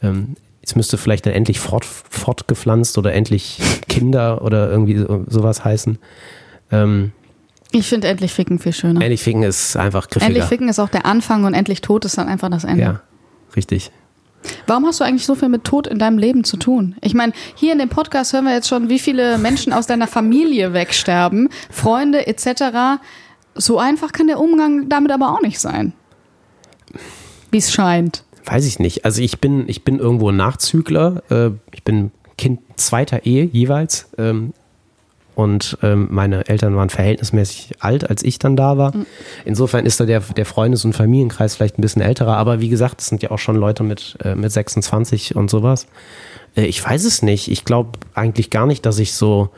Ähm, 0.03 0.35
es 0.63 0.77
müsste 0.77 0.97
vielleicht 0.97 1.27
dann 1.27 1.35
endlich 1.35 1.61
fort, 1.61 1.85
fortgepflanzt 1.85 2.97
oder 2.99 3.13
endlich 3.13 3.59
Kinder 3.89 4.43
oder 4.43 4.71
irgendwie 4.71 4.97
so, 4.99 5.25
sowas 5.29 5.65
heißen. 5.65 5.99
Ähm, 6.71 7.13
Ich 7.73 7.89
finde 7.89 8.09
endlich 8.09 8.33
Ficken 8.33 8.59
viel 8.59 8.73
schöner. 8.73 9.01
endlich 9.03 9.23
Ficken 9.23 9.43
ist 9.43 9.77
einfach 9.77 10.09
griffiger. 10.09 10.27
Endlich 10.27 10.45
Ficken 10.45 10.69
ist 10.69 10.79
auch 10.79 10.89
der 10.89 11.07
Anfang 11.07 11.45
und 11.45 11.55
endlich 11.55 11.81
Tod 11.83 12.05
ist 12.05 12.17
dann 12.19 12.29
einfach 12.29 12.49
das 12.51 12.65
Ende. 12.65 12.83
Ja, 12.83 13.01
richtig. 13.57 13.91
Warum 14.67 14.85
hast 14.87 15.01
du 15.01 15.05
eigentlich 15.05 15.25
so 15.25 15.35
viel 15.35 15.49
mit 15.49 15.65
Tod 15.65 15.87
in 15.87 15.99
deinem 15.99 16.19
Leben 16.19 16.45
zu 16.45 16.57
tun? 16.59 16.97
Ich 17.01 17.15
meine, 17.15 17.33
hier 17.55 17.73
in 17.73 17.79
dem 17.79 17.89
Podcast 17.89 18.33
hören 18.35 18.45
wir 18.45 18.53
jetzt 18.53 18.69
schon, 18.69 18.89
wie 18.91 18.99
viele 18.99 19.39
Menschen 19.39 19.73
aus 19.73 19.87
deiner 19.87 20.07
Familie 20.07 20.73
wegsterben, 20.75 21.49
Freunde 21.71 22.27
etc. 22.27 23.01
So 23.55 23.79
einfach 23.79 24.13
kann 24.13 24.27
der 24.27 24.39
Umgang 24.41 24.89
damit 24.91 25.13
aber 25.13 25.33
auch 25.33 25.41
nicht 25.41 25.59
sein. 25.61 25.95
Wie 27.51 27.59
es 27.59 27.73
scheint. 27.73 28.25
Weiß 28.45 28.67
ich 28.67 28.79
nicht. 28.79 29.05
Also 29.05 29.23
ich 29.23 29.41
bin, 29.41 29.69
ich 29.69 29.85
bin 29.85 29.99
irgendwo 29.99 30.31
ein 30.31 30.37
Nachzügler. 30.37 31.23
Äh, 31.31 31.51
ich 31.73 31.83
bin 31.83 32.11
Kind 32.37 32.61
zweiter 32.77 33.25
Ehe 33.25 33.45
jeweils. 33.45 34.09
Ähm, 34.19 34.53
und 35.35 35.79
ähm, 35.83 36.09
meine 36.11 36.47
Eltern 36.49 36.77
waren 36.77 36.91
verhältnismäßig 36.91 37.77
alt, 37.81 38.09
als 38.09 38.23
ich 38.23 38.39
dann 38.39 38.55
da 38.55 38.79
war. 38.79 38.93
Insofern 39.45 39.85
ist 39.85 39.99
da 39.99 40.07
der, 40.07 40.21
der 40.21 40.47
Freundes- 40.47 40.85
und 40.85 40.93
Familienkreis 40.93 41.57
vielleicht 41.57 41.79
ein 41.79 41.83
bisschen 41.83 42.03
älterer. 42.03 42.37
Aber 42.37 42.61
wie 42.61 42.69
gesagt, 42.69 43.01
es 43.01 43.09
sind 43.09 43.23
ja 43.23 43.31
auch 43.31 43.39
schon 43.39 43.57
Leute 43.57 43.83
mit, 43.83 44.17
äh, 44.23 44.35
mit 44.37 44.53
26 44.53 45.35
und 45.35 45.51
sowas. 45.51 45.87
Äh, 46.57 46.67
ich 46.67 46.85
weiß 46.85 47.05
es 47.05 47.23
nicht. 47.23 47.49
Ich 47.51 47.65
glaube 47.65 47.99
eigentlich 48.15 48.51
gar 48.51 48.67
nicht, 48.67 48.87
dass 48.87 48.99
ich 48.99 49.15
so 49.15 49.51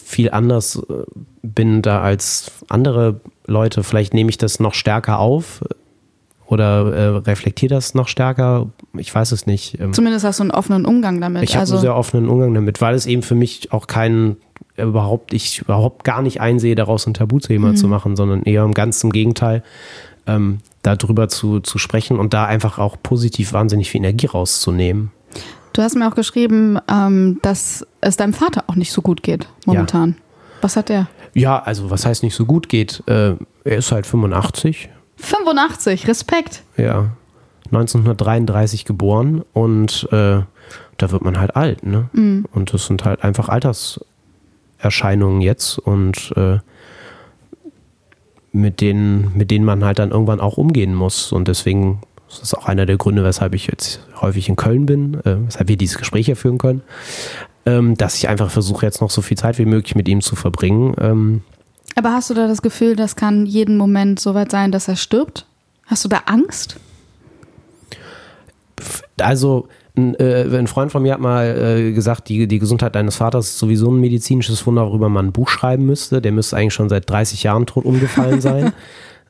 viel 0.00 0.30
anders 0.30 0.80
bin 1.42 1.82
da 1.82 2.00
als 2.00 2.52
andere 2.68 3.20
Leute. 3.46 3.82
Vielleicht 3.82 4.14
nehme 4.14 4.30
ich 4.30 4.38
das 4.38 4.60
noch 4.60 4.74
stärker 4.74 5.18
auf 5.18 5.62
oder 6.52 6.92
äh, 6.94 7.06
reflektiere 7.18 7.74
das 7.74 7.94
noch 7.94 8.08
stärker. 8.08 8.68
Ich 8.96 9.14
weiß 9.14 9.32
es 9.32 9.46
nicht. 9.46 9.80
Ähm, 9.80 9.92
Zumindest 9.92 10.24
hast 10.24 10.38
du 10.38 10.44
einen 10.44 10.50
offenen 10.50 10.84
Umgang 10.86 11.20
damit. 11.20 11.42
ich 11.42 11.54
habe 11.54 11.60
also, 11.60 11.74
einen 11.74 11.80
sehr 11.82 11.96
offenen 11.96 12.28
Umgang 12.28 12.52
damit, 12.54 12.80
weil 12.80 12.94
es 12.94 13.06
eben 13.06 13.22
für 13.22 13.34
mich 13.34 13.72
auch 13.72 13.86
keinen 13.86 14.36
äh, 14.76 14.82
überhaupt, 14.82 15.32
ich 15.32 15.60
überhaupt 15.60 16.04
gar 16.04 16.22
nicht 16.22 16.40
einsehe, 16.40 16.74
daraus 16.74 17.06
ein 17.06 17.14
Tabuthema 17.14 17.68
Mhm. 17.70 17.76
zu 17.76 17.88
machen, 17.88 18.16
sondern 18.16 18.42
eher 18.42 18.64
im 18.64 18.72
ganz 18.74 19.02
im 19.02 19.10
Gegenteil, 19.12 19.62
ähm, 20.26 20.60
darüber 20.82 21.28
zu, 21.28 21.60
zu 21.60 21.78
sprechen 21.78 22.18
und 22.18 22.32
da 22.34 22.44
einfach 22.44 22.78
auch 22.78 22.96
positiv 23.02 23.52
wahnsinnig 23.52 23.90
viel 23.90 24.00
Energie 24.00 24.26
rauszunehmen. 24.26 25.10
du 25.72 25.80
hast 25.82 25.96
mir 25.96 26.06
auch 26.08 26.14
geschrieben, 26.14 26.78
ähm, 26.90 27.38
dass 27.42 27.86
es 28.02 28.16
deinem 28.16 28.34
Vater 28.34 28.64
auch 28.66 28.74
nicht 28.74 28.92
so 28.92 29.00
gut 29.02 29.22
geht 29.22 29.48
momentan. 29.64 30.16
Was 30.60 30.76
hat 30.76 30.90
der? 30.90 31.08
Ja, 31.34 31.60
also 31.62 31.90
was 31.90 32.04
heißt 32.04 32.22
nicht 32.22 32.34
so 32.34 32.44
gut 32.44 32.68
geht, 32.68 33.02
äh, 33.06 33.34
er 33.64 33.76
ist 33.78 33.90
halt 33.90 34.06
85, 34.06 34.90
85, 35.16 36.08
Respekt. 36.08 36.62
ja, 36.76 37.10
1933 37.66 38.84
geboren 38.84 39.42
und 39.52 40.08
äh, 40.12 40.42
da 40.98 41.10
wird 41.10 41.22
man 41.22 41.40
halt 41.40 41.56
alt, 41.56 41.84
ne? 41.84 42.08
Und 42.52 42.74
das 42.74 42.86
sind 42.86 43.04
halt 43.04 43.24
einfach 43.24 43.48
Alterserscheinungen 43.48 45.40
jetzt 45.40 45.78
und 45.78 46.32
äh, 46.36 46.58
mit 48.52 48.80
denen, 48.80 49.32
mit 49.36 49.50
denen 49.50 49.64
man 49.64 49.84
halt 49.84 49.98
dann 49.98 50.10
irgendwann 50.10 50.40
auch 50.40 50.58
umgehen 50.58 50.94
muss. 50.94 51.32
Und 51.32 51.48
deswegen 51.48 52.02
ist 52.28 52.42
das 52.42 52.54
auch 52.54 52.66
einer 52.66 52.86
der 52.86 52.98
Gründe, 52.98 53.24
weshalb 53.24 53.54
ich 53.54 53.66
jetzt 53.66 54.00
häufig 54.20 54.48
in 54.48 54.56
Köln 54.56 54.86
bin, 54.86 55.14
äh, 55.24 55.36
weshalb 55.46 55.68
wir 55.68 55.76
dieses 55.76 55.98
Gespräch 55.98 56.26
hier 56.26 56.36
führen 56.36 56.58
können. 56.58 56.82
Ähm, 57.64 57.96
dass 57.96 58.16
ich 58.16 58.28
einfach 58.28 58.50
versuche, 58.50 58.84
jetzt 58.84 59.00
noch 59.00 59.10
so 59.10 59.22
viel 59.22 59.36
Zeit 59.36 59.58
wie 59.58 59.64
möglich 59.64 59.94
mit 59.94 60.08
ihm 60.08 60.20
zu 60.20 60.36
verbringen. 60.36 60.94
Ähm, 61.00 61.42
Aber 61.94 62.12
hast 62.12 62.30
du 62.30 62.34
da 62.34 62.46
das 62.46 62.62
Gefühl, 62.62 62.96
das 62.96 63.16
kann 63.16 63.46
jeden 63.46 63.76
Moment 63.76 64.20
so 64.20 64.34
weit 64.34 64.50
sein, 64.50 64.72
dass 64.72 64.88
er 64.88 64.96
stirbt? 64.96 65.46
Hast 65.86 66.04
du 66.04 66.08
da 66.08 66.22
Angst? 66.26 66.76
also 69.20 69.68
ein, 69.96 70.14
äh, 70.14 70.46
ein 70.50 70.66
Freund 70.66 70.90
von 70.90 71.02
mir 71.02 71.12
hat 71.12 71.20
mal 71.20 71.44
äh, 71.46 71.92
gesagt, 71.92 72.28
die, 72.28 72.46
die 72.46 72.58
Gesundheit 72.58 72.94
deines 72.94 73.16
Vaters 73.16 73.48
ist 73.48 73.58
sowieso 73.58 73.90
ein 73.90 74.00
medizinisches 74.00 74.66
Wunder, 74.66 74.86
worüber 74.86 75.08
man 75.08 75.26
ein 75.26 75.32
Buch 75.32 75.48
schreiben 75.48 75.84
müsste. 75.84 76.22
Der 76.22 76.32
müsste 76.32 76.56
eigentlich 76.56 76.74
schon 76.74 76.88
seit 76.88 77.08
30 77.08 77.42
Jahren 77.42 77.66
tot 77.66 77.84
umgefallen 77.84 78.40
sein. 78.40 78.72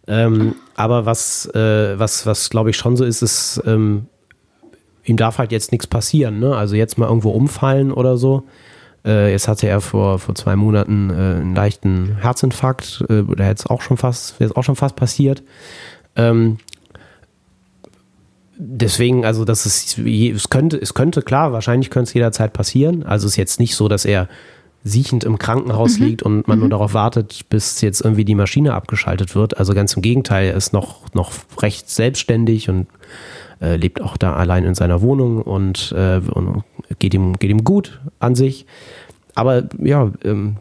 ähm, 0.07 0.55
aber 0.77 1.05
was, 1.05 1.47
äh, 1.55 1.99
was, 1.99 2.27
was 2.27 2.49
glaube 2.49 2.71
ich 2.71 2.77
schon 2.77 2.97
so 2.97 3.05
ist, 3.05 3.23
ist, 3.23 3.61
ähm, 3.67 4.07
ihm 5.05 5.17
darf 5.17 5.39
halt 5.39 5.51
jetzt 5.51 5.73
nichts 5.73 5.89
passieren. 5.89 6.39
Ne? 6.39 6.55
Also 6.55 6.77
jetzt 6.77 6.97
mal 6.97 7.09
irgendwo 7.09 7.31
umfallen 7.31 7.93
oder 7.93 8.17
so. 8.17 8.45
Äh, 9.05 9.33
jetzt 9.33 9.49
hatte 9.49 9.69
er 9.69 9.81
vor, 9.81 10.19
vor 10.19 10.35
zwei 10.35 10.57
Monaten 10.57 11.11
äh, 11.11 11.13
einen 11.15 11.55
leichten 11.55 12.17
Herzinfarkt. 12.21 13.05
Äh, 13.09 13.23
da 13.37 13.45
hätte 13.45 13.63
es 13.65 13.67
auch 13.67 13.83
schon 13.83 13.97
fast, 13.97 14.39
wäre 14.39 14.51
es 14.51 14.57
auch 14.57 14.63
schon 14.63 14.77
fast 14.77 14.97
passiert. 14.97 15.43
Ähm, 16.17 16.59
deswegen, 18.57 19.25
also 19.25 19.45
das 19.45 19.67
ist, 19.67 19.99
es 19.99 20.51
könnte, 20.51 20.77
es 20.77 20.95
könnte, 20.95 21.23
klar, 21.23 21.53
wahrscheinlich 21.53 21.91
könnte 21.91 22.09
es 22.09 22.15
jederzeit 22.15 22.53
passieren. 22.53 23.03
Also 23.03 23.27
es 23.27 23.33
ist 23.33 23.37
jetzt 23.37 23.61
nicht 23.61 23.75
so, 23.75 23.89
dass 23.89 24.05
er 24.05 24.29
siechend 24.85 25.25
im 25.25 25.39
Krankenhaus 25.39 25.99
liegt 25.99 26.23
und 26.23 26.49
man 26.49 26.59
nur 26.59 26.69
darauf 26.69 26.93
wartet, 26.93 27.49
bis 27.49 27.81
jetzt 27.83 28.01
irgendwie 28.01 28.25
die 28.25 28.35
Maschine 28.35 28.75
abgeschaltet 28.75 29.35
wird. 29.35 29.57
Also 29.57 29.75
ganz 29.75 29.95
im 29.95 30.03
Gegenteil, 30.03 30.49
er 30.49 30.57
ist 30.57 30.73
noch, 30.73 31.13
noch 31.15 31.33
recht 31.61 31.89
selbstständig 31.89 32.69
und 32.69 32.89
äh, 33.61 33.77
lebt 33.77 34.03
auch 34.03 34.17
da 34.17 34.35
allein 34.35 34.65
in 34.65 34.75
seiner 34.75 35.01
Wohnung 35.01 35.41
und, 35.41 35.95
äh, 35.97 36.19
und 36.19 36.65
geht, 36.99 37.15
ihm, 37.15 37.39
geht 37.39 37.51
ihm 37.51 37.65
gut 37.65 38.01
an 38.19 38.35
sich. 38.35 38.67
Aber 39.35 39.65
ja, 39.79 40.11
ähm, 40.25 40.57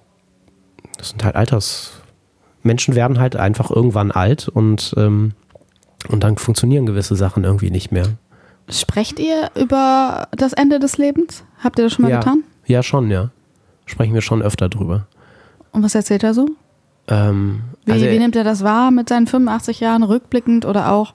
das 0.98 1.10
sind 1.10 1.24
halt 1.24 1.36
Alters. 1.36 1.92
Menschen 2.64 2.96
werden 2.96 3.20
halt 3.20 3.36
einfach 3.36 3.72
irgendwann 3.72 4.12
alt 4.12 4.48
und 4.48 4.94
ähm, 4.98 5.34
Und 6.10 6.24
dann 6.24 6.38
funktionieren 6.38 6.86
gewisse 6.86 7.16
Sachen 7.16 7.44
irgendwie 7.44 7.72
nicht 7.72 7.92
mehr. 7.92 8.08
Sprecht 8.70 9.20
ihr 9.20 9.52
über 9.56 10.28
das 10.32 10.54
Ende 10.54 10.80
des 10.80 10.98
Lebens? 10.98 11.44
Habt 11.64 11.78
ihr 11.80 11.86
das 11.86 11.94
schon 11.94 12.04
mal 12.04 12.12
ja. 12.12 12.20
getan? 12.20 12.44
Ja, 12.66 12.84
schon, 12.84 13.12
ja. 13.12 13.30
Sprechen 13.86 14.14
wir 14.14 14.22
schon 14.22 14.42
öfter 14.42 14.70
drüber. 14.70 15.08
Und 15.72 15.84
was 15.84 15.96
erzählt 15.96 16.24
er 16.24 16.34
so? 16.34 16.48
Ähm, 17.08 17.62
Wie, 17.86 17.92
also 17.92 18.06
wie 18.06 18.20
nimmt 18.20 18.36
er 18.36 18.44
das 18.44 18.64
wahr 18.64 18.92
mit 18.92 19.10
seinen 19.10 19.28
85 19.28 19.80
Jahren 19.80 20.04
rückblickend 20.04 20.66
oder 20.66 20.92
auch? 20.92 21.14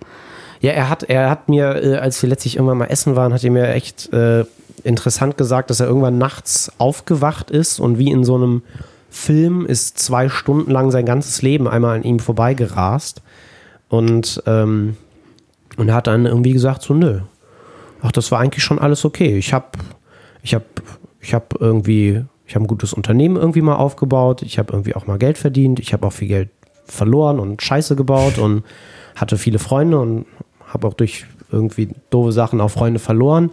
Ja, 0.60 0.72
er 0.72 0.88
hat, 0.88 1.04
er 1.04 1.30
hat 1.30 1.48
mir, 1.48 1.82
äh, 1.82 1.96
als 1.96 2.20
wir 2.22 2.28
letztlich 2.28 2.56
irgendwann 2.56 2.78
mal 2.78 2.86
essen 2.86 3.16
waren, 3.16 3.32
hat 3.32 3.44
er 3.44 3.50
mir 3.50 3.68
echt 3.68 4.12
äh, 4.12 4.44
interessant 4.86 5.36
gesagt, 5.36 5.70
dass 5.70 5.80
er 5.80 5.86
irgendwann 5.86 6.18
nachts 6.18 6.72
aufgewacht 6.78 7.50
ist 7.50 7.80
und 7.80 7.98
wie 7.98 8.10
in 8.10 8.24
so 8.24 8.36
einem 8.36 8.62
Film 9.10 9.66
ist 9.66 9.98
zwei 9.98 10.28
Stunden 10.28 10.70
lang 10.70 10.90
sein 10.90 11.06
ganzes 11.06 11.42
Leben 11.42 11.68
einmal 11.68 11.96
an 11.96 12.02
ihm 12.02 12.18
vorbeigerast. 12.18 13.22
Und, 13.88 14.42
ähm, 14.46 14.96
und 15.76 15.92
hat 15.92 16.06
dann 16.06 16.26
irgendwie 16.26 16.52
gesagt, 16.52 16.82
so 16.82 16.92
nö, 16.94 17.20
ach, 18.02 18.12
das 18.12 18.32
war 18.32 18.40
eigentlich 18.40 18.64
schon 18.64 18.78
alles 18.78 19.04
okay. 19.04 19.36
Ich 19.36 19.52
habe 19.52 19.66
ich 20.42 20.54
hab, 20.54 20.64
ich 21.20 21.34
hab 21.34 21.60
irgendwie, 21.60 22.24
ich 22.46 22.54
habe 22.54 22.64
ein 22.64 22.68
gutes 22.68 22.92
Unternehmen 22.92 23.36
irgendwie 23.36 23.62
mal 23.62 23.76
aufgebaut. 23.76 24.42
Ich 24.42 24.58
habe 24.58 24.72
irgendwie 24.72 24.94
auch 24.94 25.06
mal 25.06 25.18
Geld 25.18 25.38
verdient. 25.38 25.80
Ich 25.80 25.92
habe 25.92 26.06
auch 26.06 26.12
viel 26.12 26.28
Geld 26.28 26.50
verloren 26.84 27.38
und 27.38 27.62
Scheiße 27.62 27.96
gebaut 27.96 28.38
und 28.38 28.64
hatte 29.16 29.38
viele 29.38 29.58
Freunde 29.58 29.98
und 29.98 30.26
habe 30.66 30.86
auch 30.86 30.94
durch 30.94 31.26
irgendwie 31.50 31.88
doofe 32.10 32.32
Sachen 32.32 32.60
auch 32.60 32.70
Freunde 32.70 32.98
verloren. 32.98 33.50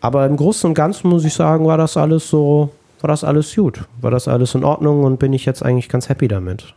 Aber 0.00 0.26
im 0.26 0.36
Großen 0.36 0.68
und 0.68 0.74
Ganzen 0.74 1.08
muss 1.08 1.24
ich 1.24 1.34
sagen, 1.34 1.66
war 1.66 1.76
das 1.78 1.96
alles 1.96 2.28
so, 2.28 2.70
war 3.00 3.08
das 3.08 3.24
alles 3.24 3.54
gut. 3.54 3.80
War 4.00 4.10
das 4.10 4.28
alles 4.28 4.54
in 4.54 4.64
Ordnung 4.64 5.04
und 5.04 5.18
bin 5.18 5.32
ich 5.32 5.44
jetzt 5.44 5.62
eigentlich 5.64 5.88
ganz 5.88 6.08
happy 6.08 6.28
damit. 6.28 6.74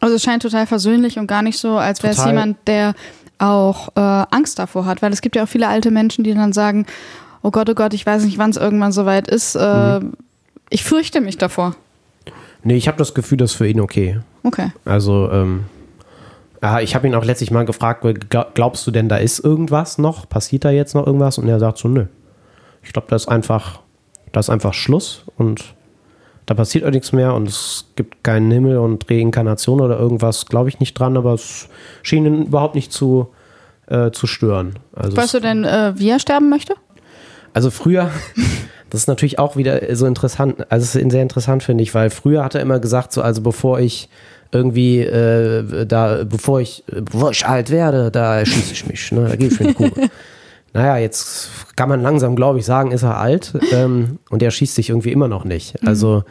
Also 0.00 0.14
es 0.14 0.22
scheint 0.22 0.42
total 0.42 0.66
versöhnlich 0.66 1.18
und 1.18 1.26
gar 1.26 1.42
nicht 1.42 1.58
so, 1.58 1.76
als 1.76 2.02
wäre 2.02 2.12
es 2.12 2.18
jemand, 2.24 2.56
der 2.66 2.94
auch 3.38 3.88
äh, 3.96 4.00
Angst 4.00 4.58
davor 4.58 4.86
hat. 4.86 5.02
Weil 5.02 5.12
es 5.12 5.20
gibt 5.20 5.36
ja 5.36 5.44
auch 5.44 5.48
viele 5.48 5.68
alte 5.68 5.90
Menschen, 5.90 6.24
die 6.24 6.32
dann 6.34 6.52
sagen, 6.52 6.86
oh 7.42 7.50
Gott, 7.50 7.68
oh 7.68 7.74
Gott, 7.74 7.92
ich 7.94 8.06
weiß 8.06 8.24
nicht, 8.24 8.38
wann 8.38 8.50
es 8.50 8.56
irgendwann 8.56 8.92
soweit 8.92 9.28
ist. 9.28 9.54
Äh, 9.54 10.00
Mhm. 10.00 10.12
Ich 10.70 10.84
fürchte 10.84 11.20
mich 11.22 11.38
davor. 11.38 11.74
Nee, 12.62 12.76
ich 12.76 12.88
habe 12.88 12.98
das 12.98 13.14
Gefühl, 13.14 13.38
das 13.38 13.52
ist 13.52 13.56
für 13.56 13.66
ihn 13.66 13.80
okay. 13.80 14.20
Okay. 14.42 14.70
Also, 14.84 15.30
ähm, 15.32 15.64
ich 16.82 16.94
habe 16.94 17.06
ihn 17.06 17.14
auch 17.14 17.24
letztlich 17.24 17.50
mal 17.50 17.64
gefragt, 17.64 18.04
gl- 18.04 18.46
glaubst 18.52 18.86
du 18.86 18.90
denn, 18.90 19.08
da 19.08 19.16
ist 19.16 19.38
irgendwas 19.42 19.96
noch? 19.96 20.28
Passiert 20.28 20.64
da 20.66 20.70
jetzt 20.70 20.94
noch 20.94 21.06
irgendwas? 21.06 21.38
Und 21.38 21.48
er 21.48 21.58
sagt 21.58 21.78
so, 21.78 21.88
nö. 21.88 22.06
Ich 22.88 22.92
glaube, 22.92 23.06
da 23.08 23.16
ist 23.16 23.28
einfach, 23.28 23.80
da 24.32 24.40
ist 24.40 24.50
einfach 24.50 24.74
Schluss 24.74 25.24
und 25.36 25.74
da 26.46 26.54
passiert 26.54 26.84
auch 26.84 26.90
nichts 26.90 27.12
mehr 27.12 27.34
und 27.34 27.48
es 27.48 27.84
gibt 27.94 28.24
keinen 28.24 28.50
Himmel 28.50 28.78
und 28.78 29.08
Reinkarnation 29.10 29.80
oder 29.80 29.98
irgendwas, 29.98 30.46
glaube 30.46 30.70
ich 30.70 30.80
nicht 30.80 30.94
dran, 30.98 31.16
aber 31.16 31.34
es 31.34 31.68
schien 32.02 32.24
ihn 32.24 32.46
überhaupt 32.46 32.74
nicht 32.74 32.90
zu, 32.90 33.28
äh, 33.86 34.10
zu 34.10 34.26
stören. 34.26 34.78
Also 34.96 35.16
Weißt 35.16 35.34
du 35.34 35.40
denn, 35.40 35.64
äh, 35.64 35.92
wie 35.96 36.08
er 36.08 36.18
sterben 36.18 36.48
möchte? 36.48 36.74
also 37.52 37.70
früher, 37.70 38.10
das 38.90 39.02
ist 39.02 39.06
natürlich 39.08 39.38
auch 39.38 39.56
wieder 39.56 39.94
so 39.94 40.06
interessant, 40.06 40.70
also 40.70 40.84
es 40.84 40.94
ist 40.94 41.10
sehr 41.12 41.22
interessant, 41.22 41.62
finde 41.62 41.82
ich, 41.82 41.94
weil 41.94 42.08
früher 42.08 42.44
hat 42.44 42.54
er 42.54 42.62
immer 42.62 42.78
gesagt, 42.78 43.12
so, 43.12 43.20
also 43.20 43.42
bevor 43.42 43.80
ich 43.80 44.08
irgendwie 44.52 45.00
äh, 45.00 45.84
da, 45.84 46.24
bevor 46.24 46.60
ich, 46.60 46.84
bevor 46.86 47.32
ich 47.32 47.46
alt 47.46 47.70
werde, 47.70 48.10
da 48.10 48.44
schieße 48.46 48.72
ich 48.72 48.86
mich, 48.86 49.12
ne? 49.12 49.28
da 49.28 49.36
gebe 49.36 49.52
ich 49.52 49.60
mir 49.60 49.66
eine 49.66 49.74
Kugel. 49.74 50.08
naja, 50.74 50.98
jetzt 50.98 51.50
kann 51.76 51.88
man 51.88 52.02
langsam, 52.02 52.36
glaube 52.36 52.58
ich, 52.58 52.64
sagen, 52.64 52.92
ist 52.92 53.02
er 53.02 53.18
alt 53.18 53.54
ähm, 53.72 54.18
und 54.30 54.42
er 54.42 54.50
schießt 54.50 54.74
sich 54.74 54.90
irgendwie 54.90 55.12
immer 55.12 55.28
noch 55.28 55.44
nicht. 55.44 55.86
Also 55.86 56.24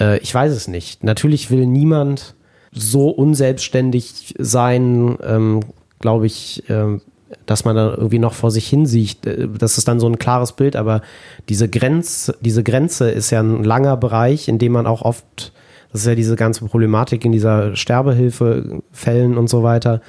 äh, 0.00 0.18
ich 0.18 0.34
weiß 0.34 0.52
es 0.52 0.68
nicht. 0.68 1.04
Natürlich 1.04 1.50
will 1.50 1.66
niemand 1.66 2.34
so 2.72 3.08
unselbstständig 3.10 4.34
sein, 4.38 5.16
ähm, 5.22 5.60
glaube 6.00 6.26
ich, 6.26 6.64
ähm, 6.68 7.02
dass 7.46 7.64
man 7.64 7.76
da 7.76 7.90
irgendwie 7.94 8.18
noch 8.18 8.34
vor 8.34 8.50
sich 8.50 8.66
hin 8.66 8.86
sieht. 8.86 9.26
Äh, 9.26 9.48
Das 9.48 9.78
ist 9.78 9.86
dann 9.86 10.00
so 10.00 10.08
ein 10.08 10.18
klares 10.18 10.52
Bild, 10.52 10.76
aber 10.76 11.02
diese, 11.48 11.68
Grenz, 11.68 12.32
diese 12.40 12.62
Grenze 12.62 13.10
ist 13.10 13.30
ja 13.30 13.40
ein 13.40 13.64
langer 13.64 13.96
Bereich, 13.96 14.48
in 14.48 14.58
dem 14.58 14.72
man 14.72 14.86
auch 14.86 15.02
oft, 15.02 15.52
das 15.92 16.02
ist 16.02 16.06
ja 16.06 16.14
diese 16.14 16.36
ganze 16.36 16.64
Problematik 16.64 17.24
in 17.24 17.32
dieser 17.32 17.76
Sterbehilfefällen 17.76 19.36
und 19.36 19.48
so 19.48 19.62
weiter, 19.62 20.00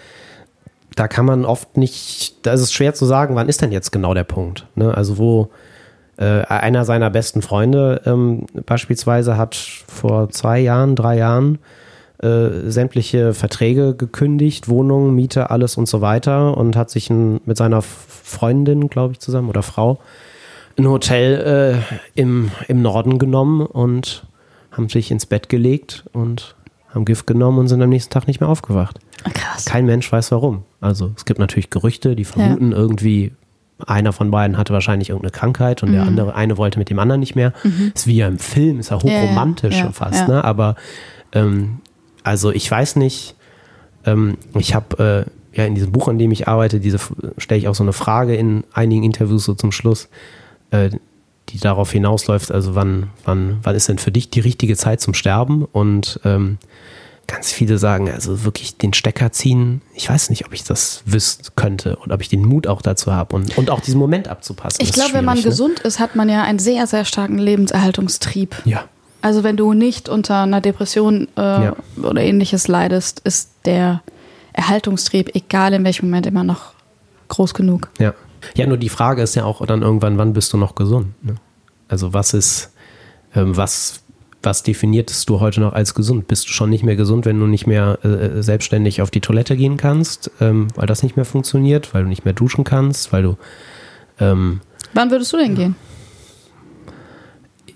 da 0.96 1.08
kann 1.08 1.26
man 1.26 1.46
oft 1.46 1.78
nicht, 1.78 2.46
da 2.46 2.54
ist 2.54 2.62
es 2.62 2.74
schwer 2.74 2.94
zu 2.94 3.06
sagen, 3.06 3.36
wann 3.36 3.50
ist 3.50 3.62
denn 3.62 3.72
jetzt 3.72 3.92
genau 3.92 4.14
der 4.14 4.24
Punkt. 4.24 4.66
Ne? 4.76 4.96
Also 4.96 5.18
wo 5.18 5.50
äh, 6.18 6.42
einer 6.42 6.86
seiner 6.86 7.10
besten 7.10 7.42
Freunde 7.42 8.02
ähm, 8.06 8.46
beispielsweise 8.66 9.38
hat 9.38 9.56
vor 9.56 10.30
zwei 10.30 10.60
Jahren, 10.60 10.96
drei 10.96 11.18
Jahren 11.18 11.60
äh, 12.24 12.70
sämtliche 12.70 13.34
Verträge 13.34 13.96
gekündigt, 13.96 14.70
Wohnung, 14.70 15.14
Miete, 15.14 15.50
alles 15.50 15.76
und 15.76 15.88
so 15.88 16.00
weiter 16.00 16.58
und 16.58 16.78
hat 16.78 16.90
sich 16.90 17.10
ein, 17.10 17.42
mit 17.46 17.58
seiner 17.58 17.82
Freundin, 17.82 18.88
glaube 18.88 19.14
ich, 19.14 19.20
zusammen 19.20 19.50
oder 19.50 19.64
Frau 19.64 20.00
ein 20.78 20.88
Hotel 20.88 21.84
äh, 21.86 22.20
im, 22.20 22.52
im 22.68 22.82
Norden 22.82 23.18
genommen 23.20 23.66
und 23.66 24.26
haben 24.72 24.90
sich 24.90 25.12
ins 25.12 25.26
Bett 25.26 25.50
gelegt 25.50 26.06
und 26.12 26.56
haben 26.96 27.06
Gift 27.06 27.28
genommen 27.28 27.60
und 27.60 27.68
sind 27.68 27.82
am 27.82 27.90
nächsten 27.90 28.12
Tag 28.12 28.28
nicht 28.28 28.40
mehr 28.40 28.50
aufgewacht. 28.50 29.00
Krass. 29.34 29.66
Kein 29.66 29.86
Mensch 29.86 30.12
weiß 30.12 30.32
warum. 30.32 30.64
Also 30.82 31.12
es 31.16 31.26
gibt 31.26 31.40
natürlich 31.40 31.70
Gerüchte, 31.70 32.16
die 32.16 32.26
vermuten 32.26 32.72
irgendwie, 32.72 33.34
einer 33.86 34.14
von 34.14 34.32
beiden 34.32 34.58
hatte 34.58 34.74
wahrscheinlich 34.74 35.10
irgendeine 35.10 35.32
Krankheit 35.32 35.84
und 35.84 35.92
der 35.92 36.04
andere, 36.04 36.36
eine 36.36 36.58
wollte 36.58 36.80
mit 36.80 36.90
dem 36.90 36.98
anderen 36.98 37.20
nicht 37.20 37.36
mehr. 37.36 37.52
Ist 37.94 38.08
wie 38.08 38.16
ja 38.16 38.28
im 38.28 38.40
Film, 38.40 38.80
ist 38.80 38.90
ja 38.90 39.00
Ja, 39.04 39.12
ja, 39.12 39.22
hochromantisch 39.22 39.76
ja, 39.76 39.84
schon 39.84 39.94
fast, 39.94 40.22
ja. 40.22 40.28
ne? 40.28 40.44
Aber 40.44 40.76
ähm, 41.34 41.80
also 42.24 42.52
ich 42.52 42.70
weiß 42.72 42.96
nicht, 42.96 43.36
ähm, 44.06 44.38
ich 44.58 44.74
habe 44.74 45.26
äh, 45.54 45.58
ja 45.58 45.66
in 45.66 45.76
diesem 45.76 45.92
Buch, 45.92 46.08
an 46.08 46.18
dem 46.18 46.32
ich 46.32 46.48
arbeite, 46.48 46.80
diese 46.80 47.00
stelle 47.38 47.60
ich 47.60 47.68
auch 47.68 47.76
so 47.76 47.84
eine 47.84 47.94
Frage 47.94 48.36
in 48.36 48.64
einigen 48.74 49.04
Interviews 49.04 49.46
so 49.46 49.54
zum 49.54 49.72
Schluss, 49.72 50.10
äh, 50.72 50.92
die 51.50 51.60
darauf 51.60 51.92
hinausläuft, 51.92 52.52
also 52.52 52.76
wann, 52.76 53.10
wann, 53.24 53.60
wann 53.64 53.76
ist 53.76 53.88
denn 53.88 53.98
für 54.00 54.12
dich 54.12 54.30
die 54.30 54.40
richtige 54.40 54.76
Zeit 54.76 55.02
zum 55.02 55.14
Sterben? 55.14 55.66
Und 55.66 56.20
ähm, 56.26 56.58
ganz 57.28 57.52
viele 57.52 57.78
sagen, 57.78 58.10
also 58.10 58.44
wirklich 58.44 58.78
den 58.78 58.94
Stecker 58.94 59.32
ziehen, 59.32 59.82
ich 59.94 60.10
weiß 60.10 60.30
nicht, 60.30 60.46
ob 60.46 60.54
ich 60.54 60.64
das 60.64 61.02
wissen 61.06 61.44
könnte 61.56 61.96
und 61.98 62.12
ob 62.12 62.22
ich 62.22 62.30
den 62.30 62.44
Mut 62.46 62.68
auch 62.68 62.82
dazu 62.82 63.12
habe 63.14 63.36
und, 63.36 63.58
und 63.58 63.70
auch 63.72 63.80
diesen 63.80 64.00
Moment 64.00 64.28
abzupassen. 64.28 64.82
Ich 64.82 64.92
glaube, 64.92 65.14
wenn 65.14 65.26
man 65.26 65.38
ne? 65.38 65.44
gesund 65.44 65.80
ist, 65.80 66.00
hat 66.00 66.16
man 66.16 66.30
ja 66.30 66.44
einen 66.44 66.60
sehr, 66.60 66.86
sehr 66.88 67.04
starken 67.06 67.38
Lebenserhaltungstrieb. 67.40 68.56
Ja, 68.66 68.86
Also 69.22 69.44
wenn 69.44 69.58
du 69.58 69.74
nicht 69.74 70.08
unter 70.10 70.44
einer 70.44 70.62
Depression 70.62 71.28
äh, 71.38 71.42
Ja. 71.42 71.76
oder 72.02 72.22
ähnliches 72.22 72.68
leidest, 72.68 73.22
ist 73.22 73.50
der 73.66 74.02
Erhaltungstrieb, 74.54 75.32
egal 75.36 75.74
in 75.74 75.84
welchem 75.84 76.08
Moment, 76.08 76.26
immer 76.28 76.44
noch 76.44 76.74
groß 77.28 77.54
genug. 77.54 77.90
ja. 78.00 78.14
Ja, 78.56 78.68
nur 78.68 78.78
die 78.78 78.90
Frage 78.90 79.22
ist 79.22 79.36
ja 79.36 79.46
auch 79.46 79.66
dann 79.66 79.82
irgendwann, 79.82 80.18
wann 80.18 80.34
bist 80.34 80.54
du 80.54 80.58
noch 80.58 80.76
gesund? 80.76 81.08
Ne? 81.24 81.36
Also 81.88 82.14
was 82.14 82.34
ist, 82.34 82.74
ähm, 83.36 83.56
was, 83.58 84.04
was 84.44 84.64
definiertest 84.64 85.30
du 85.30 85.40
heute 85.40 85.62
noch 85.62 85.74
als 85.74 85.94
gesund? 85.94 86.28
Bist 86.28 86.48
du 86.48 86.52
schon 86.52 86.70
nicht 86.70 86.84
mehr 86.84 86.96
gesund, 86.96 87.26
wenn 87.26 87.40
du 87.40 87.48
nicht 87.48 87.68
mehr 87.68 88.00
äh, 88.04 88.42
selbstständig 88.44 89.02
auf 89.02 89.12
die 89.12 89.22
Toilette 89.22 89.56
gehen 89.58 89.78
kannst, 89.78 90.32
ähm, 90.40 90.68
weil 90.76 90.88
das 90.88 91.04
nicht 91.04 91.16
mehr 91.16 91.26
funktioniert, 91.26 91.94
weil 91.94 92.04
du 92.04 92.10
nicht 92.10 92.26
mehr 92.26 92.34
duschen 92.34 92.64
kannst, 92.64 93.12
weil 93.12 93.24
du 93.24 93.38
ähm, 94.20 94.62
Wann 94.94 95.12
würdest 95.12 95.34
du 95.34 95.38
denn 95.38 95.56
gehen? 95.56 95.76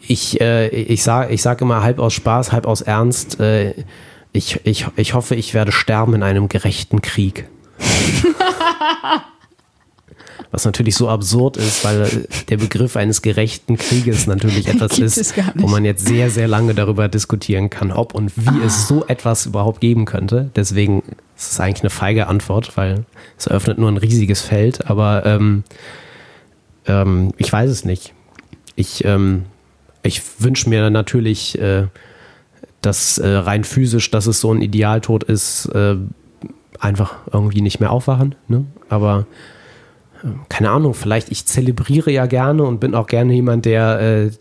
ich, 0.09 0.41
äh, 0.41 0.67
ich 0.69 1.03
sage 1.03 1.31
ich 1.33 1.41
sag 1.41 1.61
immer 1.61 1.83
halb 1.83 1.99
aus 1.99 2.13
Spaß, 2.13 2.51
halb 2.51 2.65
aus 2.65 2.81
Ernst. 2.81 3.39
Äh, 3.39 3.85
ich, 4.33 4.59
ich, 4.63 4.87
ich 4.95 5.13
hoffe, 5.13 5.35
ich 5.35 5.53
werde 5.53 5.71
sterben 5.71 6.15
in 6.15 6.23
einem 6.23 6.49
gerechten 6.49 7.01
Krieg. 7.01 7.47
Was 10.51 10.65
natürlich 10.65 10.95
so 10.95 11.07
absurd 11.07 11.57
ist, 11.57 11.85
weil 11.85 12.27
der 12.49 12.57
Begriff 12.57 12.95
eines 12.95 13.21
gerechten 13.21 13.77
Krieges 13.77 14.25
natürlich 14.25 14.67
etwas 14.67 14.97
ist, 14.97 15.35
wo 15.55 15.67
man 15.67 15.85
jetzt 15.85 16.07
sehr, 16.07 16.31
sehr 16.31 16.47
lange 16.47 16.73
darüber 16.73 17.07
diskutieren 17.07 17.69
kann, 17.69 17.91
ob 17.91 18.15
und 18.15 18.31
wie 18.35 18.65
es 18.65 18.87
so 18.87 19.05
etwas 19.05 19.45
überhaupt 19.45 19.79
geben 19.79 20.05
könnte. 20.05 20.49
Deswegen 20.55 21.03
ist 21.37 21.51
es 21.51 21.59
eigentlich 21.59 21.83
eine 21.83 21.91
feige 21.91 22.27
Antwort, 22.27 22.75
weil 22.77 23.05
es 23.37 23.45
eröffnet 23.45 23.77
nur 23.77 23.89
ein 23.89 23.97
riesiges 23.97 24.41
Feld. 24.41 24.89
Aber 24.89 25.23
ähm, 25.25 25.63
ähm, 26.87 27.31
ich 27.37 27.53
weiß 27.53 27.69
es 27.69 27.85
nicht. 27.85 28.13
Ich, 28.75 29.05
ähm, 29.05 29.43
ich 30.01 30.21
wünsche 30.39 30.67
mir 30.67 30.89
natürlich, 30.89 31.59
äh, 31.59 31.87
dass 32.81 33.19
äh, 33.19 33.27
rein 33.27 33.63
physisch, 33.63 34.09
dass 34.09 34.25
es 34.25 34.39
so 34.39 34.51
ein 34.51 34.61
Idealtod 34.61 35.23
ist, 35.23 35.67
äh, 35.67 35.95
einfach 36.79 37.15
irgendwie 37.31 37.61
nicht 37.61 37.79
mehr 37.79 37.91
aufwachen. 37.91 38.35
Ne? 38.47 38.65
Aber 38.87 39.27
keine 40.49 40.69
Ahnung, 40.71 40.93
vielleicht 40.93 41.29
ich 41.29 41.45
zelebriere 41.45 42.11
ja 42.11 42.25
gerne 42.25 42.63
und 42.63 42.79
bin 42.79 42.93
auch 42.95 43.07
gerne 43.07 43.33
jemand, 43.33 43.65
der, 43.65 43.99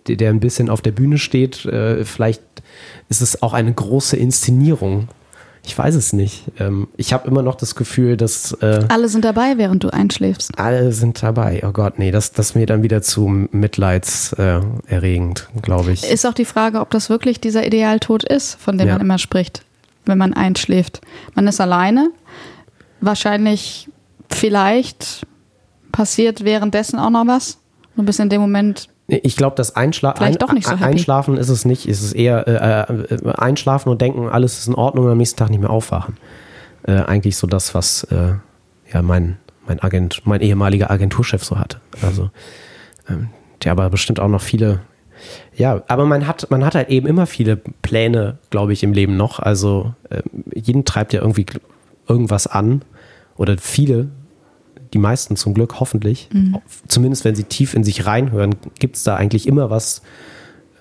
äh, 0.08 0.14
der, 0.16 0.30
ein 0.30 0.40
bisschen 0.40 0.68
auf 0.70 0.82
der 0.82 0.92
Bühne 0.92 1.18
steht. 1.18 1.64
Äh, 1.66 2.04
vielleicht 2.04 2.42
ist 3.08 3.20
es 3.22 3.42
auch 3.42 3.52
eine 3.52 3.72
große 3.72 4.16
Inszenierung. 4.16 5.08
Ich 5.64 5.76
weiß 5.76 5.96
es 5.96 6.12
nicht. 6.14 6.44
Ähm, 6.58 6.88
ich 6.96 7.12
habe 7.12 7.28
immer 7.28 7.42
noch 7.42 7.54
das 7.54 7.74
Gefühl, 7.74 8.16
dass 8.16 8.52
äh, 8.62 8.84
Alle 8.88 9.08
sind 9.08 9.24
dabei, 9.24 9.54
während 9.58 9.84
du 9.84 9.90
einschläfst. 9.90 10.58
alle 10.58 10.92
sind 10.92 11.22
dabei. 11.22 11.62
Oh 11.66 11.72
Gott, 11.72 11.98
nee, 11.98 12.10
das, 12.10 12.32
das 12.32 12.50
ist 12.50 12.54
mir 12.56 12.64
dann 12.66 12.82
wieder 12.82 13.02
zu 13.02 13.28
mitleidserregend, 13.28 14.82
erregend, 14.86 15.48
glaube 15.62 15.92
ich. 15.92 16.10
Ist 16.10 16.26
auch 16.26 16.32
die 16.34 16.44
Frage, 16.46 16.80
ob 16.80 16.90
das 16.90 17.10
wirklich 17.10 17.40
dieser 17.40 17.66
Idealtod 17.66 18.24
ist, 18.24 18.54
von 18.54 18.78
dem 18.78 18.88
Ja. 18.88 18.94
man 18.94 19.02
immer 19.02 19.18
spricht, 19.18 19.62
wenn 20.06 20.16
man 20.18 20.32
einschläft. 20.32 21.00
Man 21.34 21.46
ist 21.46 21.60
alleine, 21.60 22.10
wahrscheinlich 23.00 23.88
vielleicht 24.30 25.26
passiert 25.92 26.44
währenddessen 26.44 26.98
auch 26.98 27.10
noch 27.10 27.26
was. 27.26 27.58
Du 27.96 28.02
bist 28.04 28.20
in 28.20 28.28
dem 28.28 28.40
Moment 28.40 28.88
Ich 29.08 29.36
glaube, 29.36 29.56
das 29.56 29.74
Einschla 29.74 30.14
Vielleicht 30.16 30.42
doch 30.42 30.52
nicht 30.52 30.66
so 30.66 30.72
Ein- 30.72 30.78
happy. 30.78 30.90
Einschlafen 30.92 31.36
ist 31.36 31.48
es 31.48 31.64
nicht. 31.64 31.86
Es 31.86 32.02
ist 32.02 32.12
eher 32.12 32.46
äh, 32.46 33.14
äh, 33.14 33.32
Einschlafen 33.32 33.88
und 33.90 34.00
denken, 34.00 34.28
alles 34.28 34.58
ist 34.58 34.68
in 34.68 34.74
Ordnung 34.74 35.06
und 35.06 35.12
am 35.12 35.18
nächsten 35.18 35.36
Tag 35.38 35.50
nicht 35.50 35.60
mehr 35.60 35.70
aufwachen. 35.70 36.16
Äh, 36.84 36.92
eigentlich 37.02 37.36
so 37.36 37.46
das, 37.46 37.74
was 37.74 38.04
äh, 38.04 38.34
ja 38.92 39.02
mein, 39.02 39.38
mein 39.66 39.82
Agent, 39.82 40.22
mein 40.26 40.40
ehemaliger 40.40 40.90
Agenturchef 40.90 41.42
so 41.42 41.58
hatte. 41.58 41.80
Also 42.02 42.30
ähm, 43.08 43.30
der 43.64 43.72
aber 43.72 43.90
bestimmt 43.90 44.20
auch 44.20 44.28
noch 44.28 44.42
viele. 44.42 44.80
Ja, 45.56 45.82
aber 45.88 46.06
man 46.06 46.28
hat, 46.28 46.48
man 46.50 46.64
hat 46.64 46.76
halt 46.76 46.90
eben 46.90 47.08
immer 47.08 47.26
viele 47.26 47.56
Pläne, 47.56 48.38
glaube 48.50 48.72
ich, 48.72 48.84
im 48.84 48.92
Leben 48.92 49.16
noch. 49.16 49.40
Also 49.40 49.94
ähm, 50.10 50.44
jeden 50.54 50.84
treibt 50.84 51.12
ja 51.12 51.20
irgendwie 51.20 51.46
irgendwas 52.06 52.46
an. 52.46 52.82
Oder 53.36 53.56
viele, 53.58 54.08
die 54.92 54.98
meisten 54.98 55.36
zum 55.36 55.54
Glück, 55.54 55.80
hoffentlich. 55.80 56.28
Zumindest 56.86 57.24
wenn 57.24 57.34
sie 57.34 57.44
tief 57.44 57.74
in 57.74 57.84
sich 57.84 58.06
reinhören, 58.06 58.54
gibt 58.78 58.96
es 58.96 59.02
da 59.02 59.16
eigentlich 59.16 59.46
immer 59.46 59.70
was 59.70 60.02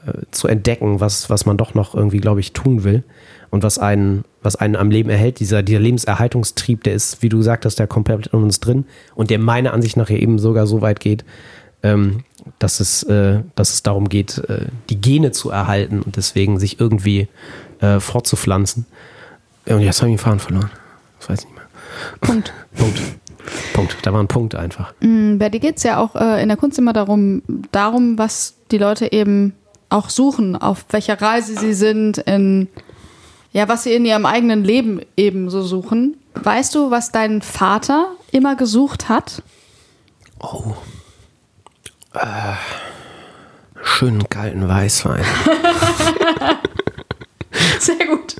äh, 0.06 0.22
zu 0.32 0.48
entdecken, 0.48 1.00
was, 1.00 1.30
was 1.30 1.46
man 1.46 1.58
doch 1.58 1.74
noch 1.74 1.96
irgendwie, 1.96 2.20
glaube 2.20 2.40
ich, 2.40 2.54
tun 2.54 2.84
will. 2.84 3.04
Und 3.50 3.64
was 3.64 3.80
einen, 3.80 4.26
was 4.42 4.56
einen 4.58 4.76
am 4.76 4.92
Leben 4.92 5.10
erhält, 5.10 5.40
dieser, 5.40 5.64
dieser 5.64 5.80
Lebenserhaltungstrieb, 5.80 6.84
der 6.84 6.94
ist, 6.94 7.22
wie 7.22 7.30
du 7.30 7.38
gesagt 7.38 7.66
hast, 7.66 7.80
der 7.80 7.88
komplett 7.88 8.28
in 8.28 8.44
uns 8.44 8.60
drin 8.60 8.86
und 9.16 9.30
der 9.30 9.40
meiner 9.40 9.74
Ansicht 9.74 9.96
nach 9.96 10.10
eben 10.10 10.38
sogar 10.38 10.68
so 10.68 10.82
weit 10.82 11.00
geht, 11.00 11.24
ähm, 11.84 12.24
dass, 12.60 12.80
es, 12.80 13.04
äh, 13.04 13.42
dass 13.56 13.74
es 13.74 13.84
darum 13.84 14.10
geht, 14.10 14.38
äh, 14.50 14.66
die 14.90 15.00
Gene 15.00 15.32
zu 15.32 15.50
erhalten 15.50 16.02
und 16.02 16.18
deswegen 16.18 16.60
sich 16.60 16.80
irgendwie 16.80 17.28
äh, 17.80 18.00
fortzupflanzen. 18.00 18.86
Und 19.66 19.82
jetzt 19.82 20.02
habe 20.02 20.12
ich 20.12 20.18
den 20.18 20.24
Faden 20.24 20.40
verloren. 20.40 20.70
Das 21.20 21.30
weiß 21.30 21.40
ich 21.40 21.46
nicht 21.46 21.56
mehr. 21.56 21.66
Punkt. 22.22 22.54
Punkt. 22.76 23.00
Punkt. 23.74 23.98
Da 24.04 24.14
war 24.14 24.22
ein 24.22 24.28
Punkt 24.28 24.56
einfach. 24.56 24.94
Mm, 25.00 25.38
Bei 25.38 25.50
dir 25.50 25.60
geht 25.60 25.78
es 25.78 25.84
ja 25.84 26.00
auch 26.00 26.16
äh, 26.16 26.42
in 26.42 26.48
der 26.50 26.58
Kunst 26.58 26.78
immer 26.80 26.94
darum, 26.94 27.42
darum, 27.72 28.18
was 28.18 28.56
die 28.72 28.78
Leute 28.78 29.12
eben 29.12 29.54
auch 29.90 30.10
suchen, 30.10 30.56
auf 30.56 30.86
welcher 30.90 31.22
Reise 31.22 31.58
sie 31.58 31.74
sind, 31.74 32.18
in 32.20 32.68
ja, 33.54 33.68
was 33.70 33.84
sie 33.84 33.94
in 33.94 34.06
ihrem 34.06 34.26
eigenen 34.26 34.64
Leben 34.64 35.02
eben 35.16 35.50
so 35.50 35.62
suchen. 35.64 36.18
Weißt 36.36 36.76
du, 36.76 36.92
was 36.92 37.12
dein 37.12 37.42
Vater 37.42 38.12
immer 38.32 38.56
gesucht 38.56 39.10
hat? 39.10 39.42
Oh. 40.40 40.74
Äh, 42.14 42.54
schönen 43.82 44.28
kalten 44.30 44.68
Weißwein. 44.68 45.24
Sehr 47.80 48.06
gut. 48.08 48.36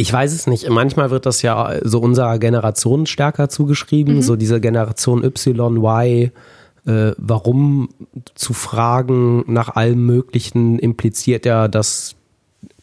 Ich 0.00 0.10
weiß 0.10 0.32
es 0.32 0.46
nicht. 0.46 0.66
Manchmal 0.70 1.10
wird 1.10 1.26
das 1.26 1.42
ja 1.42 1.74
so 1.82 2.00
unserer 2.00 2.38
Generation 2.38 3.04
stärker 3.04 3.50
zugeschrieben, 3.50 4.22
so 4.22 4.34
diese 4.34 4.58
Generation 4.58 5.22
Y, 5.22 5.76
Y, 5.76 6.30
äh, 6.86 7.12
warum 7.18 7.90
zu 8.34 8.54
fragen 8.54 9.44
nach 9.46 9.76
allem 9.76 10.06
Möglichen 10.06 10.78
impliziert 10.78 11.44
ja, 11.44 11.68
dass, 11.68 12.14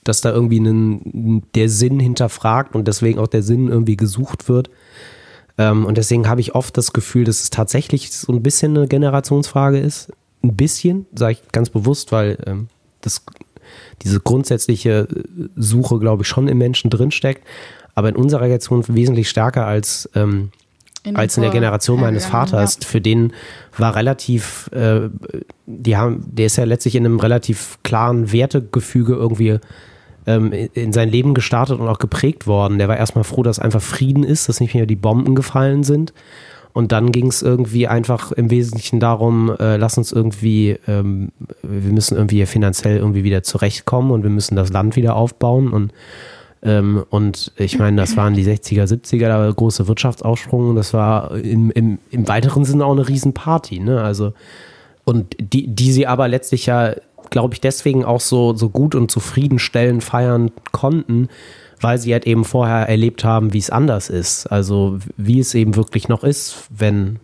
dass 0.04 0.22
da 0.22 0.32
irgendwie 0.32 0.60
einen, 0.60 1.42
der 1.56 1.70
Sinn 1.70 2.00
hinterfragt 2.00 2.76
und 2.76 2.88
deswegen 2.88 3.18
auch 3.18 3.26
der 3.26 3.42
Sinn 3.42 3.68
irgendwie 3.68 3.98
gesucht 3.98 4.48
wird. 4.48 4.70
Ähm, 5.58 5.88
und 5.88 5.98
deswegen 5.98 6.30
habe 6.30 6.42
ich 6.42 6.54
oft 6.54 6.78
das 6.78 6.94
Gefühl, 6.94 7.24
dass 7.24 7.42
es 7.42 7.50
tatsächlich 7.50 8.12
so 8.12 8.32
ein 8.32 8.44
bisschen 8.44 8.78
eine 8.78 8.88
Generationsfrage 8.88 9.80
ist. 9.80 10.12
Ein 10.44 10.56
bisschen, 10.56 11.08
sage 11.16 11.32
ich 11.32 11.52
ganz 11.52 11.72
bewusst, 11.72 12.12
weil 12.12 12.38
ähm, 12.46 12.68
das, 13.02 13.24
diese 14.04 14.20
grundsätzliche 14.20 15.08
Suche, 15.56 16.00
glaube 16.00 16.24
ich, 16.24 16.28
schon 16.28 16.48
im 16.48 16.58
Menschen 16.58 16.90
drinsteckt. 16.90 17.46
Aber 17.96 18.10
in 18.10 18.16
unserer 18.16 18.44
Generation 18.44 18.84
wesentlich 18.88 19.30
stärker 19.30 19.66
als, 19.66 20.10
ähm, 20.14 20.52
In 21.04 21.16
als 21.16 21.38
in 21.38 21.44
der 21.44 21.52
Generation 21.52 22.00
meines 22.00 22.26
Vaters. 22.26 22.78
Für 22.84 23.02
den 23.02 23.34
war 23.78 23.96
relativ, 23.96 24.70
äh, 24.72 25.10
die 25.66 25.98
haben, 25.98 26.24
der 26.28 26.46
ist 26.46 26.58
ja 26.58 26.66
letztlich 26.66 26.96
in 26.96 27.06
einem 27.06 27.20
relativ 27.20 27.80
klaren 27.84 28.32
Wertegefüge 28.32 29.14
irgendwie 29.14 29.60
ähm, 30.28 30.52
in 30.52 30.94
sein 30.94 31.10
Leben 31.10 31.34
gestartet 31.34 31.80
und 31.80 31.88
auch 31.88 32.00
geprägt 32.00 32.46
worden. 32.46 32.78
Der 32.78 32.88
war 32.88 32.98
erstmal 32.98 33.24
froh, 33.24 33.44
dass 33.44 33.60
einfach 33.60 33.82
Frieden 33.82 34.24
ist, 34.24 34.50
dass 34.50 34.60
nicht 34.60 34.76
mehr 34.76 34.86
die 34.86 34.96
Bomben 34.96 35.36
gefallen 35.36 35.84
sind. 35.84 36.14
Und 36.78 36.92
dann 36.92 37.12
ging 37.12 37.26
es 37.26 37.42
irgendwie 37.42 37.88
einfach 37.88 38.32
im 38.32 38.52
Wesentlichen 38.52 39.00
darum, 39.00 39.50
äh, 39.60 39.78
lass 39.78 39.98
uns 39.98 40.12
irgendwie, 40.12 40.78
ähm, 40.88 41.32
wir 41.64 41.92
müssen 41.92 42.16
irgendwie 42.16 42.46
finanziell 42.46 42.98
irgendwie 42.98 43.24
wieder 43.24 43.42
zurechtkommen 43.42 44.12
und 44.12 44.22
wir 44.22 44.30
müssen 44.30 44.56
das 44.56 44.72
Land 44.72 44.96
wieder 44.96 45.16
aufbauen. 45.16 45.74
Und, 45.74 45.92
ähm, 46.62 47.04
und 47.10 47.52
ich 47.56 47.80
meine, 47.80 47.98
das 48.00 48.16
waren 48.16 48.36
die 48.36 48.44
60er, 48.44 48.84
70er, 48.84 49.28
da 49.28 49.40
war 49.40 49.52
große 49.52 49.88
Wirtschaftsaufschwung. 49.88 50.76
Das 50.76 50.94
war 50.94 51.32
im, 51.32 51.72
im, 51.72 51.98
im 52.12 52.28
weiteren 52.28 52.64
Sinne 52.64 52.86
auch 52.86 52.92
eine 52.92 53.10
Riesenparty. 53.10 53.80
Ne? 53.80 54.00
Also, 54.00 54.34
und 55.04 55.36
die, 55.40 55.66
die 55.66 55.92
sie 55.92 56.06
aber 56.06 56.28
letztlich 56.28 56.68
ja, 56.68 56.94
glaube 57.32 57.56
ich, 57.56 57.60
deswegen 57.62 58.06
auch 58.06 58.22
so, 58.22 58.54
so 58.54 58.70
gut 58.70 58.94
und 58.94 59.10
zufriedenstellend 59.10 60.04
feiern 60.04 60.52
konnten, 60.74 61.28
weil 61.82 61.98
sie 61.98 62.12
halt 62.14 62.26
eben 62.26 62.44
vorher 62.46 62.90
erlebt 62.90 63.24
haben, 63.24 63.54
wie 63.54 63.60
es 63.60 63.70
anders 63.70 64.10
ist. 64.10 64.48
Also 64.48 65.00
wie 65.16 65.40
es 65.40 65.54
eben 65.54 65.76
wirklich 65.76 66.08
noch 66.08 66.24
ist, 66.24 66.68
wenn, 66.70 67.20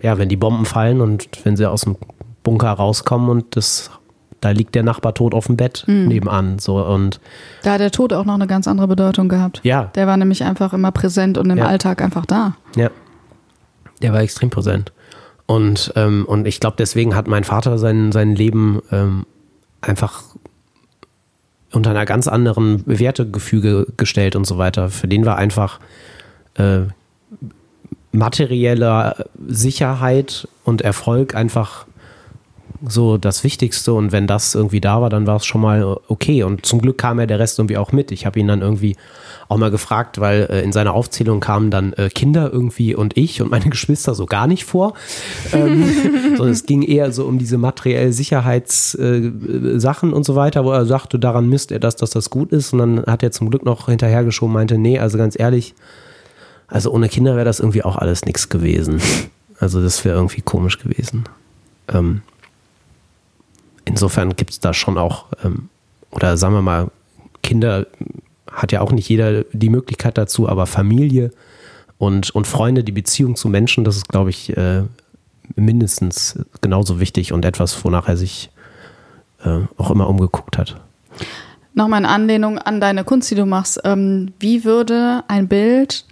ja, 0.00 0.18
wenn 0.18 0.28
die 0.28 0.36
Bomben 0.36 0.64
fallen 0.66 1.00
und 1.00 1.28
wenn 1.44 1.56
sie 1.56 1.68
aus 1.70 1.82
dem 1.82 1.96
Bunker 2.42 2.72
rauskommen 2.72 3.28
und 3.28 3.54
das, 3.56 3.90
da 4.40 4.50
liegt 4.50 4.74
der 4.74 4.82
Nachbar 4.82 5.14
tot 5.14 5.34
auf 5.34 5.46
dem 5.46 5.56
Bett 5.56 5.84
nebenan. 5.86 6.58
So 6.58 6.84
und 6.84 7.20
Da 7.62 7.74
hat 7.74 7.80
der 7.80 7.92
Tod 7.92 8.12
auch 8.12 8.24
noch 8.24 8.34
eine 8.34 8.48
ganz 8.48 8.66
andere 8.66 8.88
Bedeutung 8.88 9.28
gehabt. 9.28 9.60
ja, 9.62 9.84
Der 9.94 10.06
war 10.08 10.16
nämlich 10.16 10.42
einfach 10.42 10.72
immer 10.72 10.90
präsent 10.90 11.38
und 11.38 11.48
im 11.50 11.58
Ja. 11.58 11.66
Alltag 11.66 12.02
einfach 12.02 12.26
da. 12.26 12.56
Ja. 12.74 12.90
Der 14.00 14.12
war 14.12 14.20
extrem 14.20 14.50
präsent. 14.50 14.92
Und, 15.46 15.92
ähm, 15.96 16.24
und 16.26 16.46
ich 16.48 16.58
glaube, 16.58 16.76
deswegen 16.78 17.14
hat 17.14 17.28
mein 17.28 17.44
Vater 17.44 17.78
sein, 17.78 18.10
sein 18.10 18.34
Leben 18.34 18.80
ähm, 18.90 19.26
einfach 19.80 20.22
unter 21.72 21.90
einer 21.90 22.04
ganz 22.04 22.28
anderen 22.28 22.82
Wertegefüge 22.86 23.86
gestellt 23.96 24.36
und 24.36 24.46
so 24.46 24.58
weiter. 24.58 24.90
Für 24.90 25.08
den 25.08 25.24
war 25.24 25.36
einfach 25.36 25.80
äh, 26.54 26.80
materielle 28.12 29.26
Sicherheit 29.46 30.46
und 30.64 30.82
Erfolg 30.82 31.34
einfach 31.34 31.86
so 32.86 33.18
das 33.18 33.44
Wichtigste 33.44 33.92
und 33.92 34.12
wenn 34.12 34.26
das 34.26 34.54
irgendwie 34.54 34.80
da 34.80 35.00
war, 35.00 35.10
dann 35.10 35.26
war 35.26 35.36
es 35.36 35.46
schon 35.46 35.60
mal 35.60 35.98
okay 36.08 36.42
und 36.42 36.66
zum 36.66 36.80
Glück 36.80 36.98
kam 36.98 37.20
ja 37.20 37.26
der 37.26 37.38
Rest 37.38 37.58
irgendwie 37.58 37.76
auch 37.76 37.92
mit. 37.92 38.10
Ich 38.10 38.26
habe 38.26 38.40
ihn 38.40 38.48
dann 38.48 38.60
irgendwie 38.60 38.96
auch 39.48 39.56
mal 39.56 39.70
gefragt, 39.70 40.20
weil 40.20 40.48
äh, 40.50 40.62
in 40.62 40.72
seiner 40.72 40.94
Aufzählung 40.94 41.40
kamen 41.40 41.70
dann 41.70 41.92
äh, 41.92 42.08
Kinder 42.08 42.50
irgendwie 42.52 42.94
und 42.94 43.16
ich 43.16 43.40
und 43.40 43.50
meine 43.50 43.64
Geschwister 43.70 44.14
so 44.14 44.26
gar 44.26 44.46
nicht 44.46 44.64
vor, 44.64 44.94
ähm, 45.52 45.84
sondern 46.36 46.52
es 46.52 46.66
ging 46.66 46.82
eher 46.82 47.12
so 47.12 47.24
um 47.26 47.38
diese 47.38 47.58
materielle 47.58 48.12
Sicherheitssachen 48.12 49.76
äh, 49.76 49.80
Sachen 49.80 50.12
und 50.12 50.24
so 50.24 50.34
weiter, 50.34 50.64
wo 50.64 50.72
er 50.72 50.86
sagte, 50.86 51.18
daran 51.18 51.48
misst 51.48 51.70
er 51.70 51.78
das, 51.78 51.96
dass 51.96 52.10
das 52.10 52.30
gut 52.30 52.52
ist 52.52 52.72
und 52.72 52.78
dann 52.78 53.04
hat 53.06 53.22
er 53.22 53.30
zum 53.30 53.50
Glück 53.50 53.64
noch 53.64 53.86
hinterhergeschoben, 53.86 54.54
meinte, 54.54 54.78
nee, 54.78 54.98
also 54.98 55.18
ganz 55.18 55.38
ehrlich, 55.38 55.74
also 56.66 56.90
ohne 56.90 57.08
Kinder 57.08 57.36
wäre 57.36 57.44
das 57.44 57.60
irgendwie 57.60 57.84
auch 57.84 57.96
alles 57.96 58.24
nichts 58.24 58.48
gewesen. 58.48 59.00
Also 59.60 59.82
das 59.82 60.04
wäre 60.04 60.16
irgendwie 60.16 60.40
komisch 60.40 60.78
gewesen. 60.78 61.24
Ähm, 61.88 62.22
insofern 63.84 64.36
gibt 64.36 64.50
es 64.50 64.60
da 64.60 64.74
schon 64.74 64.98
auch, 64.98 65.26
ähm, 65.44 65.68
oder 66.10 66.36
sagen 66.36 66.54
wir 66.54 66.62
mal, 66.62 66.90
Kinder 67.42 67.86
hat 68.50 68.72
ja 68.72 68.80
auch 68.80 68.92
nicht 68.92 69.08
jeder 69.08 69.44
die 69.52 69.70
Möglichkeit 69.70 70.18
dazu, 70.18 70.48
aber 70.48 70.66
Familie 70.66 71.30
und, 71.98 72.30
und 72.30 72.46
Freunde, 72.46 72.84
die 72.84 72.92
Beziehung 72.92 73.36
zu 73.36 73.48
Menschen, 73.48 73.84
das 73.84 73.96
ist, 73.96 74.08
glaube 74.08 74.30
ich, 74.30 74.56
äh, 74.56 74.82
mindestens 75.56 76.38
genauso 76.60 77.00
wichtig 77.00 77.32
und 77.32 77.44
etwas, 77.44 77.84
wonach 77.84 78.08
er 78.08 78.16
sich 78.16 78.50
äh, 79.44 79.60
auch 79.76 79.90
immer 79.90 80.08
umgeguckt 80.08 80.58
hat. 80.58 80.80
Nochmal 81.74 82.00
in 82.00 82.06
Anlehnung 82.06 82.58
an 82.58 82.80
deine 82.80 83.04
Kunst, 83.04 83.30
die 83.30 83.34
du 83.34 83.46
machst. 83.46 83.80
Ähm, 83.84 84.32
wie 84.38 84.64
würde 84.64 85.24
ein 85.28 85.48
Bild 85.48 86.04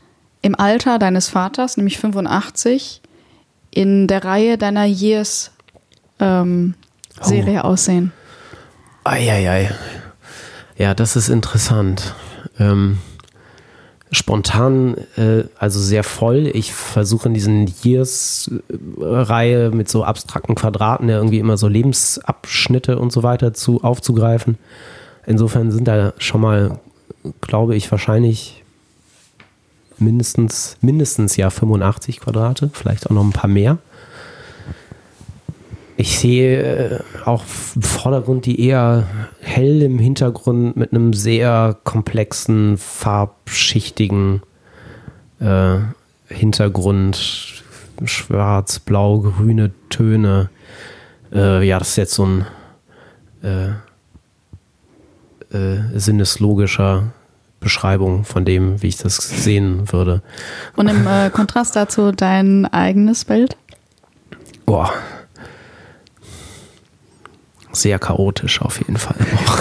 im 0.43 0.59
Alter 0.59 0.99
deines 0.99 1.29
Vaters, 1.29 1.77
nämlich 1.77 1.99
85, 1.99 3.03
in 3.71 4.07
der 4.07 4.25
Reihe 4.25 4.57
deiner 4.57 4.85
Years 4.85 5.53
ähm, 6.18 6.75
Serie 7.21 7.64
aussehen? 7.64 8.12
Eieiei. 9.05 9.71
Ja, 10.77 10.95
das 10.95 11.16
ist 11.16 11.29
interessant. 11.29 12.14
Ähm, 12.59 12.99
spontan, 14.12 14.97
äh, 15.16 15.45
also 15.59 15.81
sehr 15.81 16.05
voll. 16.05 16.51
Ich 16.53 16.73
versuche 16.73 17.29
in 17.29 17.35
diesen 17.35 17.73
Years-Reihe 17.83 19.71
mit 19.71 19.89
so 19.89 20.05
abstrakten 20.05 20.55
Quadraten 20.55 21.09
ja 21.09 21.16
irgendwie 21.16 21.39
immer 21.39 21.57
so 21.57 21.68
Lebensabschnitte 21.68 22.99
und 22.99 23.12
so 23.12 23.23
weiter 23.23 23.55
zu 23.55 23.83
aufzugreifen. 23.83 24.59
Insofern 25.27 25.71
sind 25.71 25.87
da 25.87 26.12
schon 26.18 26.41
mal, 26.41 26.81
glaube 27.41 27.77
ich, 27.77 27.91
wahrscheinlich 27.91 28.64
mindestens, 29.99 30.77
mindestens 30.81 31.37
ja 31.37 31.51
85 31.51 32.21
Quadrate, 32.21 32.71
vielleicht 32.73 33.07
auch 33.07 33.14
noch 33.14 33.25
ein 33.25 33.33
paar 33.33 33.51
mehr. 33.51 33.79
Ich 36.01 36.18
sehe 36.18 36.62
äh, 36.62 36.98
auch 37.26 37.44
im 37.76 37.82
Vordergrund 37.82 38.46
die 38.46 38.66
eher 38.66 39.07
hell 39.42 39.82
im 39.82 39.98
Hintergrund 39.98 40.74
mit 40.74 40.94
einem 40.94 41.12
sehr 41.12 41.76
komplexen, 41.84 42.78
farbschichtigen 42.78 44.40
äh, 45.40 45.76
Hintergrund. 46.26 47.62
Schwarz, 48.07 48.78
blau, 48.78 49.18
grüne 49.18 49.72
Töne. 49.90 50.48
Äh, 51.34 51.68
ja, 51.68 51.78
das 51.78 51.90
ist 51.90 51.96
jetzt 51.96 52.14
so 52.14 52.24
ein 52.24 52.46
äh, 53.42 53.68
äh, 55.55 55.82
sinneslogischer 55.94 57.12
Beschreibung 57.61 58.24
von 58.24 58.46
dem, 58.46 58.80
wie 58.80 58.86
ich 58.86 58.96
das 58.96 59.16
sehen 59.16 59.92
würde. 59.92 60.22
Und 60.76 60.88
im 60.88 61.07
äh, 61.07 61.28
Kontrast 61.28 61.76
dazu 61.76 62.11
dein 62.11 62.64
eigenes 62.64 63.26
Bild? 63.26 63.59
Boah. 64.64 64.94
Sehr 67.73 67.99
chaotisch 67.99 68.61
auf 68.62 68.79
jeden 68.79 68.97
Fall 68.97 69.16
auch. 69.37 69.59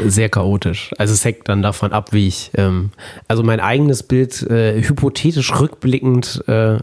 Sehr 0.06 0.28
chaotisch. 0.28 0.90
Also 0.98 1.14
es 1.14 1.24
hängt 1.24 1.48
dann 1.48 1.62
davon 1.62 1.92
ab, 1.92 2.12
wie 2.12 2.28
ich, 2.28 2.50
ähm, 2.54 2.90
also 3.28 3.42
mein 3.42 3.60
eigenes 3.60 4.02
Bild 4.02 4.42
äh, 4.42 4.82
hypothetisch 4.82 5.58
rückblickend 5.58 6.42
äh, 6.48 6.78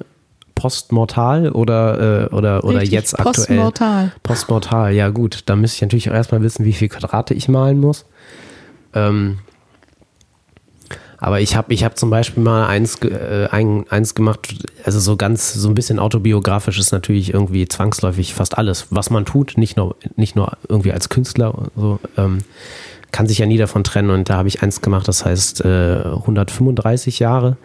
postmortal 0.55 1.51
oder, 1.51 2.29
äh, 2.31 2.35
oder, 2.35 2.63
oder 2.63 2.79
Richtig, 2.79 2.91
jetzt 2.91 3.19
aktuell. 3.19 3.33
postmortal. 3.33 4.11
Postmortal, 4.23 4.93
ja 4.93 5.09
gut. 5.09 5.41
Da 5.47 5.55
müsste 5.55 5.77
ich 5.77 5.81
natürlich 5.81 6.09
auch 6.09 6.15
erstmal 6.15 6.41
wissen, 6.41 6.65
wie 6.65 6.73
viele 6.73 6.89
Quadrate 6.89 7.33
ich 7.33 7.47
malen 7.47 7.79
muss. 7.79 8.05
Ähm, 8.93 9.39
aber 11.23 11.39
ich 11.39 11.55
habe 11.55 11.73
ich 11.73 11.85
hab 11.85 11.97
zum 11.97 12.09
Beispiel 12.09 12.43
mal 12.43 12.67
eins, 12.67 13.01
äh, 13.01 13.47
ein, 13.49 13.85
eins 13.89 14.13
gemacht, 14.13 14.57
also 14.83 14.99
so 14.99 15.15
ganz, 15.15 15.53
so 15.53 15.69
ein 15.69 15.73
bisschen 15.73 15.97
autobiografisch 15.97 16.77
ist 16.77 16.91
natürlich 16.91 17.33
irgendwie 17.33 17.65
zwangsläufig 17.65 18.33
fast 18.33 18.57
alles, 18.57 18.87
was 18.89 19.09
man 19.09 19.23
tut, 19.23 19.53
nicht 19.55 19.77
nur, 19.77 19.95
nicht 20.17 20.35
nur 20.35 20.57
irgendwie 20.67 20.91
als 20.91 21.07
Künstler, 21.07 21.57
oder 21.57 21.71
so, 21.77 21.99
ähm, 22.17 22.39
kann 23.13 23.27
sich 23.27 23.37
ja 23.37 23.45
nie 23.45 23.55
davon 23.55 23.85
trennen. 23.85 24.09
Und 24.09 24.29
da 24.29 24.35
habe 24.35 24.49
ich 24.49 24.63
eins 24.63 24.81
gemacht, 24.81 25.07
das 25.07 25.23
heißt 25.23 25.63
äh, 25.63 26.01
135 26.03 27.19
Jahre. 27.19 27.55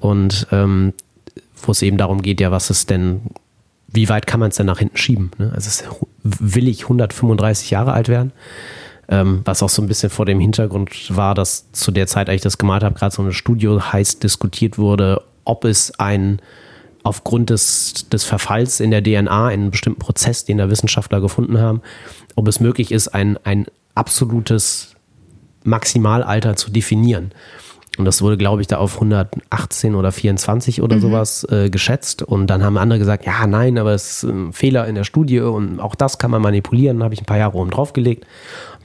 Und 0.00 0.46
ähm, 0.50 0.94
wo 1.62 1.72
es 1.72 1.82
eben 1.82 1.98
darum 1.98 2.22
geht, 2.22 2.40
ja, 2.40 2.50
was 2.50 2.70
ist 2.70 2.88
denn, 2.88 3.20
wie 3.88 4.08
weit 4.08 4.26
kann 4.26 4.40
man 4.40 4.48
es 4.48 4.56
denn 4.56 4.64
nach 4.64 4.78
hinten 4.78 4.96
schieben? 4.96 5.30
Ne? 5.36 5.52
Also 5.54 5.68
es, 5.68 5.84
will 6.22 6.68
ich 6.68 6.84
135 6.84 7.70
Jahre 7.70 7.92
alt 7.92 8.08
werden? 8.08 8.32
Ähm, 9.10 9.40
was 9.44 9.62
auch 9.62 9.70
so 9.70 9.80
ein 9.80 9.88
bisschen 9.88 10.10
vor 10.10 10.26
dem 10.26 10.38
Hintergrund 10.38 11.16
war, 11.16 11.34
dass 11.34 11.72
zu 11.72 11.90
der 11.90 12.06
Zeit, 12.06 12.28
als 12.28 12.36
ich 12.36 12.42
das 12.42 12.58
gemalt 12.58 12.82
habe, 12.82 12.94
gerade 12.94 13.14
so 13.14 13.22
eine 13.22 13.32
Studio 13.32 13.92
heiß 13.92 14.18
diskutiert 14.18 14.76
wurde, 14.76 15.22
ob 15.44 15.64
es 15.64 15.98
ein 15.98 16.40
aufgrund 17.04 17.48
des, 17.48 18.08
des 18.10 18.24
Verfalls 18.24 18.80
in 18.80 18.90
der 18.90 19.02
DNA, 19.02 19.46
einen 19.46 19.70
bestimmten 19.70 20.00
Prozess, 20.00 20.44
den 20.44 20.58
da 20.58 20.68
Wissenschaftler 20.68 21.22
gefunden 21.22 21.58
haben, 21.58 21.80
ob 22.36 22.46
es 22.48 22.60
möglich 22.60 22.92
ist, 22.92 23.08
ein, 23.08 23.38
ein 23.44 23.66
absolutes 23.94 24.94
Maximalalter 25.64 26.56
zu 26.56 26.70
definieren. 26.70 27.32
Und 27.98 28.04
das 28.04 28.22
wurde, 28.22 28.36
glaube 28.36 28.60
ich, 28.60 28.68
da 28.68 28.76
auf 28.76 28.94
118 28.94 29.96
oder 29.96 30.12
24 30.12 30.82
oder 30.82 31.00
sowas 31.00 31.44
äh, 31.50 31.68
geschätzt. 31.68 32.22
Und 32.22 32.46
dann 32.46 32.62
haben 32.62 32.78
andere 32.78 33.00
gesagt, 33.00 33.26
ja, 33.26 33.44
nein, 33.46 33.76
aber 33.76 33.92
es 33.92 34.22
ist 34.22 34.30
ein 34.30 34.52
Fehler 34.52 34.86
in 34.86 34.94
der 34.94 35.02
Studie 35.02 35.40
und 35.40 35.80
auch 35.80 35.96
das 35.96 36.18
kann 36.18 36.30
man 36.30 36.40
manipulieren. 36.40 36.98
Dann 36.98 37.04
habe 37.04 37.14
ich 37.14 37.20
ein 37.20 37.26
paar 37.26 37.38
Jahre 37.38 37.58
oben 37.58 37.70
draufgelegt. 37.70 38.24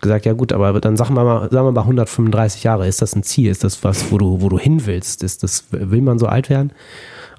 Gesagt, 0.03 0.25
ja 0.25 0.33
gut, 0.33 0.53
aber 0.53 0.79
dann 0.81 0.97
sagen 0.97 1.15
wir 1.15 1.23
mal, 1.23 1.49
sagen 1.49 1.65
wir 1.65 1.71
mal 1.71 1.81
135 1.81 2.63
Jahre, 2.63 2.87
ist 2.87 3.01
das 3.01 3.15
ein 3.15 3.23
Ziel? 3.23 3.49
Ist 3.49 3.63
das 3.63 3.83
was, 3.83 4.11
wo 4.11 4.17
du, 4.17 4.41
wo 4.41 4.49
du 4.49 4.59
hin 4.59 4.85
willst? 4.85 5.23
Ist 5.23 5.43
das, 5.43 5.65
will 5.71 6.01
man 6.01 6.19
so 6.19 6.27
alt 6.27 6.49
werden? 6.49 6.73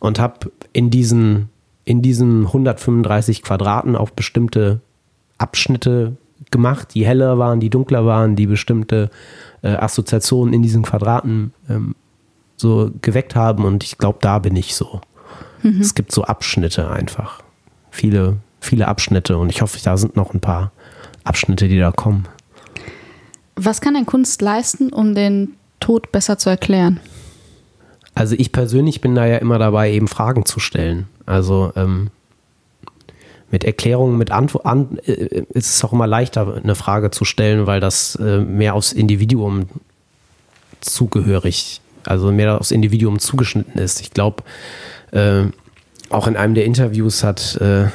Und 0.01 0.19
habe 0.19 0.51
in 0.73 0.91
diesen, 0.91 1.51
in 1.85 2.03
diesen 2.03 2.47
135 2.47 3.43
Quadraten 3.43 3.97
auf 3.97 4.15
bestimmte 4.15 4.81
Abschnitte 5.39 6.17
gemacht, 6.51 6.95
die 6.95 7.07
heller 7.07 7.39
waren, 7.39 7.61
die 7.61 7.71
dunkler 7.71 8.07
waren, 8.07 8.35
die 8.35 8.47
bestimmte 8.47 9.11
äh, 9.63 9.69
Assoziationen 9.69 10.55
in 10.55 10.63
diesen 10.63 10.83
Quadraten 10.83 11.53
ähm, 11.69 11.95
so 12.57 12.91
geweckt 13.03 13.37
haben. 13.37 13.65
Und 13.65 13.85
ich 13.85 13.99
glaube, 13.99 14.19
da 14.21 14.39
bin 14.39 14.57
ich 14.57 14.75
so. 14.75 15.01
Es 15.81 15.95
gibt 15.95 16.13
so 16.13 16.25
Abschnitte 16.25 16.91
einfach. 16.91 17.43
Viele, 17.91 18.37
viele 18.61 18.87
Abschnitte. 18.87 19.39
Und 19.39 19.51
ich 19.51 19.63
hoffe, 19.63 19.79
da 19.83 19.97
sind 19.97 20.15
noch 20.15 20.35
ein 20.35 20.41
paar 20.41 20.73
Abschnitte, 21.25 21.69
die 21.69 21.79
da 21.79 21.91
kommen. 21.91 22.27
Was 23.57 23.81
kann 23.81 23.95
denn 23.95 24.07
Kunst 24.07 24.43
leisten, 24.43 24.93
um 24.93 25.15
den 25.15 25.55
Tod 25.81 26.13
besser 26.13 26.39
zu 26.39 26.51
erklären? 26.51 27.01
Also 28.15 28.37
ich 28.39 28.53
persönlich 28.53 29.01
bin 29.01 29.15
da 29.15 29.27
ja 29.27 29.39
immer 29.39 29.59
dabei, 29.59 29.93
eben 29.93 30.09
Fragen 30.09 30.45
zu 30.45 30.61
stellen. 30.61 31.09
Also 31.27 31.73
ähm, 31.77 32.11
mit 33.51 33.65
Erklärungen, 33.65 34.19
mit 34.19 34.31
Antworten 34.31 34.99
äh, 35.07 35.45
ist 35.51 35.75
es 35.77 35.85
auch 35.85 35.93
immer 35.93 36.07
leichter, 36.07 36.61
eine 36.63 36.75
Frage 36.75 37.11
zu 37.11 37.25
stellen, 37.25 37.67
weil 37.67 37.81
das 37.81 38.17
äh, 38.17 38.39
mehr 38.39 38.75
aufs 38.75 38.93
Individuum 38.93 39.67
zugehörig, 40.81 41.81
also 42.05 42.31
mehr 42.31 42.61
aufs 42.61 42.71
Individuum 42.71 43.19
zugeschnitten 43.19 43.81
ist. 43.81 44.01
Ich 44.01 44.11
glaube, 44.11 44.43
äh, 45.13 45.45
auch 46.11 46.27
in 46.27 46.37
einem 46.37 46.55
der 46.55 46.65
Interviews 46.65 47.25
hat, 47.25 47.57
äh, 47.61 47.87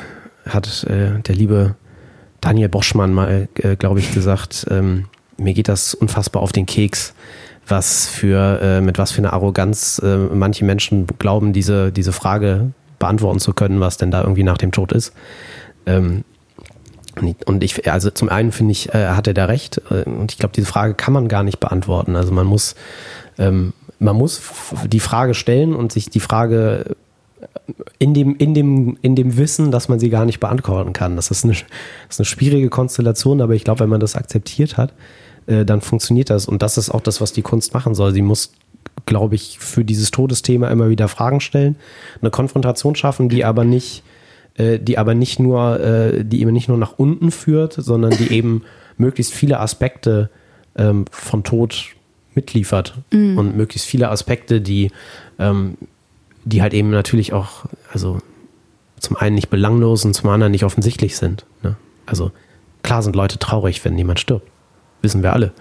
hat 0.46 0.84
äh, 0.86 1.20
der 1.20 1.36
liebe 1.36 1.76
Daniel 2.42 2.70
Boschmann 2.70 3.14
mal, 3.14 3.48
äh, 3.56 3.76
glaube 3.76 4.00
ich, 4.00 4.14
gesagt, 4.14 4.66
ähm, 4.70 5.06
mir 5.40 5.54
geht 5.54 5.68
das 5.68 5.94
unfassbar 5.94 6.42
auf 6.42 6.52
den 6.52 6.66
Keks, 6.66 7.14
was 7.68 8.08
für, 8.08 8.60
äh, 8.62 8.82
mit 8.82 8.98
was 8.98 9.12
für 9.12 9.20
einer 9.20 9.34
Arroganz 9.34 10.00
äh, 10.04 10.18
manche 10.18 10.66
Menschen 10.66 11.08
glauben, 11.20 11.54
diese, 11.54 11.92
diese 11.92 12.12
Frage 12.12 12.72
beantworten 12.98 13.40
zu 13.40 13.54
können, 13.54 13.80
was 13.80 13.98
denn 13.98 14.12
da 14.12 14.22
irgendwie 14.22 14.44
nach 14.44 14.58
dem 14.58 14.72
Tod 14.72 14.92
ist. 14.92 15.14
Ähm, 15.86 16.24
und 17.46 17.64
ich, 17.64 17.92
also 17.92 18.12
zum 18.12 18.30
einen 18.30 18.52
finde 18.52 18.72
ich, 18.72 18.94
äh, 18.94 19.10
hat 19.10 19.28
er 19.28 19.34
da 19.34 19.46
recht. 19.46 19.82
äh, 19.90 20.04
Und 20.04 20.32
ich 20.32 20.38
glaube, 20.38 20.54
diese 20.56 20.68
Frage 20.68 20.94
kann 20.94 21.14
man 21.14 21.28
gar 21.28 21.44
nicht 21.44 21.60
beantworten. 21.60 22.16
Also 22.16 22.32
man 22.32 22.46
muss, 22.46 22.76
ähm, 23.38 23.74
man 24.00 24.16
muss 24.16 24.42
die 24.88 25.00
Frage 25.00 25.34
stellen 25.34 25.76
und 25.76 25.92
sich 25.92 26.10
die 26.10 26.20
Frage 26.20 26.96
in 27.98 28.14
dem, 28.14 28.36
in 28.38 28.54
dem, 28.54 28.98
in 29.02 29.16
dem 29.16 29.38
Wissen, 29.38 29.72
dass 29.72 29.90
man 29.90 30.00
sie 30.00 30.10
gar 30.10 30.26
nicht 30.26 30.40
beantworten 30.40 30.94
kann. 30.94 31.16
Das 31.16 31.32
ist 31.32 31.44
eine, 31.44 31.54
das 31.54 31.64
ist 32.10 32.20
eine 32.20 32.26
schwierige 32.26 32.70
Konstellation, 32.70 33.42
aber 33.42 33.54
ich 33.54 33.64
glaube, 33.64 33.82
wenn 33.82 33.90
man 33.90 34.00
das 34.00 34.16
akzeptiert 34.16 34.78
hat, 34.78 34.94
äh, 35.50 35.66
dann 35.66 35.82
funktioniert 35.82 36.30
das. 36.30 36.48
Und 36.48 36.62
das 36.62 36.78
ist 36.78 36.90
auch 36.90 37.02
das, 37.02 37.22
was 37.22 37.34
die 37.34 37.42
Kunst 37.42 37.74
machen 37.74 37.96
soll. 37.96 38.14
Sie 38.14 38.22
muss, 38.22 38.54
glaube 39.06 39.36
ich, 39.36 39.60
für 39.60 39.84
dieses 39.84 40.12
Todesthema 40.12 40.70
immer 40.70 40.90
wieder 40.90 41.08
Fragen 41.08 41.42
stellen, 41.42 41.76
eine 42.22 42.32
Konfrontation 42.32 42.96
schaffen, 42.96 43.30
die 43.30 43.44
aber 43.44 43.66
nicht, 43.66 44.04
äh, 44.56 44.80
die 44.80 44.98
aber 44.98 45.16
nicht 45.16 45.40
nur, 45.40 45.80
äh, 45.80 46.24
die 46.24 46.42
eben 46.42 46.52
nicht 46.52 46.70
nur 46.70 46.78
nach 46.78 46.94
unten 46.98 47.32
führt, 47.32 47.74
sondern 47.74 48.12
die 48.12 48.32
eben 48.32 48.64
möglichst 48.98 49.34
viele 49.34 49.60
Aspekte 49.60 50.30
ähm, 50.76 51.06
von 51.12 51.44
Tod 51.44 51.96
mitliefert 52.36 52.94
und 53.12 53.58
möglichst 53.58 53.88
viele 53.88 54.10
Aspekte, 54.10 54.62
die 54.62 54.92
ähm, 55.40 55.78
die 56.46 56.62
halt 56.62 56.74
eben 56.74 56.90
natürlich 56.90 57.34
auch, 57.34 57.66
also 57.92 58.20
zum 59.00 59.18
einen 59.18 59.36
nicht 59.36 59.50
belanglos 59.50 60.06
und 60.06 60.14
zum 60.14 60.30
anderen 60.30 60.52
nicht 60.52 60.64
offensichtlich 60.64 61.18
sind. 61.18 61.46
Ne? 61.64 61.76
Also 62.06 62.32
klar 62.84 63.04
sind 63.04 63.16
Leute 63.16 63.40
traurig, 63.40 63.84
wenn 63.86 63.98
jemand 63.98 64.20
stirbt. 64.20 64.48
Wissen 65.02 65.24
wir 65.24 65.34
alle. 65.34 65.52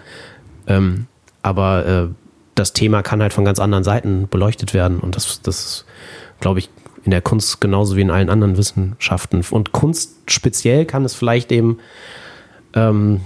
Ähm, 0.66 1.06
aber 1.42 1.86
äh, 1.86 2.08
das 2.54 2.72
Thema 2.72 3.02
kann 3.02 3.22
halt 3.22 3.32
von 3.32 3.44
ganz 3.44 3.58
anderen 3.60 3.84
Seiten 3.84 4.28
beleuchtet 4.28 4.74
werden 4.74 4.98
und 4.98 5.16
das, 5.16 5.40
das 5.42 5.64
ist, 5.64 5.84
glaube 6.40 6.58
ich, 6.58 6.70
in 7.04 7.10
der 7.10 7.22
Kunst 7.22 7.60
genauso 7.60 7.96
wie 7.96 8.02
in 8.02 8.10
allen 8.10 8.28
anderen 8.28 8.56
Wissenschaften. 8.56 9.44
Und 9.50 9.72
Kunst 9.72 10.16
speziell 10.26 10.84
kann 10.84 11.04
es 11.04 11.14
vielleicht 11.14 11.52
eben 11.52 11.78
ähm, 12.74 13.20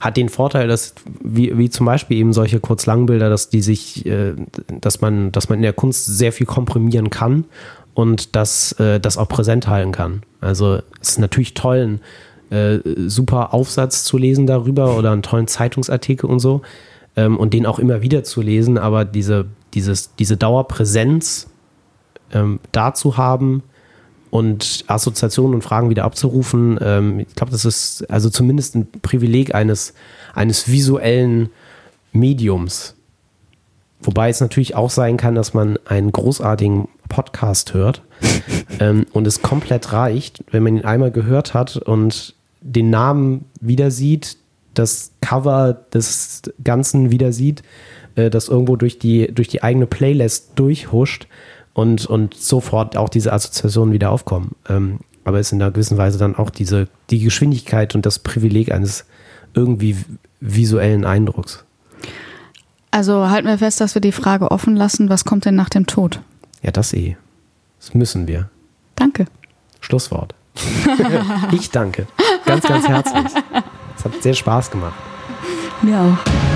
hat 0.00 0.16
den 0.16 0.28
Vorteil, 0.28 0.68
dass 0.68 0.94
wie, 1.22 1.58
wie 1.58 1.70
zum 1.70 1.86
Beispiel 1.86 2.18
eben 2.18 2.32
solche 2.32 2.60
Kurzlangbilder, 2.60 3.28
dass 3.30 3.50
die 3.50 3.62
sich, 3.62 4.06
äh, 4.06 4.34
dass 4.80 5.00
man, 5.00 5.32
dass 5.32 5.48
man 5.48 5.58
in 5.58 5.62
der 5.62 5.72
Kunst 5.72 6.04
sehr 6.06 6.32
viel 6.32 6.46
komprimieren 6.46 7.10
kann 7.10 7.44
und 7.94 8.36
dass 8.36 8.72
äh, 8.72 9.00
das 9.00 9.18
auch 9.18 9.28
präsent 9.28 9.66
halten 9.66 9.92
kann. 9.92 10.22
Also 10.40 10.80
es 11.00 11.10
ist 11.10 11.18
natürlich 11.18 11.54
toll, 11.54 11.78
einen 11.78 12.00
äh, 12.50 12.78
super 13.06 13.54
Aufsatz 13.54 14.04
zu 14.04 14.18
lesen 14.18 14.46
darüber 14.46 14.96
oder 14.96 15.12
einen 15.12 15.22
tollen 15.22 15.46
Zeitungsartikel 15.46 16.28
und 16.28 16.40
so 16.40 16.62
ähm, 17.16 17.36
und 17.36 17.54
den 17.54 17.66
auch 17.66 17.78
immer 17.78 18.02
wieder 18.02 18.24
zu 18.24 18.40
lesen, 18.40 18.78
aber 18.78 19.04
diese, 19.04 19.46
dieses, 19.74 20.14
diese 20.16 20.36
Dauerpräsenz 20.36 21.48
ähm, 22.32 22.60
da 22.72 22.94
zu 22.94 23.16
haben, 23.16 23.62
und 24.30 24.84
Assoziationen 24.86 25.54
und 25.54 25.62
Fragen 25.62 25.90
wieder 25.90 26.04
abzurufen. 26.04 26.78
Ähm, 26.82 27.20
ich 27.20 27.34
glaube, 27.34 27.52
das 27.52 27.64
ist 27.64 28.08
also 28.10 28.30
zumindest 28.30 28.74
ein 28.74 28.88
Privileg 29.02 29.54
eines, 29.54 29.94
eines 30.34 30.68
visuellen 30.68 31.50
Mediums. 32.12 32.94
Wobei 34.00 34.28
es 34.28 34.40
natürlich 34.40 34.74
auch 34.76 34.90
sein 34.90 35.16
kann, 35.16 35.34
dass 35.34 35.54
man 35.54 35.78
einen 35.86 36.12
großartigen 36.12 36.88
Podcast 37.08 37.74
hört 37.74 38.02
ähm, 38.80 39.06
und 39.12 39.26
es 39.26 39.42
komplett 39.42 39.92
reicht, 39.92 40.44
wenn 40.50 40.62
man 40.62 40.76
ihn 40.76 40.84
einmal 40.84 41.10
gehört 41.10 41.54
hat 41.54 41.76
und 41.76 42.34
den 42.60 42.90
Namen 42.90 43.44
wieder 43.60 43.90
sieht, 43.90 44.36
das 44.74 45.12
Cover 45.20 45.72
des 45.92 46.42
Ganzen 46.62 47.10
wieder 47.10 47.32
sieht, 47.32 47.62
äh, 48.14 48.30
das 48.30 48.48
irgendwo 48.48 48.76
durch 48.76 48.98
die, 48.98 49.32
durch 49.32 49.48
die 49.48 49.62
eigene 49.62 49.86
Playlist 49.86 50.52
durchhuscht 50.56 51.26
und, 51.74 52.06
und 52.06 52.34
sofort 52.34 52.96
auch 52.96 53.08
diese 53.08 53.32
Assoziationen 53.32 53.92
wieder 53.92 54.10
aufkommen. 54.10 54.52
Ähm, 54.68 55.00
aber 55.24 55.40
ist 55.40 55.52
in 55.52 55.60
einer 55.60 55.70
gewissen 55.70 55.98
Weise 55.98 56.18
dann 56.18 56.36
auch 56.36 56.50
diese, 56.50 56.88
die 57.10 57.20
Geschwindigkeit 57.20 57.94
und 57.94 58.06
das 58.06 58.18
Privileg 58.18 58.72
eines 58.72 59.04
irgendwie 59.54 59.96
visuellen 60.40 61.04
Eindrucks. 61.04 61.64
Also 62.90 63.28
halten 63.28 63.46
wir 63.46 63.58
fest, 63.58 63.80
dass 63.80 63.94
wir 63.94 64.00
die 64.00 64.12
Frage 64.12 64.50
offen 64.50 64.74
lassen, 64.74 65.10
was 65.10 65.24
kommt 65.24 65.44
denn 65.44 65.54
nach 65.54 65.68
dem 65.68 65.86
Tod? 65.86 66.20
Ja, 66.62 66.70
das 66.70 66.92
eh. 66.94 67.16
Das 67.78 67.94
müssen 67.94 68.26
wir. 68.26 68.48
Danke. 68.96 69.26
Schlusswort. 69.80 70.34
Ich 71.52 71.70
danke. 71.70 72.06
Ganz, 72.44 72.66
ganz 72.66 72.88
herzlich. 72.88 73.24
Es 73.96 74.04
hat 74.04 74.22
sehr 74.22 74.34
Spaß 74.34 74.70
gemacht. 74.70 74.94
Mir 75.82 75.98
auch. 75.98 76.47